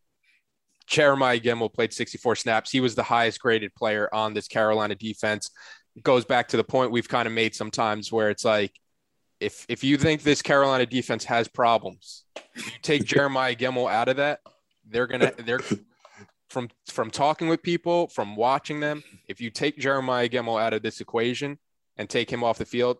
Jeremiah 0.90 1.38
Gemmel 1.38 1.72
played 1.72 1.92
64 1.92 2.36
snaps. 2.36 2.70
He 2.70 2.80
was 2.80 2.94
the 2.94 3.02
highest 3.02 3.40
graded 3.40 3.74
player 3.74 4.12
on 4.12 4.34
this 4.34 4.48
Carolina 4.48 4.94
defense. 4.94 5.50
It 5.96 6.02
goes 6.02 6.24
back 6.24 6.48
to 6.48 6.56
the 6.56 6.64
point 6.64 6.90
we've 6.90 7.08
kind 7.08 7.26
of 7.26 7.32
made 7.32 7.54
sometimes 7.54 8.12
where 8.12 8.28
it's 8.28 8.44
like, 8.44 8.72
if 9.38 9.64
if 9.70 9.82
you 9.82 9.96
think 9.96 10.22
this 10.22 10.42
Carolina 10.42 10.84
defense 10.84 11.24
has 11.24 11.48
problems, 11.48 12.24
you 12.56 12.62
take 12.82 13.04
Jeremiah 13.06 13.56
Gemmel 13.56 13.90
out 13.90 14.08
of 14.08 14.16
that, 14.16 14.40
they're 14.86 15.06
gonna 15.06 15.32
they're 15.46 15.60
from 16.50 16.68
from 16.88 17.10
talking 17.10 17.48
with 17.48 17.62
people, 17.62 18.08
from 18.08 18.36
watching 18.36 18.80
them, 18.80 19.02
if 19.28 19.40
you 19.40 19.50
take 19.50 19.78
Jeremiah 19.78 20.28
Gemmel 20.28 20.60
out 20.60 20.74
of 20.74 20.82
this 20.82 21.00
equation 21.00 21.58
and 21.96 22.10
take 22.10 22.30
him 22.30 22.44
off 22.44 22.58
the 22.58 22.66
field, 22.66 22.98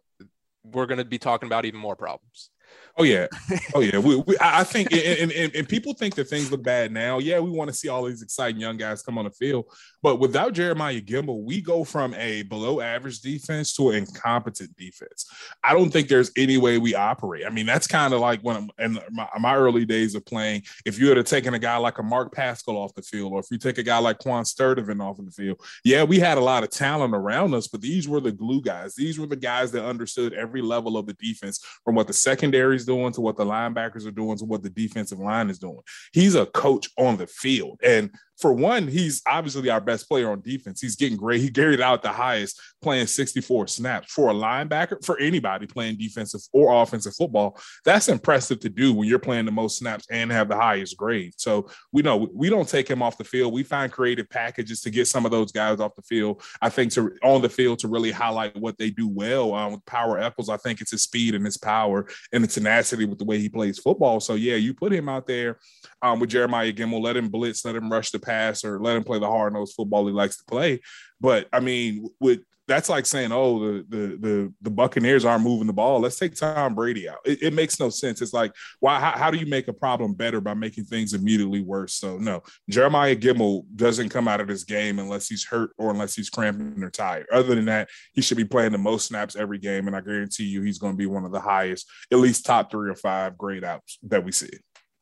we're 0.65 0.87
going 0.87 0.99
to 0.99 1.05
be 1.05 1.19
talking 1.19 1.49
about 1.49 1.65
even 1.65 1.81
more 1.81 1.97
problems. 1.97 2.51
Oh 2.99 3.05
yeah, 3.05 3.29
oh 3.75 3.81
yeah. 3.81 3.99
We, 3.99 4.17
we, 4.17 4.37
I 4.41 4.65
think, 4.65 4.93
and, 4.93 5.33
and, 5.33 5.55
and 5.55 5.69
people 5.69 5.95
think 5.95 6.17
that 6.17 6.29
things 6.29 6.51
look 6.51 6.63
bad 6.63 6.93
now. 6.93 7.19
Yeah, 7.19 7.39
we 7.41 7.51
want 7.51 7.69
to 7.69 7.75
see 7.75 7.89
all 7.89 8.05
these 8.05 8.21
exciting 8.21 8.61
young 8.61 8.77
guys 8.77 9.03
come 9.03 9.17
on 9.17 9.25
the 9.25 9.31
field, 9.31 9.67
but 10.03 10.19
without 10.19 10.55
Jeremiah 10.55 11.01
Gemmel, 11.01 11.43
we 11.43 11.61
go 11.61 11.85
from 11.85 12.15
a 12.15 12.43
below 12.43 12.81
average 12.81 13.21
defense 13.21 13.75
to 13.75 13.91
an 13.91 13.97
incompetent 13.97 14.77
defense. 14.77 15.27
I 15.63 15.75
don't 15.75 15.91
think 15.91 16.09
there's 16.09 16.31
any 16.37 16.57
way 16.57 16.79
we 16.79 16.95
operate. 16.95 17.45
I 17.47 17.51
mean, 17.51 17.67
that's 17.67 17.87
kind 17.87 18.15
of 18.15 18.21
like 18.21 18.41
when 18.41 18.57
I'm 18.57 18.71
in 18.79 18.99
my, 19.11 19.29
my, 19.39 19.57
early 19.57 19.85
days 19.85 20.15
of 20.15 20.25
playing. 20.25 20.63
If 20.87 20.99
you 20.99 21.09
had 21.09 21.17
have 21.19 21.27
taken 21.27 21.55
a 21.55 21.59
guy 21.59 21.77
like 21.77 21.99
a 21.99 22.03
Mark 22.03 22.33
Paschal 22.33 22.77
off 22.77 22.95
the 22.95 23.03
field, 23.03 23.33
or 23.33 23.41
if 23.41 23.47
you 23.51 23.59
take 23.59 23.79
a 23.79 23.83
guy 23.83 23.99
like 23.99 24.19
Quan 24.19 24.45
Sturdivant 24.45 25.03
off 25.03 25.19
of 25.19 25.27
the 25.27 25.33
field, 25.33 25.61
yeah, 25.85 26.03
we 26.03 26.19
had 26.19 26.39
a 26.39 26.43
lot 26.43 26.63
of 26.63 26.71
talent 26.71 27.15
around 27.15 27.55
us, 27.55 27.69
but 27.69 27.83
these 27.83 28.09
were 28.09 28.21
the 28.21 28.33
glue 28.33 28.63
guys. 28.63 28.95
These 28.95 29.19
were 29.19 29.27
the 29.27 29.37
guys 29.37 29.71
that 29.73 29.85
understood 29.85 30.33
every 30.33 30.63
level 30.63 30.97
of 30.97 31.07
the 31.07 31.15
defense, 31.15 31.63
from 31.85 31.95
what 31.95 32.07
the 32.07 32.13
secondary 32.13 32.77
is 32.77 32.87
doing 32.87 33.13
to 33.13 33.21
what 33.21 33.37
the 33.37 33.45
linebackers 33.45 34.07
are 34.07 34.13
doing 34.13 34.39
to 34.39 34.45
what 34.45 34.63
the 34.63 34.71
defensive 34.71 35.19
line 35.19 35.51
is 35.51 35.59
doing. 35.59 35.81
He's 36.13 36.35
a 36.35 36.47
coach 36.47 36.89
on 36.97 37.17
the 37.17 37.27
field, 37.27 37.81
and 37.83 38.11
for 38.41 38.53
one, 38.53 38.89
he's 38.89 39.23
obviously 39.27 39.69
our 39.71 39.81
best 39.81 40.09
player 40.09 40.31
on 40.31 40.41
defense. 40.41 40.81
He's 40.81 40.97
getting 40.97 41.17
great. 41.17 41.41
He 41.41 41.51
carried 41.51 41.81
out 41.81 42.03
the 42.03 42.09
highest 42.09 42.61
playing 42.83 43.07
64 43.07 43.67
snaps 43.67 44.13
for 44.13 44.31
a 44.31 44.35
linebacker, 44.35 45.05
for 45.05 45.19
anybody 45.19 45.67
playing 45.67 45.97
defensive 45.97 46.41
or 46.53 46.83
offensive 46.83 47.15
football. 47.15 47.59
That's 47.85 48.09
impressive 48.09 48.61
to 48.61 48.69
do 48.69 48.95
when 48.95 49.09
you're 49.09 49.19
playing 49.19 49.45
the 49.45 49.53
most 49.53 49.79
snaps 49.79 50.07
and 50.11 50.33
have 50.33 50.49
the 50.49 50.57
highest 50.57 50.97
grade. 50.97 51.35
So 51.37 51.69
we 51.93 52.03
know 52.03 52.29
we 52.33 52.49
don't 52.49 52.69
take 52.69 52.89
him 52.89 53.03
off 53.03 53.19
the 53.19 53.25
field. 53.25 53.53
We 53.53 53.63
find 53.63 53.93
creative 53.93 54.31
packages 54.31 54.81
to 54.83 54.91
get 54.91 55.07
some 55.07 55.25
of 55.25 55.31
those 55.31 55.53
guys 55.53 55.81
off 55.81 55.95
the 55.95 56.03
field. 56.03 56.43
I 56.63 56.71
think 56.71 56.93
to 56.93 57.13
on 57.23 57.43
the 57.43 57.49
field 57.49 57.81
to 57.81 57.89
really 57.89 58.11
highlight 58.11 58.57
what 58.57 58.79
they 58.79 58.91
do 58.91 59.09
well. 59.09 59.55
Um, 59.55 59.73
with 59.73 59.85
Power 59.87 60.19
Echols, 60.19 60.49
I 60.49 60.57
think 60.57 60.81
it's 60.81 60.93
his 60.93 61.03
speed 61.03 61.35
and 61.35 61.45
his 61.45 61.59
power 61.59 62.07
and 62.33 62.43
the 62.43 62.49
tenacity 62.49 63.05
with 63.05 63.19
the 63.19 63.25
way 63.25 63.39
he 63.39 63.49
plays 63.49 63.79
football. 63.79 64.21
So 64.21 64.35
yeah, 64.35 64.57
you 64.57 64.75
put 64.75 64.93
him 64.93 65.09
out 65.09 65.27
there 65.27 65.59
um, 66.03 66.21
with 66.21 66.31
Jeremiah 66.31 66.73
Gemmel, 66.73 67.03
let 67.03 67.17
him 67.17 67.29
blitz, 67.29 67.65
let 67.65 67.77
him 67.77 67.91
rush 67.91 68.11
the 68.11 68.19
pass, 68.31 68.65
or 68.65 68.81
let 68.81 68.97
him 68.97 69.05
play 69.05 69.19
the 69.19 69.27
hard 69.27 69.53
nosed 69.53 69.75
football 69.75 70.07
he 70.07 70.13
likes 70.13 70.37
to 70.39 70.45
play. 70.45 70.81
But 71.21 71.49
I 71.53 71.61
mean, 71.61 72.09
with 72.21 72.41
that's 72.71 72.89
like 72.89 73.05
saying, 73.05 73.33
oh, 73.33 73.59
the 73.59 73.87
the 73.89 74.17
the, 74.17 74.55
the 74.63 74.71
Buccaneers 74.71 75.25
aren't 75.25 75.43
moving 75.43 75.67
the 75.67 75.73
ball. 75.73 75.99
Let's 75.99 76.17
take 76.17 76.37
Tom 76.37 76.77
Brady 76.77 77.09
out. 77.09 77.19
It, 77.25 77.43
it 77.43 77.53
makes 77.53 77.81
no 77.81 77.91
sense. 77.91 78.23
It's 78.23 78.33
like, 78.33 78.53
why? 78.79 79.01
How, 79.01 79.11
how, 79.11 79.31
do 79.31 79.39
you 79.39 79.47
make 79.47 79.67
a 79.67 79.73
problem 79.73 80.15
better 80.15 80.41
by 80.41 80.55
making 80.55 80.85
things 80.85 81.13
immediately 81.13 81.63
worse? 81.63 81.95
So 81.95 82.17
no, 82.17 82.43
Jeremiah 82.71 83.17
Gemmel 83.17 83.65
doesn't 83.75 84.11
come 84.11 84.29
out 84.29 84.41
of 84.41 84.47
this 84.47 84.63
game 84.63 85.01
unless 85.01 85.27
he's 85.27 85.45
hurt 85.45 85.73
or 85.79 85.91
unless 85.91 86.15
he's 86.15 86.31
cramping 86.31 86.83
or 86.83 86.91
tired. 86.91 87.27
Other 87.33 87.57
than 87.57 87.65
that, 87.65 87.89
he 88.15 88.23
should 88.23 88.37
be 88.37 88.45
playing 88.45 88.73
the 88.73 88.79
most 88.79 89.09
snaps 89.09 89.35
every 89.35 89.59
game, 89.59 89.89
and 89.89 89.97
I 89.97 90.01
guarantee 90.01 90.45
you, 90.45 90.63
he's 90.63 90.79
going 90.79 90.93
to 90.93 90.99
be 90.99 91.07
one 91.07 91.25
of 91.25 91.33
the 91.33 91.41
highest, 91.41 91.89
at 92.13 92.19
least 92.19 92.47
top 92.47 92.71
three 92.71 92.89
or 92.89 92.95
five 92.97 93.37
grade 93.37 93.65
outs 93.65 93.99
that 94.05 94.25
we 94.25 94.31
see. 94.31 94.51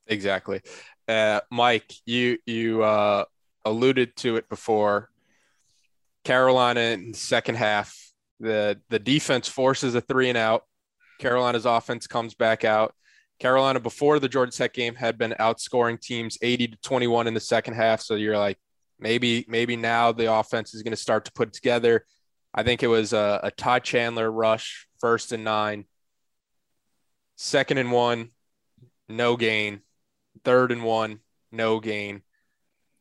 Exactly. 0.09 0.62
Uh, 1.07 1.40
Mike, 1.51 1.92
you 2.07 2.38
you 2.47 2.83
uh, 2.83 3.25
alluded 3.64 4.16
to 4.16 4.37
it 4.37 4.49
before. 4.49 5.11
Carolina 6.25 6.81
in 6.81 7.14
second 7.14 7.57
half, 7.57 7.97
the 8.40 8.81
the 8.88 8.99
defense 8.99 9.49
forces 9.49 9.94
a 9.94 10.01
three 10.01 10.29
and 10.29 10.38
out. 10.38 10.64
Carolina's 11.18 11.66
offense 11.66 12.07
comes 12.07 12.35
back 12.35 12.64
out. 12.64 12.94
Carolina 13.38 13.81
before 13.81 14.18
the 14.18 14.29
Georgia 14.29 14.51
Tech 14.51 14.73
game 14.73 14.94
had 14.94 15.16
been 15.16 15.35
outscoring 15.38 16.01
teams 16.01 16.38
80 16.42 16.68
to 16.68 16.77
21 16.79 17.27
in 17.29 17.35
the 17.35 17.40
second 17.40 17.75
half. 17.75 18.01
So 18.01 18.14
you're 18.16 18.38
like, 18.38 18.59
maybe 18.99 19.44
maybe 19.49 19.77
now 19.77 20.12
the 20.12 20.33
offense 20.33 20.75
is 20.75 20.83
going 20.83 20.92
to 20.92 20.97
start 20.97 21.25
to 21.27 21.33
put 21.33 21.53
together. 21.53 22.05
I 22.53 22.62
think 22.62 22.83
it 22.83 22.88
was 22.88 23.12
a, 23.12 23.40
a 23.44 23.51
Ty 23.51 23.81
Chandler 23.81 24.31
rush, 24.31 24.88
first 25.01 25.33
and 25.33 25.44
nine, 25.44 25.85
second 27.37 27.79
and 27.79 27.92
one, 27.92 28.31
no 29.09 29.37
gain 29.37 29.83
third 30.44 30.72
and 30.72 30.85
one, 30.85 31.20
no 31.53 31.81
gain. 31.81 32.22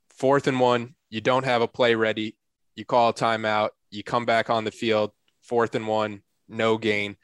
Fourth 0.10 0.48
and 0.48 0.60
one, 0.60 0.96
you 1.10 1.22
don't 1.22 1.46
have 1.46 1.62
a 1.62 1.68
play 1.68 1.96
ready. 1.96 2.36
You 2.76 2.86
call 2.86 3.10
a 3.10 3.14
timeout. 3.14 3.70
You 3.90 4.04
come 4.04 4.26
back 4.26 4.50
on 4.50 4.64
the 4.64 4.72
field. 4.72 5.12
Fourth 5.42 5.76
and 5.76 5.88
one, 5.88 6.22
no 6.48 6.78
gain. 6.78 7.18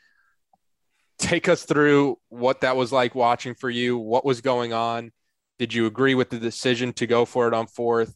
Take 1.18 1.48
us 1.48 1.64
through 1.64 2.18
what 2.30 2.62
that 2.62 2.76
was 2.76 2.92
like 2.92 3.16
watching 3.16 3.54
for 3.54 3.70
you. 3.70 3.98
What 3.98 4.26
was 4.26 4.42
going 4.42 4.74
on? 4.74 5.12
Did 5.60 5.74
you 5.74 5.86
agree 5.86 6.16
with 6.16 6.30
the 6.30 6.40
decision 6.40 6.94
to 6.94 7.08
go 7.08 7.26
for 7.26 7.48
it 7.48 7.54
on 7.54 7.68
fourth? 7.68 8.16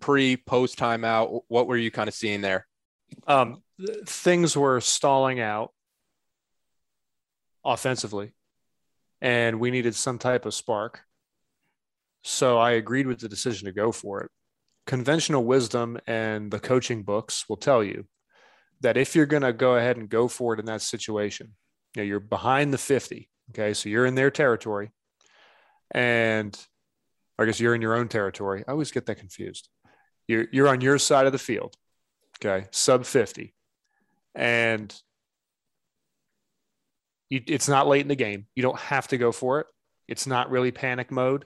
Pre, 0.00 0.36
post 0.36 0.78
timeout, 0.78 1.42
what 1.48 1.66
were 1.66 1.76
you 1.76 1.90
kind 1.90 2.08
of 2.08 2.14
seeing 2.14 2.40
there? 2.40 2.66
Um, 3.26 3.62
things 4.06 4.56
were 4.56 4.80
stalling 4.80 5.40
out 5.40 5.72
offensively, 7.64 8.32
and 9.20 9.58
we 9.58 9.70
needed 9.70 9.94
some 9.94 10.18
type 10.18 10.44
of 10.44 10.54
spark. 10.54 11.05
So 12.28 12.58
I 12.58 12.72
agreed 12.72 13.06
with 13.06 13.20
the 13.20 13.28
decision 13.28 13.66
to 13.66 13.72
go 13.72 13.92
for 13.92 14.20
it. 14.20 14.32
Conventional 14.84 15.44
wisdom 15.44 15.96
and 16.08 16.50
the 16.50 16.58
coaching 16.58 17.04
books 17.04 17.48
will 17.48 17.56
tell 17.56 17.84
you 17.84 18.06
that 18.80 18.96
if 18.96 19.14
you're 19.14 19.26
going 19.26 19.44
to 19.44 19.52
go 19.52 19.76
ahead 19.76 19.96
and 19.96 20.08
go 20.08 20.26
for 20.26 20.52
it 20.52 20.58
in 20.58 20.66
that 20.66 20.82
situation, 20.82 21.54
you 21.94 22.02
know, 22.02 22.06
you're 22.06 22.18
behind 22.18 22.74
the 22.74 22.78
50. 22.78 23.30
Okay. 23.50 23.74
So 23.74 23.88
you're 23.88 24.06
in 24.06 24.16
their 24.16 24.32
territory. 24.32 24.90
And 25.92 26.58
I 27.38 27.44
guess 27.44 27.60
you're 27.60 27.76
in 27.76 27.80
your 27.80 27.94
own 27.94 28.08
territory. 28.08 28.64
I 28.66 28.72
always 28.72 28.90
get 28.90 29.06
that 29.06 29.20
confused. 29.20 29.68
You're, 30.26 30.46
you're 30.50 30.68
on 30.68 30.80
your 30.80 30.98
side 30.98 31.26
of 31.26 31.32
the 31.32 31.38
field. 31.38 31.76
Okay. 32.44 32.66
Sub 32.72 33.06
50. 33.06 33.54
And 34.34 34.92
you, 37.30 37.40
it's 37.46 37.68
not 37.68 37.86
late 37.86 38.02
in 38.02 38.08
the 38.08 38.16
game. 38.16 38.46
You 38.56 38.64
don't 38.64 38.80
have 38.80 39.06
to 39.08 39.16
go 39.16 39.30
for 39.30 39.60
it. 39.60 39.68
It's 40.08 40.26
not 40.26 40.50
really 40.50 40.72
panic 40.72 41.12
mode. 41.12 41.44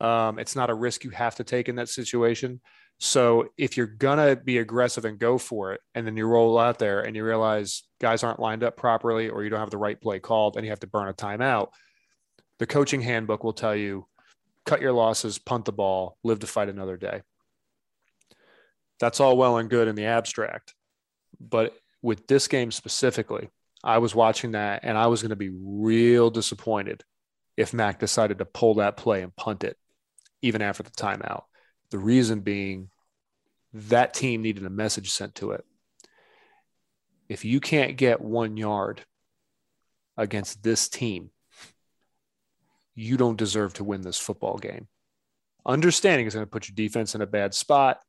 Um, 0.00 0.38
it's 0.38 0.56
not 0.56 0.70
a 0.70 0.74
risk 0.74 1.04
you 1.04 1.10
have 1.10 1.36
to 1.36 1.44
take 1.44 1.68
in 1.68 1.76
that 1.76 1.88
situation. 1.88 2.60
So 2.98 3.48
if 3.56 3.76
you're 3.76 3.86
gonna 3.86 4.36
be 4.36 4.58
aggressive 4.58 5.04
and 5.04 5.18
go 5.18 5.38
for 5.38 5.72
it, 5.72 5.80
and 5.94 6.06
then 6.06 6.16
you 6.16 6.26
roll 6.26 6.58
out 6.58 6.78
there 6.78 7.00
and 7.00 7.16
you 7.16 7.24
realize 7.24 7.82
guys 8.00 8.22
aren't 8.22 8.40
lined 8.40 8.62
up 8.62 8.76
properly, 8.76 9.28
or 9.28 9.42
you 9.42 9.50
don't 9.50 9.60
have 9.60 9.70
the 9.70 9.78
right 9.78 10.00
play 10.00 10.18
called, 10.18 10.56
and 10.56 10.64
you 10.64 10.70
have 10.70 10.80
to 10.80 10.86
burn 10.86 11.08
a 11.08 11.14
timeout, 11.14 11.68
the 12.58 12.66
coaching 12.66 13.00
handbook 13.00 13.42
will 13.42 13.52
tell 13.52 13.74
you 13.74 14.06
cut 14.66 14.82
your 14.82 14.92
losses, 14.92 15.38
punt 15.38 15.64
the 15.64 15.72
ball, 15.72 16.18
live 16.22 16.40
to 16.40 16.46
fight 16.46 16.68
another 16.68 16.96
day. 16.96 17.22
That's 18.98 19.20
all 19.20 19.36
well 19.36 19.56
and 19.56 19.70
good 19.70 19.88
in 19.88 19.94
the 19.94 20.04
abstract, 20.04 20.74
but 21.40 21.74
with 22.02 22.26
this 22.26 22.48
game 22.48 22.70
specifically, 22.70 23.48
I 23.82 23.98
was 23.98 24.14
watching 24.14 24.52
that 24.52 24.80
and 24.82 24.96
I 24.96 25.06
was 25.06 25.22
going 25.22 25.30
to 25.30 25.36
be 25.36 25.50
real 25.50 26.30
disappointed 26.30 27.02
if 27.56 27.72
Mack 27.72 27.98
decided 27.98 28.38
to 28.38 28.44
pull 28.44 28.74
that 28.74 28.96
play 28.96 29.22
and 29.22 29.34
punt 29.34 29.64
it, 29.64 29.76
even 30.42 30.62
after 30.62 30.82
the 30.82 30.90
timeout. 30.90 31.44
The 31.90 31.98
reason 31.98 32.40
being 32.40 32.90
that 33.72 34.14
team 34.14 34.42
needed 34.42 34.64
a 34.64 34.70
message 34.70 35.10
sent 35.10 35.34
to 35.36 35.52
it. 35.52 35.64
If 37.28 37.44
you 37.44 37.60
can't 37.60 37.96
get 37.96 38.20
one 38.20 38.56
yard 38.56 39.04
against 40.16 40.62
this 40.62 40.88
team, 40.88 41.30
you 42.94 43.16
don't 43.16 43.38
deserve 43.38 43.74
to 43.74 43.84
win 43.84 44.02
this 44.02 44.18
football 44.18 44.58
game. 44.58 44.88
Understanding 45.64 46.26
is 46.26 46.34
going 46.34 46.46
to 46.46 46.50
put 46.50 46.68
your 46.68 46.74
defense 46.74 47.14
in 47.14 47.22
a 47.22 47.26
bad 47.26 47.54
spot. 47.54 48.00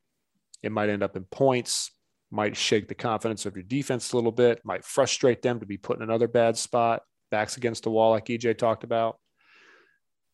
It 0.64 0.72
might 0.72 0.90
end 0.90 1.04
up 1.04 1.16
in 1.16 1.26
points, 1.26 1.92
might 2.32 2.58
shake 2.58 2.88
the 2.88 2.96
confidence 2.96 3.46
of 3.46 3.56
your 3.56 3.64
defense 3.64 4.12
a 4.12 4.16
little 4.16 4.32
bit, 4.32 4.62
might 4.64 4.86
frustrate 4.86 5.42
them 5.42 5.60
to 5.60 5.66
be 5.66 5.78
put 5.78 5.98
in 5.98 6.04
another 6.04 6.28
bad 6.28 6.58
spot, 6.58 7.04
backs 7.30 7.58
against 7.58 7.84
the 7.84 7.92
wall, 7.92 8.12
like 8.12 8.26
EJ 8.26 8.58
talked 8.58 8.84
about. 8.84 9.20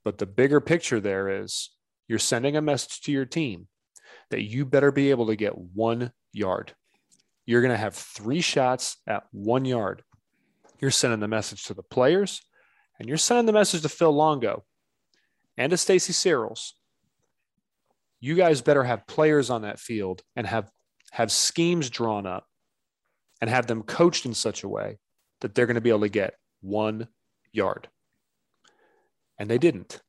But 0.05 0.17
the 0.17 0.25
bigger 0.25 0.61
picture 0.61 0.99
there 0.99 1.43
is 1.43 1.71
you're 2.07 2.19
sending 2.19 2.55
a 2.55 2.61
message 2.61 3.01
to 3.01 3.11
your 3.11 3.25
team 3.25 3.67
that 4.29 4.43
you 4.43 4.65
better 4.65 4.91
be 4.91 5.09
able 5.09 5.27
to 5.27 5.35
get 5.35 5.57
one 5.57 6.11
yard. 6.33 6.73
You're 7.45 7.61
going 7.61 7.73
to 7.73 7.77
have 7.77 7.95
three 7.95 8.41
shots 8.41 8.97
at 9.07 9.23
one 9.31 9.65
yard. 9.65 10.03
You're 10.79 10.91
sending 10.91 11.19
the 11.19 11.27
message 11.27 11.63
to 11.65 11.73
the 11.73 11.83
players, 11.83 12.41
and 12.99 13.07
you're 13.07 13.17
sending 13.17 13.45
the 13.45 13.53
message 13.53 13.81
to 13.81 13.89
Phil 13.89 14.11
Longo 14.11 14.63
and 15.57 15.71
to 15.71 15.77
Stacy 15.77 16.13
Searels. 16.13 16.75
You 18.19 18.35
guys 18.35 18.61
better 18.61 18.83
have 18.83 19.07
players 19.07 19.49
on 19.49 19.61
that 19.61 19.79
field 19.79 20.21
and 20.35 20.45
have 20.45 20.69
have 21.11 21.31
schemes 21.31 21.89
drawn 21.89 22.25
up 22.25 22.45
and 23.39 23.49
have 23.49 23.67
them 23.67 23.83
coached 23.83 24.25
in 24.25 24.33
such 24.33 24.63
a 24.63 24.69
way 24.69 24.97
that 25.41 25.55
they're 25.55 25.65
going 25.65 25.75
to 25.75 25.81
be 25.81 25.89
able 25.89 26.01
to 26.01 26.09
get 26.09 26.33
one 26.61 27.07
yard. 27.51 27.87
And 29.39 29.49
they 29.49 29.57
didn't. 29.57 30.01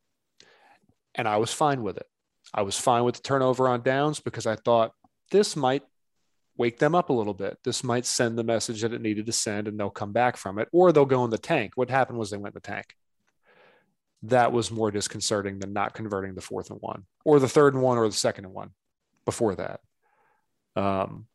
And 1.19 1.29
I 1.29 1.37
was 1.37 1.53
fine 1.53 1.83
with 1.83 1.99
it. 1.99 2.07
I 2.55 2.63
was 2.63 2.79
fine 2.79 3.05
with 3.05 3.17
the 3.17 3.23
turnover 3.23 3.69
on 3.69 3.83
downs 3.83 4.21
because 4.21 4.47
I 4.47 4.57
thought 4.57 4.93
this 5.31 5.55
might 5.57 5.83
wake 6.57 6.79
them 6.79 6.95
up 6.95 7.11
a 7.11 7.13
little 7.13 7.35
bit. 7.35 7.59
This 7.65 7.85
might 7.85 8.07
send 8.07 8.39
the 8.39 8.45
message 8.45 8.81
that 8.81 8.93
it 8.93 9.03
needed 9.03 9.27
to 9.27 9.33
send 9.33 9.69
and 9.69 9.79
they'll 9.79 9.91
come 9.91 10.13
back 10.13 10.37
from 10.37 10.59
it, 10.59 10.69
or 10.73 10.93
they'll 10.93 11.05
go 11.05 11.25
in 11.25 11.31
the 11.31 11.39
tank. 11.39 11.73
What 11.75 11.91
happened 11.91 12.19
was 12.19 12.31
they 12.31 12.37
went 12.37 12.55
in 12.55 12.61
the 12.63 12.69
tank. 12.69 12.95
That 14.23 14.53
was 14.53 14.71
more 14.71 14.91
disconcerting 14.91 15.59
than 15.59 15.73
not 15.73 15.95
converting 15.95 16.35
the 16.35 16.41
fourth 16.41 16.71
and 16.71 16.81
one, 16.81 17.05
or 17.25 17.39
the 17.39 17.49
third 17.49 17.75
and 17.75 17.83
one, 17.83 17.99
or 17.99 18.09
the 18.09 18.15
second 18.15 18.47
and 18.47 18.55
one 18.55 18.71
before 19.25 19.55
that. 19.57 19.81
Um, 20.75 21.27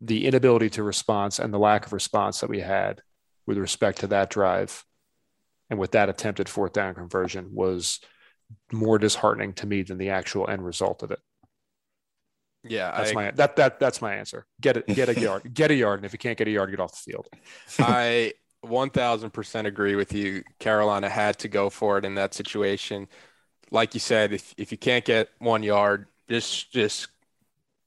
the 0.00 0.26
inability 0.26 0.70
to 0.70 0.82
response 0.82 1.38
and 1.38 1.52
the 1.52 1.58
lack 1.58 1.86
of 1.86 1.92
response 1.92 2.40
that 2.40 2.50
we 2.50 2.60
had 2.60 3.02
with 3.46 3.58
respect 3.58 4.00
to 4.00 4.06
that 4.08 4.30
drive 4.30 4.84
and 5.70 5.78
with 5.78 5.92
that 5.92 6.08
attempted 6.08 6.48
fourth 6.48 6.72
down 6.72 6.94
conversion 6.94 7.50
was 7.52 8.00
more 8.72 8.98
disheartening 8.98 9.52
to 9.54 9.66
me 9.66 9.82
than 9.82 9.98
the 9.98 10.10
actual 10.10 10.48
end 10.48 10.64
result 10.64 11.02
of 11.02 11.10
it. 11.10 11.20
Yeah, 12.62 12.94
that's 12.96 13.10
I, 13.10 13.14
my 13.14 13.30
that 13.32 13.56
that 13.56 13.80
that's 13.80 14.02
my 14.02 14.14
answer. 14.14 14.46
Get 14.60 14.76
it, 14.76 14.86
get 14.86 15.08
a 15.08 15.18
yard, 15.20 15.54
get 15.54 15.70
a 15.70 15.74
yard, 15.74 16.00
and 16.00 16.06
if 16.06 16.12
you 16.12 16.18
can't 16.18 16.36
get 16.36 16.48
a 16.48 16.50
yard, 16.50 16.70
get 16.70 16.80
off 16.80 16.92
the 16.92 17.12
field. 17.12 17.28
I 17.78 18.34
one 18.60 18.90
thousand 18.90 19.30
percent 19.30 19.66
agree 19.66 19.94
with 19.94 20.12
you. 20.12 20.42
Carolina 20.58 21.08
had 21.08 21.38
to 21.38 21.48
go 21.48 21.70
for 21.70 21.96
it 21.98 22.04
in 22.04 22.14
that 22.16 22.34
situation. 22.34 23.08
Like 23.70 23.94
you 23.94 24.00
said, 24.00 24.32
if 24.32 24.54
if 24.58 24.72
you 24.72 24.78
can't 24.78 25.04
get 25.04 25.30
one 25.38 25.62
yard, 25.62 26.06
just 26.28 26.70
just 26.72 27.08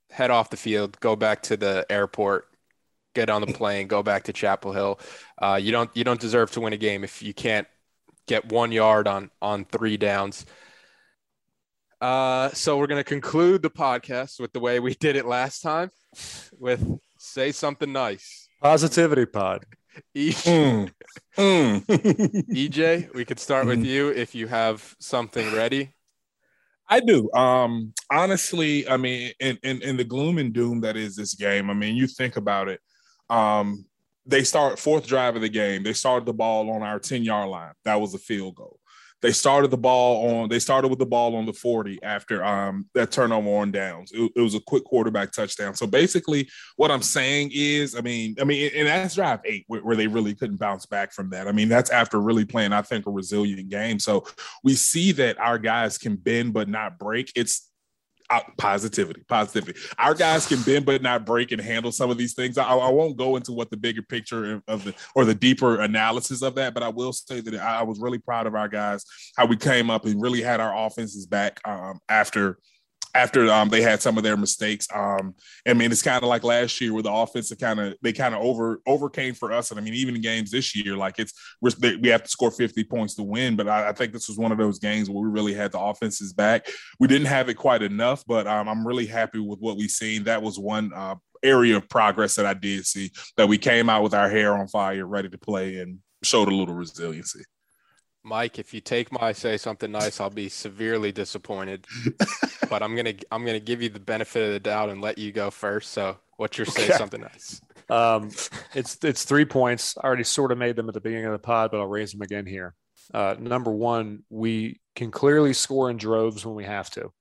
head 0.10 0.32
off 0.32 0.50
the 0.50 0.58
field, 0.58 1.00
go 1.00 1.16
back 1.16 1.44
to 1.44 1.58
the 1.58 1.86
airport, 1.90 2.48
get 3.14 3.30
on 3.30 3.42
the 3.42 3.48
plane, 3.48 3.88
go 3.88 4.02
back 4.02 4.24
to 4.24 4.34
Chapel 4.34 4.72
Hill. 4.74 5.00
Uh, 5.40 5.60
you 5.62 5.72
don't 5.72 5.90
you 5.96 6.04
don't 6.04 6.20
deserve 6.20 6.52
to 6.52 6.62
win 6.62 6.74
a 6.74 6.78
game 6.78 7.04
if 7.04 7.22
you 7.22 7.34
can't 7.34 7.68
get 8.28 8.52
one 8.52 8.72
yard 8.72 9.08
on 9.08 9.32
on 9.42 9.66
three 9.66 9.98
downs. 9.98 10.46
Uh, 12.02 12.50
so 12.50 12.78
we're 12.78 12.88
gonna 12.88 13.04
conclude 13.04 13.62
the 13.62 13.70
podcast 13.70 14.40
with 14.40 14.52
the 14.54 14.60
way 14.60 14.80
we 14.80 14.94
did 14.96 15.16
it 15.16 15.26
last 15.26 15.62
time, 15.62 15.90
with 16.60 16.86
say 17.18 17.52
something 17.52 17.92
nice. 17.92 18.48
Positivity 18.62 19.26
pod. 19.26 19.66
Mm. 20.16 20.92
Mm. 21.38 21.86
EJ, 22.50 23.14
we 23.14 23.26
could 23.26 23.40
start 23.40 23.68
with 23.68 23.86
you 23.86 24.10
if 24.10 24.34
you 24.34 24.48
have 24.48 24.96
something 25.00 25.54
ready. 25.54 25.94
I 26.90 27.00
do. 27.00 27.32
Um, 27.34 27.94
honestly, 28.12 28.88
I 28.90 28.98
mean, 28.98 29.34
in, 29.40 29.60
in 29.62 29.82
in 29.84 29.98
the 29.98 30.04
gloom 30.04 30.40
and 30.40 30.52
doom 30.52 30.82
that 30.82 30.98
is 30.98 31.16
this 31.16 31.36
game, 31.36 31.70
I 31.70 31.74
mean, 31.74 31.96
you 31.96 32.08
think 32.08 32.38
about 32.38 32.70
it. 32.70 32.80
Um, 33.30 33.86
they 34.26 34.44
start 34.44 34.80
fourth 34.80 35.08
drive 35.08 35.36
of 35.36 35.42
the 35.42 35.50
game. 35.50 35.84
They 35.84 35.94
started 35.94 36.26
the 36.26 36.34
ball 36.34 36.70
on 36.72 36.82
our 36.82 37.00
10 37.00 37.24
yard 37.24 37.50
line. 37.50 37.74
That 37.86 38.00
was 38.00 38.14
a 38.14 38.20
field 38.20 38.56
goal. 38.56 38.80
They 39.24 39.32
started 39.32 39.72
the 39.72 39.78
ball 39.78 40.28
on, 40.28 40.50
they 40.50 40.60
started 40.60 40.90
with 40.90 41.00
the 41.00 41.06
ball 41.06 41.38
on 41.38 41.46
the 41.46 41.54
40 41.54 42.04
after 42.04 42.44
um, 42.44 42.90
that 42.94 43.10
turnover 43.10 43.56
on 43.56 43.72
downs. 43.72 44.12
It, 44.12 44.30
it, 44.36 44.42
was 44.42 44.54
a 44.54 44.60
quick 44.60 44.84
quarterback 44.84 45.32
touchdown. 45.32 45.76
So 45.76 45.88
basically, 45.88 46.50
what 46.76 46.92
I'm 46.92 47.02
saying 47.02 47.52
is, 47.54 47.96
I 47.96 48.02
mean, 48.02 48.36
I 48.42 48.44
mean, 48.44 48.70
and 48.76 48.86
that's 48.86 49.16
drive 49.16 49.40
eight 49.46 49.64
where, 49.68 49.80
where 49.80 49.96
they 49.96 50.08
really 50.08 50.36
couldn't 50.36 50.60
bounce 50.60 50.86
back 50.86 51.14
from 51.14 51.30
that. 51.30 51.48
I 51.48 51.54
mean, 51.54 51.70
that's 51.70 51.90
after 51.90 52.20
really 52.20 52.44
playing, 52.44 52.74
I 52.74 52.82
think, 52.82 53.08
a 53.08 53.12
resilient 53.12 53.70
game. 53.70 53.98
So 53.98 54.26
we 54.62 54.76
see 54.76 55.14
that 55.14 55.40
our 55.40 55.58
guys 55.58 55.98
can 55.98 56.18
bend 56.18 56.52
but 56.52 56.68
not 56.68 57.00
break. 57.00 57.32
It's 57.34 57.72
positivity, 58.58 59.24
positivity. 59.28 59.80
Our 59.98 60.14
guys 60.14 60.48
can 60.48 60.62
bend 60.62 60.86
but 60.86 61.02
not 61.02 61.26
break 61.26 61.52
and 61.52 61.62
handle 61.62 61.92
some 61.92 62.10
of 62.10 62.18
these 62.18 62.34
things. 62.34 62.58
I, 62.58 62.64
I, 62.64 62.90
won't 62.90 63.18
go 63.18 63.36
into 63.36 63.52
what 63.52 63.70
the 63.70 63.78
bigger 63.78 64.02
picture 64.02 64.62
of 64.68 64.84
the 64.84 64.94
or 65.16 65.26
the 65.26 65.36
deeper 65.36 65.82
analysis 65.82 66.42
of 66.42 66.56
that, 66.56 66.74
but 66.74 66.84
I 66.84 66.90
will 66.90 67.14
say 67.14 67.42
that 67.42 67.56
I 67.56 67.84
was 67.84 68.00
really 68.00 68.20
proud 68.20 68.48
of 68.48 68.56
our 68.56 68.68
guys 68.68 69.04
how 69.36 69.46
we 69.46 69.58
came 69.58 69.90
up 69.90 70.06
and 70.06 70.22
really 70.22 70.42
had 70.42 70.60
our 70.60 70.86
offenses 70.86 71.26
back 71.26 71.60
um, 71.66 72.00
after 72.10 72.60
after 73.16 73.52
um, 73.52 73.70
they 73.70 73.82
had 73.82 74.02
some 74.02 74.18
of 74.18 74.24
their 74.24 74.38
mistakes. 74.38 74.88
Um, 74.94 75.36
I 75.68 75.74
mean, 75.74 75.92
it's 75.92 76.02
kind 76.02 76.24
of 76.24 76.30
like 76.30 76.44
last 76.44 76.82
year 76.82 76.94
where 76.94 77.04
the 77.04 77.12
offense 77.12 77.54
kind 77.56 77.80
of 77.80 77.96
they 78.02 78.14
kind 78.14 78.34
of 78.34 78.42
over 78.42 78.82
overcame 78.88 79.34
for 79.34 79.52
us. 79.52 79.72
And 79.72 79.80
I 79.80 79.84
mean, 79.84 79.94
even 79.94 80.16
in 80.16 80.22
games 80.22 80.52
this 80.52 80.76
year, 80.76 80.96
like 80.96 81.20
it's 81.20 81.34
we 81.62 82.10
have 82.10 82.24
to 82.24 82.30
score 82.30 82.52
50 82.52 82.84
points 82.86 83.16
to 83.16 83.24
win. 83.24 83.56
But 83.56 83.68
I, 83.68 83.90
I, 83.90 83.94
think 83.94 84.14
this 84.14 84.28
was 84.28 84.38
one 84.38 84.52
of 84.52 84.58
those 84.58 84.80
games 84.80 85.10
where 85.10 85.24
we 85.24 85.30
really 85.30 85.54
had 85.54 85.72
the 85.72 85.80
offenses 85.80 86.34
back. 86.34 86.68
We 87.00 87.08
didn't 87.08 87.28
have 87.28 87.50
it 87.50 87.56
quite 87.56 87.84
enough, 87.84 88.24
but 88.26 88.48
um, 88.48 88.68
I'm 88.68 88.86
really 88.86 89.06
happy 89.06 89.40
with 89.40 89.60
what 89.60 89.78
we've 89.78 89.90
seen. 89.90 90.24
That 90.24 90.42
was 90.42 90.58
one 90.58 90.92
uh, 90.94 91.16
area 91.44 91.78
of 91.78 91.88
progress 91.90 92.36
that 92.36 92.46
I 92.46 92.54
did 92.54 92.86
see 92.86 93.12
that 93.38 93.48
we 93.48 93.58
came 93.58 93.90
out 93.90 94.04
with 94.04 94.14
our 94.14 94.30
hair 94.30 94.58
on 94.58 94.68
fire, 94.68 95.06
ready 95.06 95.30
to 95.30 95.38
play, 95.38 95.78
and 95.80 96.00
showed 96.24 96.48
a 96.48 96.56
little 96.56 96.74
resiliency. 96.74 97.44
Mike, 98.24 98.58
if 98.58 98.74
you 98.74 98.80
take 98.80 99.12
my 99.12 99.34
say 99.34 99.58
something 99.58 99.92
nice, 99.92 100.20
I'll 100.20 100.30
be 100.30 100.50
severely 100.50 101.12
disappointed. 101.12 101.86
but 102.70 102.82
I'm 102.82 102.96
gonna 102.96 103.14
I'm 103.32 103.46
gonna 103.46 103.60
give 103.60 103.82
you 103.82 103.90
the 103.90 104.00
benefit 104.00 104.44
of 104.48 104.54
the 104.54 104.60
doubt 104.60 104.90
and 104.90 105.02
let 105.02 105.18
you 105.18 105.32
go 105.32 105.52
first. 105.52 105.92
So, 105.92 106.18
what's 106.38 106.58
your 106.58 106.66
say 106.66 106.86
okay. 106.86 106.94
something 106.94 107.22
nice? 107.22 107.62
Um, 107.90 108.32
it's 108.74 108.98
it's 109.04 109.26
three 109.26 109.46
points. 109.46 109.98
I 109.98 110.08
already 110.08 110.24
sort 110.24 110.52
of 110.52 110.58
made 110.58 110.76
them 110.76 110.88
at 110.88 110.94
the 110.94 111.02
beginning 111.02 111.26
of 111.26 111.34
the 111.34 111.40
pod, 111.40 111.72
but 111.72 111.80
I'll 111.80 111.88
raise 111.88 112.12
them 112.12 112.22
again 112.22 112.46
here. 112.46 112.76
Uh, 113.14 113.36
number 113.38 113.72
one, 113.72 114.24
we 114.30 114.80
can 114.96 115.12
clearly 115.12 115.54
score 115.54 115.90
in 115.90 115.98
droves 115.98 116.46
when 116.46 116.56
we 116.56 116.64
have 116.64 116.90
to. 116.92 117.12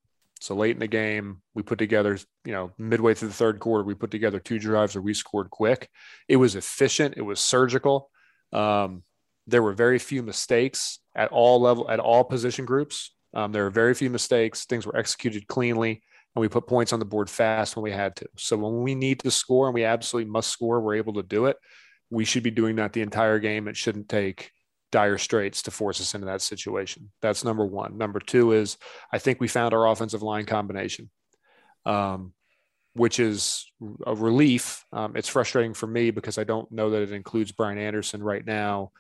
So 0.40 0.55
late 0.57 0.74
in 0.74 0.80
the 0.80 0.88
game, 0.88 1.40
we 1.55 1.62
put 1.62 1.78
together, 1.78 2.18
you 2.44 2.53
know, 2.53 2.72
midway 2.76 3.14
through 3.14 3.28
the 3.28 3.34
third 3.34 3.61
quarter, 3.61 3.84
we 3.84 3.94
put 3.94 4.11
together 4.11 4.40
two 4.40 4.59
drives 4.59 4.94
where 4.94 5.03
we 5.03 5.14
scored 5.14 5.50
quick. 5.50 5.88
It 6.28 6.36
was 6.36 6.57
efficient. 6.57 7.14
It 7.16 7.22
was 7.22 7.38
surgical. 7.38 8.11
Um, 8.53 9.05
there 9.47 9.62
were 9.62 9.72
very 9.72 9.99
few 9.99 10.22
mistakes 10.22 11.01
at 11.14 11.30
all 11.30 11.61
level 11.61 11.90
at 11.90 12.01
all 12.01 12.24
position 12.24 12.64
groups. 12.64 13.14
Um, 13.34 13.53
there 13.53 13.64
were 13.64 13.70
very 13.70 13.95
few 13.95 14.11
mistakes. 14.11 14.64
Things 14.64 14.86
were 14.86 14.97
executed 14.97 15.49
cleanly, 15.49 16.03
and 16.34 16.40
we 16.40 16.49
put 16.49 16.66
points 16.66 16.93
on 16.93 16.99
the 16.99 17.05
board 17.05 17.30
fast 17.30 17.76
when 17.76 17.82
we 17.82 17.90
had 17.90 18.14
to. 18.16 18.26
So 18.36 18.57
when 18.57 18.82
we 18.82 18.95
need 18.95 19.20
to 19.20 19.30
score 19.30 19.66
and 19.66 19.74
we 19.74 19.84
absolutely 19.84 20.30
must 20.30 20.51
score, 20.51 20.80
we're 20.80 20.97
able 20.97 21.14
to 21.14 21.22
do 21.22 21.47
it. 21.47 21.57
We 22.11 22.24
should 22.24 22.43
be 22.43 22.51
doing 22.51 22.76
that 22.76 22.93
the 22.93 23.01
entire 23.01 23.38
game. 23.38 23.68
It 23.68 23.76
shouldn't 23.76 24.09
take 24.09 24.53
dire 24.90 25.16
straits 25.16 25.62
to 25.62 25.70
force 25.70 26.01
us 26.01 26.14
into 26.14 26.26
that 26.26 26.43
situation. 26.43 27.11
That's 27.22 27.45
number 27.45 27.64
one. 27.64 27.97
Number 27.97 28.20
two 28.20 28.53
is 28.53 28.76
I 29.11 29.18
think 29.18 29.40
we 29.40 29.49
found 29.49 29.72
our 29.72 29.88
offensive 29.88 30.22
line 30.22 30.45
combination, 30.45 31.11
um, 31.86 32.34
which 32.93 33.18
is 33.18 33.66
a 34.07 34.14
relief. 34.14 34.84
Um, 34.93 35.16
it's 35.16 35.28
frustrating 35.30 35.72
for 35.72 35.86
me 35.86 36.11
because 36.11 36.36
I 36.36 36.45
don't 36.45 36.70
know 36.70 36.90
that 36.90 37.03
it 37.03 37.12
includes 37.12 37.51
Brian 37.51 37.78
Anderson 37.78 38.22
right 38.22 38.47
now 38.47 38.93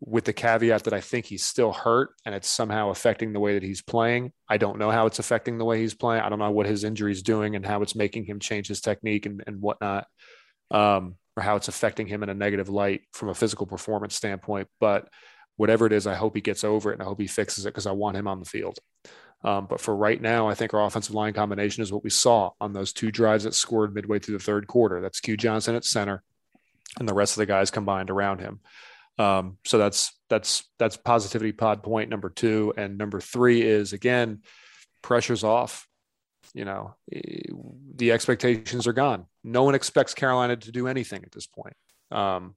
with 0.00 0.24
the 0.24 0.32
caveat 0.32 0.84
that 0.84 0.94
I 0.94 1.00
think 1.00 1.26
he's 1.26 1.44
still 1.44 1.72
hurt 1.72 2.10
and 2.24 2.34
it's 2.34 2.48
somehow 2.48 2.90
affecting 2.90 3.32
the 3.32 3.40
way 3.40 3.54
that 3.54 3.62
he's 3.62 3.82
playing. 3.82 4.32
I 4.48 4.56
don't 4.56 4.78
know 4.78 4.90
how 4.90 5.06
it's 5.06 5.18
affecting 5.18 5.58
the 5.58 5.64
way 5.64 5.78
he's 5.78 5.94
playing. 5.94 6.22
I 6.22 6.30
don't 6.30 6.38
know 6.38 6.50
what 6.50 6.66
his 6.66 6.84
injury 6.84 7.12
is 7.12 7.22
doing 7.22 7.54
and 7.54 7.66
how 7.66 7.82
it's 7.82 7.94
making 7.94 8.24
him 8.24 8.40
change 8.40 8.68
his 8.68 8.80
technique 8.80 9.26
and, 9.26 9.42
and 9.46 9.60
whatnot, 9.60 10.06
um, 10.70 11.16
or 11.36 11.42
how 11.42 11.56
it's 11.56 11.68
affecting 11.68 12.06
him 12.06 12.22
in 12.22 12.30
a 12.30 12.34
negative 12.34 12.70
light 12.70 13.02
from 13.12 13.28
a 13.28 13.34
physical 13.34 13.66
performance 13.66 14.14
standpoint. 14.14 14.68
But 14.80 15.08
whatever 15.56 15.84
it 15.84 15.92
is, 15.92 16.06
I 16.06 16.14
hope 16.14 16.34
he 16.34 16.40
gets 16.40 16.64
over 16.64 16.90
it 16.90 16.94
and 16.94 17.02
I 17.02 17.06
hope 17.06 17.20
he 17.20 17.26
fixes 17.26 17.66
it 17.66 17.68
because 17.68 17.86
I 17.86 17.92
want 17.92 18.16
him 18.16 18.26
on 18.26 18.40
the 18.40 18.46
field. 18.46 18.78
Um, 19.44 19.66
but 19.68 19.80
for 19.80 19.94
right 19.94 20.20
now, 20.20 20.48
I 20.48 20.54
think 20.54 20.72
our 20.72 20.84
offensive 20.84 21.14
line 21.14 21.34
combination 21.34 21.82
is 21.82 21.92
what 21.92 22.04
we 22.04 22.10
saw 22.10 22.50
on 22.60 22.72
those 22.72 22.92
two 22.94 23.10
drives 23.10 23.44
that 23.44 23.54
scored 23.54 23.94
midway 23.94 24.18
through 24.18 24.38
the 24.38 24.44
third 24.44 24.66
quarter. 24.66 25.02
That's 25.02 25.20
Q 25.20 25.36
Johnson 25.36 25.74
at 25.74 25.84
center 25.84 26.22
and 26.98 27.08
the 27.08 27.14
rest 27.14 27.34
of 27.34 27.38
the 27.38 27.46
guys 27.46 27.70
combined 27.70 28.10
around 28.10 28.40
him. 28.40 28.60
Um, 29.20 29.58
so 29.66 29.76
that's 29.76 30.18
that's 30.30 30.64
that's 30.78 30.96
positivity 30.96 31.52
pod 31.52 31.82
point 31.82 32.08
number 32.08 32.30
two, 32.30 32.72
and 32.78 32.96
number 32.96 33.20
three 33.20 33.60
is 33.60 33.92
again 33.92 34.40
pressure's 35.02 35.44
off. 35.44 35.86
You 36.54 36.64
know, 36.64 36.94
the 37.96 38.12
expectations 38.12 38.86
are 38.86 38.94
gone. 38.94 39.26
No 39.44 39.64
one 39.64 39.74
expects 39.74 40.14
Carolina 40.14 40.56
to 40.56 40.72
do 40.72 40.88
anything 40.88 41.22
at 41.22 41.32
this 41.32 41.46
point. 41.46 41.76
Um, 42.10 42.56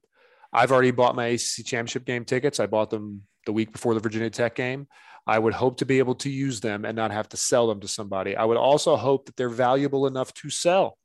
I've 0.54 0.72
already 0.72 0.92
bought 0.92 1.16
my 1.16 1.28
ACC 1.28 1.66
championship 1.66 2.06
game 2.06 2.24
tickets. 2.24 2.62
I 2.62 2.68
bought 2.68 2.90
them 2.90 3.24
the 3.46 3.52
week 3.52 3.74
before 3.74 3.94
the 3.94 4.00
Virginia 4.00 4.30
Tech 4.30 4.56
game. 4.56 4.88
I 5.28 5.38
would 5.40 5.54
hope 5.54 5.78
to 5.78 5.86
be 5.86 6.00
able 6.00 6.16
to 6.16 6.30
use 6.30 6.62
them 6.62 6.86
and 6.86 6.96
not 6.96 7.12
have 7.12 7.30
to 7.30 7.38
sell 7.38 7.68
them 7.68 7.82
to 7.82 7.88
somebody. 7.88 8.38
I 8.38 8.46
would 8.46 8.58
also 8.58 8.96
hope 8.96 9.26
that 9.26 9.36
they're 9.36 9.50
valuable 9.50 10.08
enough 10.08 10.34
to 10.36 10.50
sell 10.50 10.98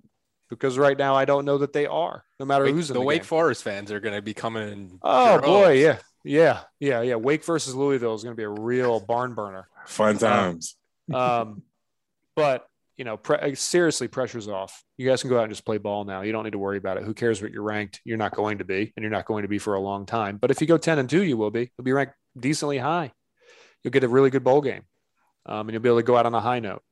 because 0.48 0.78
right 0.78 0.96
now 0.96 1.14
I 1.14 1.24
don't 1.24 1.44
know 1.44 1.58
that 1.58 1.72
they 1.72 1.86
are. 1.86 2.24
No 2.40 2.46
matter 2.46 2.64
Wake, 2.64 2.74
who's 2.74 2.88
the, 2.88 2.94
the 2.94 3.00
Wake 3.00 3.22
game. 3.22 3.26
Forest 3.26 3.62
fans 3.62 3.92
are 3.92 4.00
going 4.00 4.14
to 4.14 4.22
be 4.22 4.34
coming. 4.34 4.68
In 4.68 4.98
Oh 5.02 5.40
boy, 5.40 5.72
yeah, 5.72 5.98
yeah, 6.24 6.60
yeah, 6.80 7.02
yeah. 7.02 7.14
Wake 7.16 7.44
versus 7.44 7.74
Louisville 7.74 8.14
is 8.14 8.22
going 8.22 8.34
to 8.34 8.36
be 8.36 8.44
a 8.44 8.48
real 8.48 9.00
barn 9.00 9.34
burner. 9.34 9.68
Fun 9.86 10.18
times. 10.18 10.76
Um, 11.12 11.62
but 12.36 12.66
you 12.96 13.04
know, 13.04 13.16
pre- 13.16 13.54
seriously, 13.54 14.08
pressure's 14.08 14.48
off. 14.48 14.82
You 14.96 15.08
guys 15.08 15.22
can 15.22 15.30
go 15.30 15.38
out 15.38 15.44
and 15.44 15.52
just 15.52 15.64
play 15.64 15.78
ball 15.78 16.04
now. 16.04 16.22
You 16.22 16.32
don't 16.32 16.44
need 16.44 16.52
to 16.52 16.58
worry 16.58 16.78
about 16.78 16.96
it. 16.96 17.04
Who 17.04 17.14
cares 17.14 17.40
what 17.40 17.52
you're 17.52 17.62
ranked? 17.62 18.00
You're 18.04 18.18
not 18.18 18.34
going 18.34 18.58
to 18.58 18.64
be, 18.64 18.92
and 18.96 19.02
you're 19.02 19.10
not 19.10 19.24
going 19.24 19.42
to 19.42 19.48
be 19.48 19.58
for 19.58 19.74
a 19.74 19.80
long 19.80 20.04
time. 20.04 20.36
But 20.36 20.50
if 20.50 20.60
you 20.60 20.66
go 20.66 20.78
ten 20.78 20.98
and 20.98 21.08
two, 21.08 21.22
you 21.22 21.36
will 21.36 21.50
be. 21.52 21.70
You'll 21.78 21.84
be 21.84 21.92
ranked 21.92 22.14
decently 22.38 22.78
high. 22.78 23.12
You'll 23.82 23.92
get 23.92 24.02
a 24.04 24.08
really 24.08 24.30
good 24.30 24.42
bowl 24.42 24.60
game, 24.60 24.82
um, 25.46 25.68
and 25.68 25.70
you'll 25.70 25.82
be 25.82 25.88
able 25.88 26.00
to 26.00 26.04
go 26.04 26.16
out 26.16 26.26
on 26.26 26.34
a 26.34 26.40
high 26.40 26.58
note. 26.58 26.82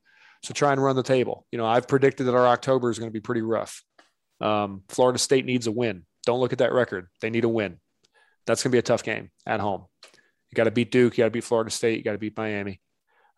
So 0.43 0.55
try 0.55 0.73
and 0.73 0.83
run 0.83 0.97
the 0.97 1.03
table. 1.03 1.47
You 1.51 1.59
know, 1.59 1.67
I've 1.67 1.89
predicted 1.89 2.27
that 2.27 2.35
our 2.35 2.47
October 2.47 2.91
is 2.91 2.99
going 2.99 3.11
to 3.11 3.13
be 3.13 3.21
pretty 3.21 3.43
rough. 3.43 3.83
Um, 4.41 4.83
Florida 4.89 5.19
State 5.19 5.45
needs 5.45 5.67
a 5.67 5.73
win. 5.73 6.05
Don't 6.25 6.41
look 6.41 6.53
at 6.53 6.59
that 6.59 6.73
record. 6.73 7.09
They 7.21 7.31
need 7.31 7.45
a 7.45 7.49
win. 7.49 7.79
That's 8.47 8.63
going 8.63 8.71
to 8.71 8.75
be 8.75 8.79
a 8.79 8.83
tough 8.83 9.03
game 9.03 9.31
at 9.45 9.61
home. 9.61 9.87
You 10.51 10.55
got 10.55 10.65
to 10.65 10.71
beat 10.71 10.93
Duke. 10.93 11.17
You 11.17 11.23
got 11.23 11.29
to 11.29 11.31
beat 11.31 11.45
Florida 11.45 11.71
State. 11.71 11.99
You 11.99 12.05
got 12.05 12.13
to 12.13 12.19
beat 12.19 12.37
Miami. 12.37 12.81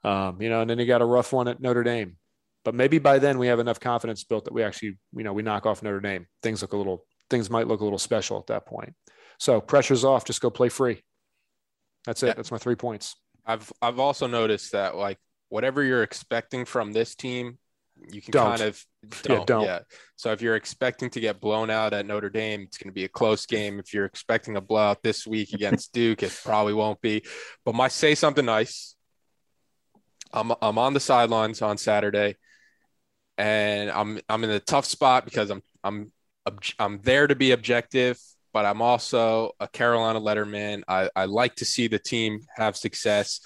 Um, 0.05 0.40
you 0.42 0.49
know, 0.49 0.61
and 0.61 0.70
then 0.70 0.78
you 0.78 0.86
got 0.86 1.03
a 1.03 1.07
rough 1.07 1.32
one 1.32 1.49
at 1.49 1.61
Notre 1.61 1.82
Dame. 1.82 2.16
But 2.64 2.74
maybe 2.74 2.99
by 2.99 3.18
then 3.18 3.38
we 3.38 3.46
have 3.46 3.61
enough 3.61 3.80
confidence 3.80 4.24
built 4.24 4.44
that 4.44 4.53
we 4.53 4.62
actually, 4.62 4.99
you 5.14 5.24
know, 5.24 5.32
we 5.32 5.42
knock 5.42 5.64
off 5.64 5.82
Notre 5.82 6.01
Dame. 6.01 6.26
Things 6.42 6.61
look 6.62 6.72
a 6.72 6.76
little, 6.76 7.05
things 7.30 7.49
might 7.49 7.66
look 7.66 7.80
a 7.80 7.84
little 7.84 7.99
special 7.99 8.38
at 8.38 8.49
that 8.49 8.66
point. 8.66 8.94
So 9.38 9.61
pressure's 9.61 10.05
off. 10.05 10.24
Just 10.24 10.40
go 10.40 10.51
play 10.51 10.68
free. 10.68 11.03
That's 12.05 12.22
it. 12.22 12.36
That's 12.36 12.51
my 12.51 12.59
three 12.59 12.74
points. 12.74 13.16
I've 13.46 13.72
I've 13.80 13.99
also 13.99 14.26
noticed 14.26 14.72
that 14.72 14.96
like 14.96 15.18
whatever 15.49 15.82
you're 15.82 16.03
expecting 16.03 16.64
from 16.64 16.92
this 16.92 17.14
team, 17.14 17.59
you 18.12 18.22
can 18.22 18.32
Don't. 18.32 18.57
kind 18.57 18.62
of 18.62 18.84
don't. 19.22 19.38
Yeah, 19.38 19.44
don't. 19.44 19.64
Yeah. 19.64 19.78
So 20.16 20.32
if 20.32 20.42
you're 20.42 20.57
expecting 20.57 21.11
to 21.11 21.20
get 21.20 21.40
blown 21.40 21.70
out 21.70 21.92
at 21.92 22.07
Notre 22.07 22.30
Dame, 22.30 22.62
it's 22.62 22.78
going 22.78 22.88
to 22.88 22.94
be 22.94 23.05
a 23.05 23.09
close 23.09 23.46
game. 23.46 23.78
If 23.78 23.94
you're 23.94 24.05
expecting 24.05 24.57
a 24.57 24.61
blowout 24.61 25.03
this 25.03 25.26
week 25.26 25.53
against 25.53 25.92
Duke, 25.94 26.22
it 26.22 26.38
probably 26.44 26.74
won't 26.74 27.01
be. 27.01 27.24
But 27.64 27.74
my 27.74 27.88
say 27.88 28.14
something 28.14 28.44
nice. 28.44 28.94
I'm 30.32 30.53
I'm 30.61 30.78
on 30.78 30.92
the 30.92 31.01
sidelines 31.01 31.62
on 31.62 31.78
Saturday, 31.78 32.36
and 33.38 33.90
I'm 33.90 34.20
I'm 34.28 34.44
in 34.44 34.51
a 34.51 34.61
tough 34.61 34.84
spot 34.84 35.24
because 35.24 35.51
I'm 35.51 35.62
I'm 35.82 36.12
I'm 36.78 37.01
there 37.03 37.26
to 37.26 37.34
be 37.34 37.53
objective, 37.53 38.18
but 38.53 38.66
I'm 38.66 38.82
also 38.82 39.53
a 39.61 39.68
Carolina 39.68 40.20
letterman. 40.20 40.82
I, 40.86 41.09
I 41.14 41.24
like 41.26 41.57
to 41.57 41.64
see 41.64 41.88
the 41.88 41.99
team 41.99 42.40
have 42.57 42.76
success. 42.76 43.40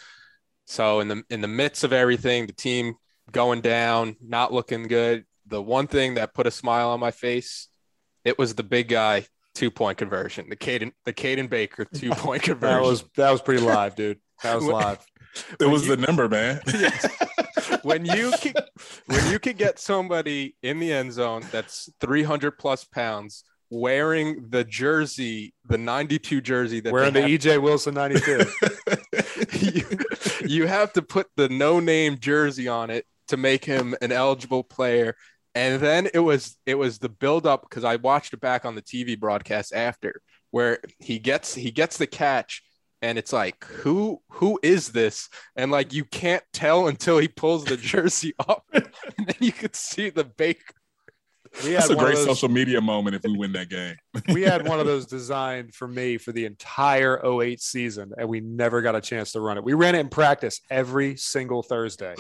So 0.67 1.01
in 1.01 1.09
the 1.09 1.23
in 1.31 1.41
the 1.41 1.49
midst 1.49 1.85
of 1.85 1.93
everything, 1.93 2.47
the 2.47 2.53
team 2.53 2.95
going 3.31 3.61
down, 3.61 4.17
not 4.21 4.53
looking 4.53 4.85
good. 4.85 5.25
The 5.47 5.61
one 5.61 5.87
thing 5.87 6.15
that 6.15 6.35
put 6.35 6.47
a 6.47 6.51
smile 6.51 6.91
on 6.91 7.01
my 7.01 7.11
face, 7.11 7.69
it 8.25 8.39
was 8.39 8.55
the 8.55 8.63
big 8.63 8.89
guy 8.89 9.27
two 9.55 9.71
point 9.71 9.99
conversion, 9.99 10.49
the 10.49 10.57
Caden 10.57 10.93
the 11.05 11.13
Caden 11.13 11.51
Baker 11.51 11.85
two 11.95 12.11
point 12.11 12.43
conversion. 12.43 12.83
That 12.83 12.89
was, 12.89 13.05
that 13.17 13.31
was 13.31 13.43
pretty 13.43 13.63
live, 13.67 13.95
dude. 13.95 14.19
That 14.43 14.57
was 14.57 14.65
live. 14.65 15.05
It 15.61 15.67
was 15.67 15.87
you- 15.87 15.97
the 15.97 16.07
number, 16.07 16.29
man. 16.29 16.61
when 17.83 18.05
you 18.05 18.33
can, 18.41 18.55
when 19.07 19.31
you 19.31 19.39
can 19.39 19.57
get 19.57 19.79
somebody 19.79 20.57
in 20.63 20.79
the 20.79 20.93
end 20.93 21.13
zone 21.13 21.43
that's 21.51 21.91
300 22.01 22.53
plus 22.53 22.85
pounds 22.85 23.45
wearing 23.71 24.49
the 24.51 24.65
jersey, 24.65 25.55
the 25.67 25.79
92 25.79 26.43
jersey 26.43 26.81
that 26.81 26.93
Wearing 26.93 27.15
the 27.15 27.23
they 27.23 27.39
EJ 27.39 27.63
Wilson 27.63 27.95
92. 27.95 28.45
You, 29.63 29.87
you 30.47 30.67
have 30.67 30.93
to 30.95 31.03
put 31.03 31.29
the 31.37 31.49
no 31.49 31.81
name 31.81 32.19
jersey 32.19 32.69
on 32.69 32.91
it 32.91 33.07
to 33.29 33.37
make 33.37 33.65
him 33.65 33.95
an 34.03 34.13
eligible 34.13 34.65
player. 34.65 35.15
And 35.55 35.81
then 35.81 36.09
it 36.13 36.19
was 36.19 36.57
it 36.67 36.77
was 36.77 36.99
the 36.99 37.09
build 37.09 37.47
up 37.47 37.63
because 37.63 37.85
I 37.85 37.97
watched 37.97 38.33
it 38.33 38.41
back 38.41 38.65
on 38.65 38.75
the 38.75 38.83
TV 38.83 39.19
broadcast 39.19 39.73
after 39.75 40.21
where 40.51 40.79
he 40.99 41.19
gets 41.19 41.55
he 41.55 41.71
gets 41.71 41.99
the 41.99 42.07
catch 42.07 42.63
and 43.03 43.19
it's 43.19 43.33
like 43.33 43.65
who 43.65 44.23
who 44.31 44.59
is 44.63 44.93
this 44.93 45.29
and 45.57 45.71
like 45.71 45.93
you 45.93 46.05
can't 46.05 46.45
tell 46.53 46.89
until 46.89 47.19
he 47.19 47.29
pulls 47.29 47.65
the 47.65 47.77
jersey 47.93 48.33
up 48.49 48.65
and 48.73 48.87
then 49.19 49.37
you 49.41 49.53
could 49.53 49.77
see 49.77 50.09
the 50.09 50.25
bake 50.25 50.63
We 51.65 51.73
That's 51.73 51.89
had 51.89 51.97
a 51.97 52.01
great 52.01 52.15
those- 52.17 52.25
social 52.27 52.49
media 52.49 52.81
moment 52.81 53.15
if 53.17 53.23
we 53.25 53.37
win 53.37 53.53
that 53.53 53.69
game. 53.69 53.97
we 54.33 54.43
had 54.43 54.67
one 54.67 54.81
of 54.81 54.87
those 54.93 55.07
designed 55.07 55.75
for 55.75 55.87
me 55.87 56.17
for 56.19 56.33
the 56.33 56.45
entire 56.47 57.21
08 57.25 57.61
season 57.61 58.13
and 58.17 58.29
we 58.29 58.41
never 58.41 58.81
got 58.83 58.95
a 58.97 59.01
chance 59.01 59.33
to 59.33 59.41
run 59.41 59.59
it. 59.59 59.65
We 59.65 59.75
ran 59.75 59.95
it 59.95 60.01
in 60.01 60.09
practice 60.09 60.61
every 60.71 61.17
single 61.17 61.63
thursday 61.63 62.15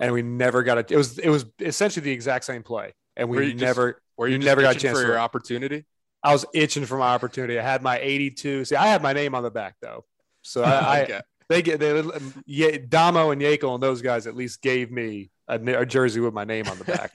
and 0.00 0.12
we 0.12 0.22
never 0.22 0.62
got 0.62 0.78
it 0.78 0.90
it 0.90 0.96
was 0.96 1.18
it 1.18 1.28
was 1.28 1.44
essentially 1.60 2.04
the 2.04 2.12
exact 2.12 2.44
same 2.46 2.62
play 2.62 2.94
and 3.16 3.28
Were 3.28 3.36
we 3.38 3.46
you 3.46 3.52
just- 3.52 3.62
never 3.62 4.00
where 4.16 4.28
you 4.28 4.38
never 4.38 4.62
got 4.62 4.76
a 4.76 4.78
chance 4.78 4.96
for 4.98 5.02
to 5.04 5.08
your 5.08 5.18
opportunity? 5.18 5.84
I 6.22 6.32
was 6.32 6.44
itching 6.54 6.84
for 6.86 6.96
my 6.98 7.08
opportunity. 7.14 7.58
I 7.58 7.62
had 7.62 7.82
my 7.82 7.98
82 8.00 8.64
see 8.64 8.76
i 8.76 8.86
had 8.86 9.02
my 9.02 9.12
name 9.12 9.34
on 9.34 9.42
the 9.42 9.50
back 9.50 9.76
though. 9.82 10.04
So 10.42 10.62
i, 10.64 11.00
I 11.02 11.20
they 11.48 11.62
get 11.62 11.80
they 11.80 12.02
yeah 12.46 12.78
damo 12.88 13.30
and 13.30 13.40
Yako 13.42 13.74
and 13.74 13.82
those 13.82 14.00
guys 14.02 14.26
at 14.26 14.34
least 14.34 14.62
gave 14.62 14.90
me 14.90 15.30
a, 15.48 15.58
a 15.80 15.86
jersey 15.86 16.20
with 16.20 16.32
my 16.34 16.44
name 16.44 16.66
on 16.66 16.78
the 16.78 16.84
back. 16.84 17.12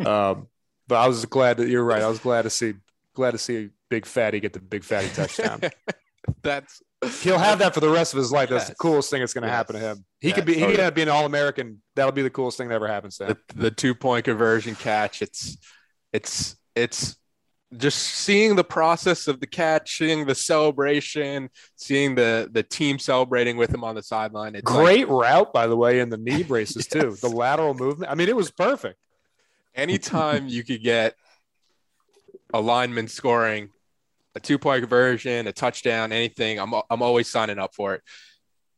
Um 0.06 0.46
but 0.88 0.96
i 0.96 1.06
was 1.06 1.24
glad 1.26 1.58
that 1.58 1.68
you're 1.68 1.84
right 1.84 2.02
i 2.02 2.08
was 2.08 2.18
glad 2.18 2.42
to 2.42 2.50
see 2.50 2.74
glad 3.14 3.30
to 3.32 3.38
see 3.38 3.70
big 3.90 4.04
fatty 4.06 4.40
get 4.40 4.52
the 4.52 4.60
big 4.60 4.82
fatty 4.84 5.08
touchdown 5.10 5.60
that's 6.42 6.82
He'll 7.22 7.38
have 7.38 7.60
that 7.60 7.74
for 7.74 7.78
the 7.80 7.88
rest 7.88 8.12
of 8.12 8.18
his 8.18 8.32
life. 8.32 8.48
That's 8.48 8.68
the 8.70 8.74
coolest 8.74 9.08
thing 9.08 9.20
that's 9.20 9.32
going 9.32 9.44
to 9.44 9.48
happen 9.48 9.74
to 9.74 9.80
him. 9.80 10.04
He 10.18 10.32
could 10.32 10.44
be. 10.44 10.54
He 10.54 10.60
Yes. 10.62 10.70
could 10.72 10.80
up 10.80 10.94
being 10.96 11.06
an 11.06 11.14
All 11.14 11.26
American. 11.26 11.80
That'll 11.94 12.10
be 12.10 12.22
the 12.22 12.30
coolest 12.30 12.58
thing 12.58 12.66
that 12.68 12.74
ever 12.74 12.88
happens 12.88 13.18
to 13.18 13.26
him. 13.26 13.36
the, 13.54 13.62
the 13.62 13.70
two 13.70 13.94
point 13.94 14.24
conversion 14.24 14.74
catch. 14.74 15.22
It's 15.22 15.56
it's 16.12 16.56
it's 16.74 17.16
just 17.76 17.98
seeing 18.00 18.56
the 18.56 18.64
process 18.64 19.28
of 19.28 19.38
the 19.38 19.46
catch, 19.46 19.96
seeing 19.98 20.26
the 20.26 20.34
celebration, 20.34 21.50
seeing 21.76 22.16
the 22.16 22.48
the 22.50 22.64
team 22.64 22.98
celebrating 22.98 23.56
with 23.56 23.72
him 23.72 23.84
on 23.84 23.94
the 23.94 24.02
sideline. 24.02 24.56
It's 24.56 24.68
like 24.68 24.84
Great 24.84 25.08
route, 25.08 25.52
by 25.52 25.68
the 25.68 25.76
way, 25.76 26.00
in 26.00 26.08
the 26.08 26.18
knee 26.18 26.42
braces 26.42 26.86
too. 26.88 27.16
The 27.22 27.28
lateral 27.28 27.74
movement. 27.74 28.10
I 28.10 28.16
mean, 28.16 28.28
it 28.28 28.34
was 28.34 28.50
perfect. 28.50 28.98
Anytime 29.78 30.48
you 30.48 30.64
could 30.64 30.82
get 30.82 31.14
a 32.52 32.60
lineman 32.60 33.08
scoring 33.08 33.70
a 34.34 34.40
two 34.40 34.58
point 34.58 34.82
conversion, 34.82 35.46
a 35.46 35.52
touchdown, 35.52 36.12
anything, 36.12 36.58
I'm 36.58 36.74
I'm 36.90 37.02
always 37.02 37.28
signing 37.28 37.58
up 37.58 37.74
for 37.74 37.94
it. 37.94 38.02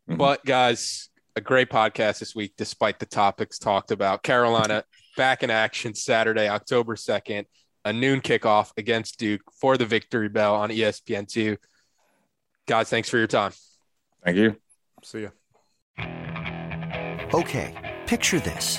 Mhm. 0.08 0.18
But 0.18 0.44
guys, 0.44 1.08
a 1.36 1.40
great 1.40 1.70
podcast 1.70 2.20
this 2.20 2.34
week, 2.34 2.54
despite 2.56 2.98
the 2.98 3.06
topics 3.06 3.58
talked 3.58 3.90
about. 3.90 4.22
Carolina 4.22 4.84
back 5.16 5.42
in 5.42 5.50
action 5.50 5.94
Saturday, 5.94 6.48
October 6.48 6.96
2nd, 6.96 7.46
a 7.84 7.92
noon 7.92 8.20
kickoff 8.20 8.72
against 8.76 9.18
Duke 9.18 9.42
for 9.60 9.76
the 9.76 9.86
victory 9.86 10.28
bell 10.28 10.54
on 10.54 10.70
E 10.70 10.78
ESPN2. 10.78 11.56
Guys, 12.66 12.88
thanks 12.88 13.08
for 13.08 13.18
your 13.18 13.26
time. 13.26 13.52
Thank 14.24 14.36
you. 14.36 14.56
See 15.02 15.22
ya. 15.22 15.28
Okay, 17.32 18.00
picture 18.06 18.40
this. 18.40 18.78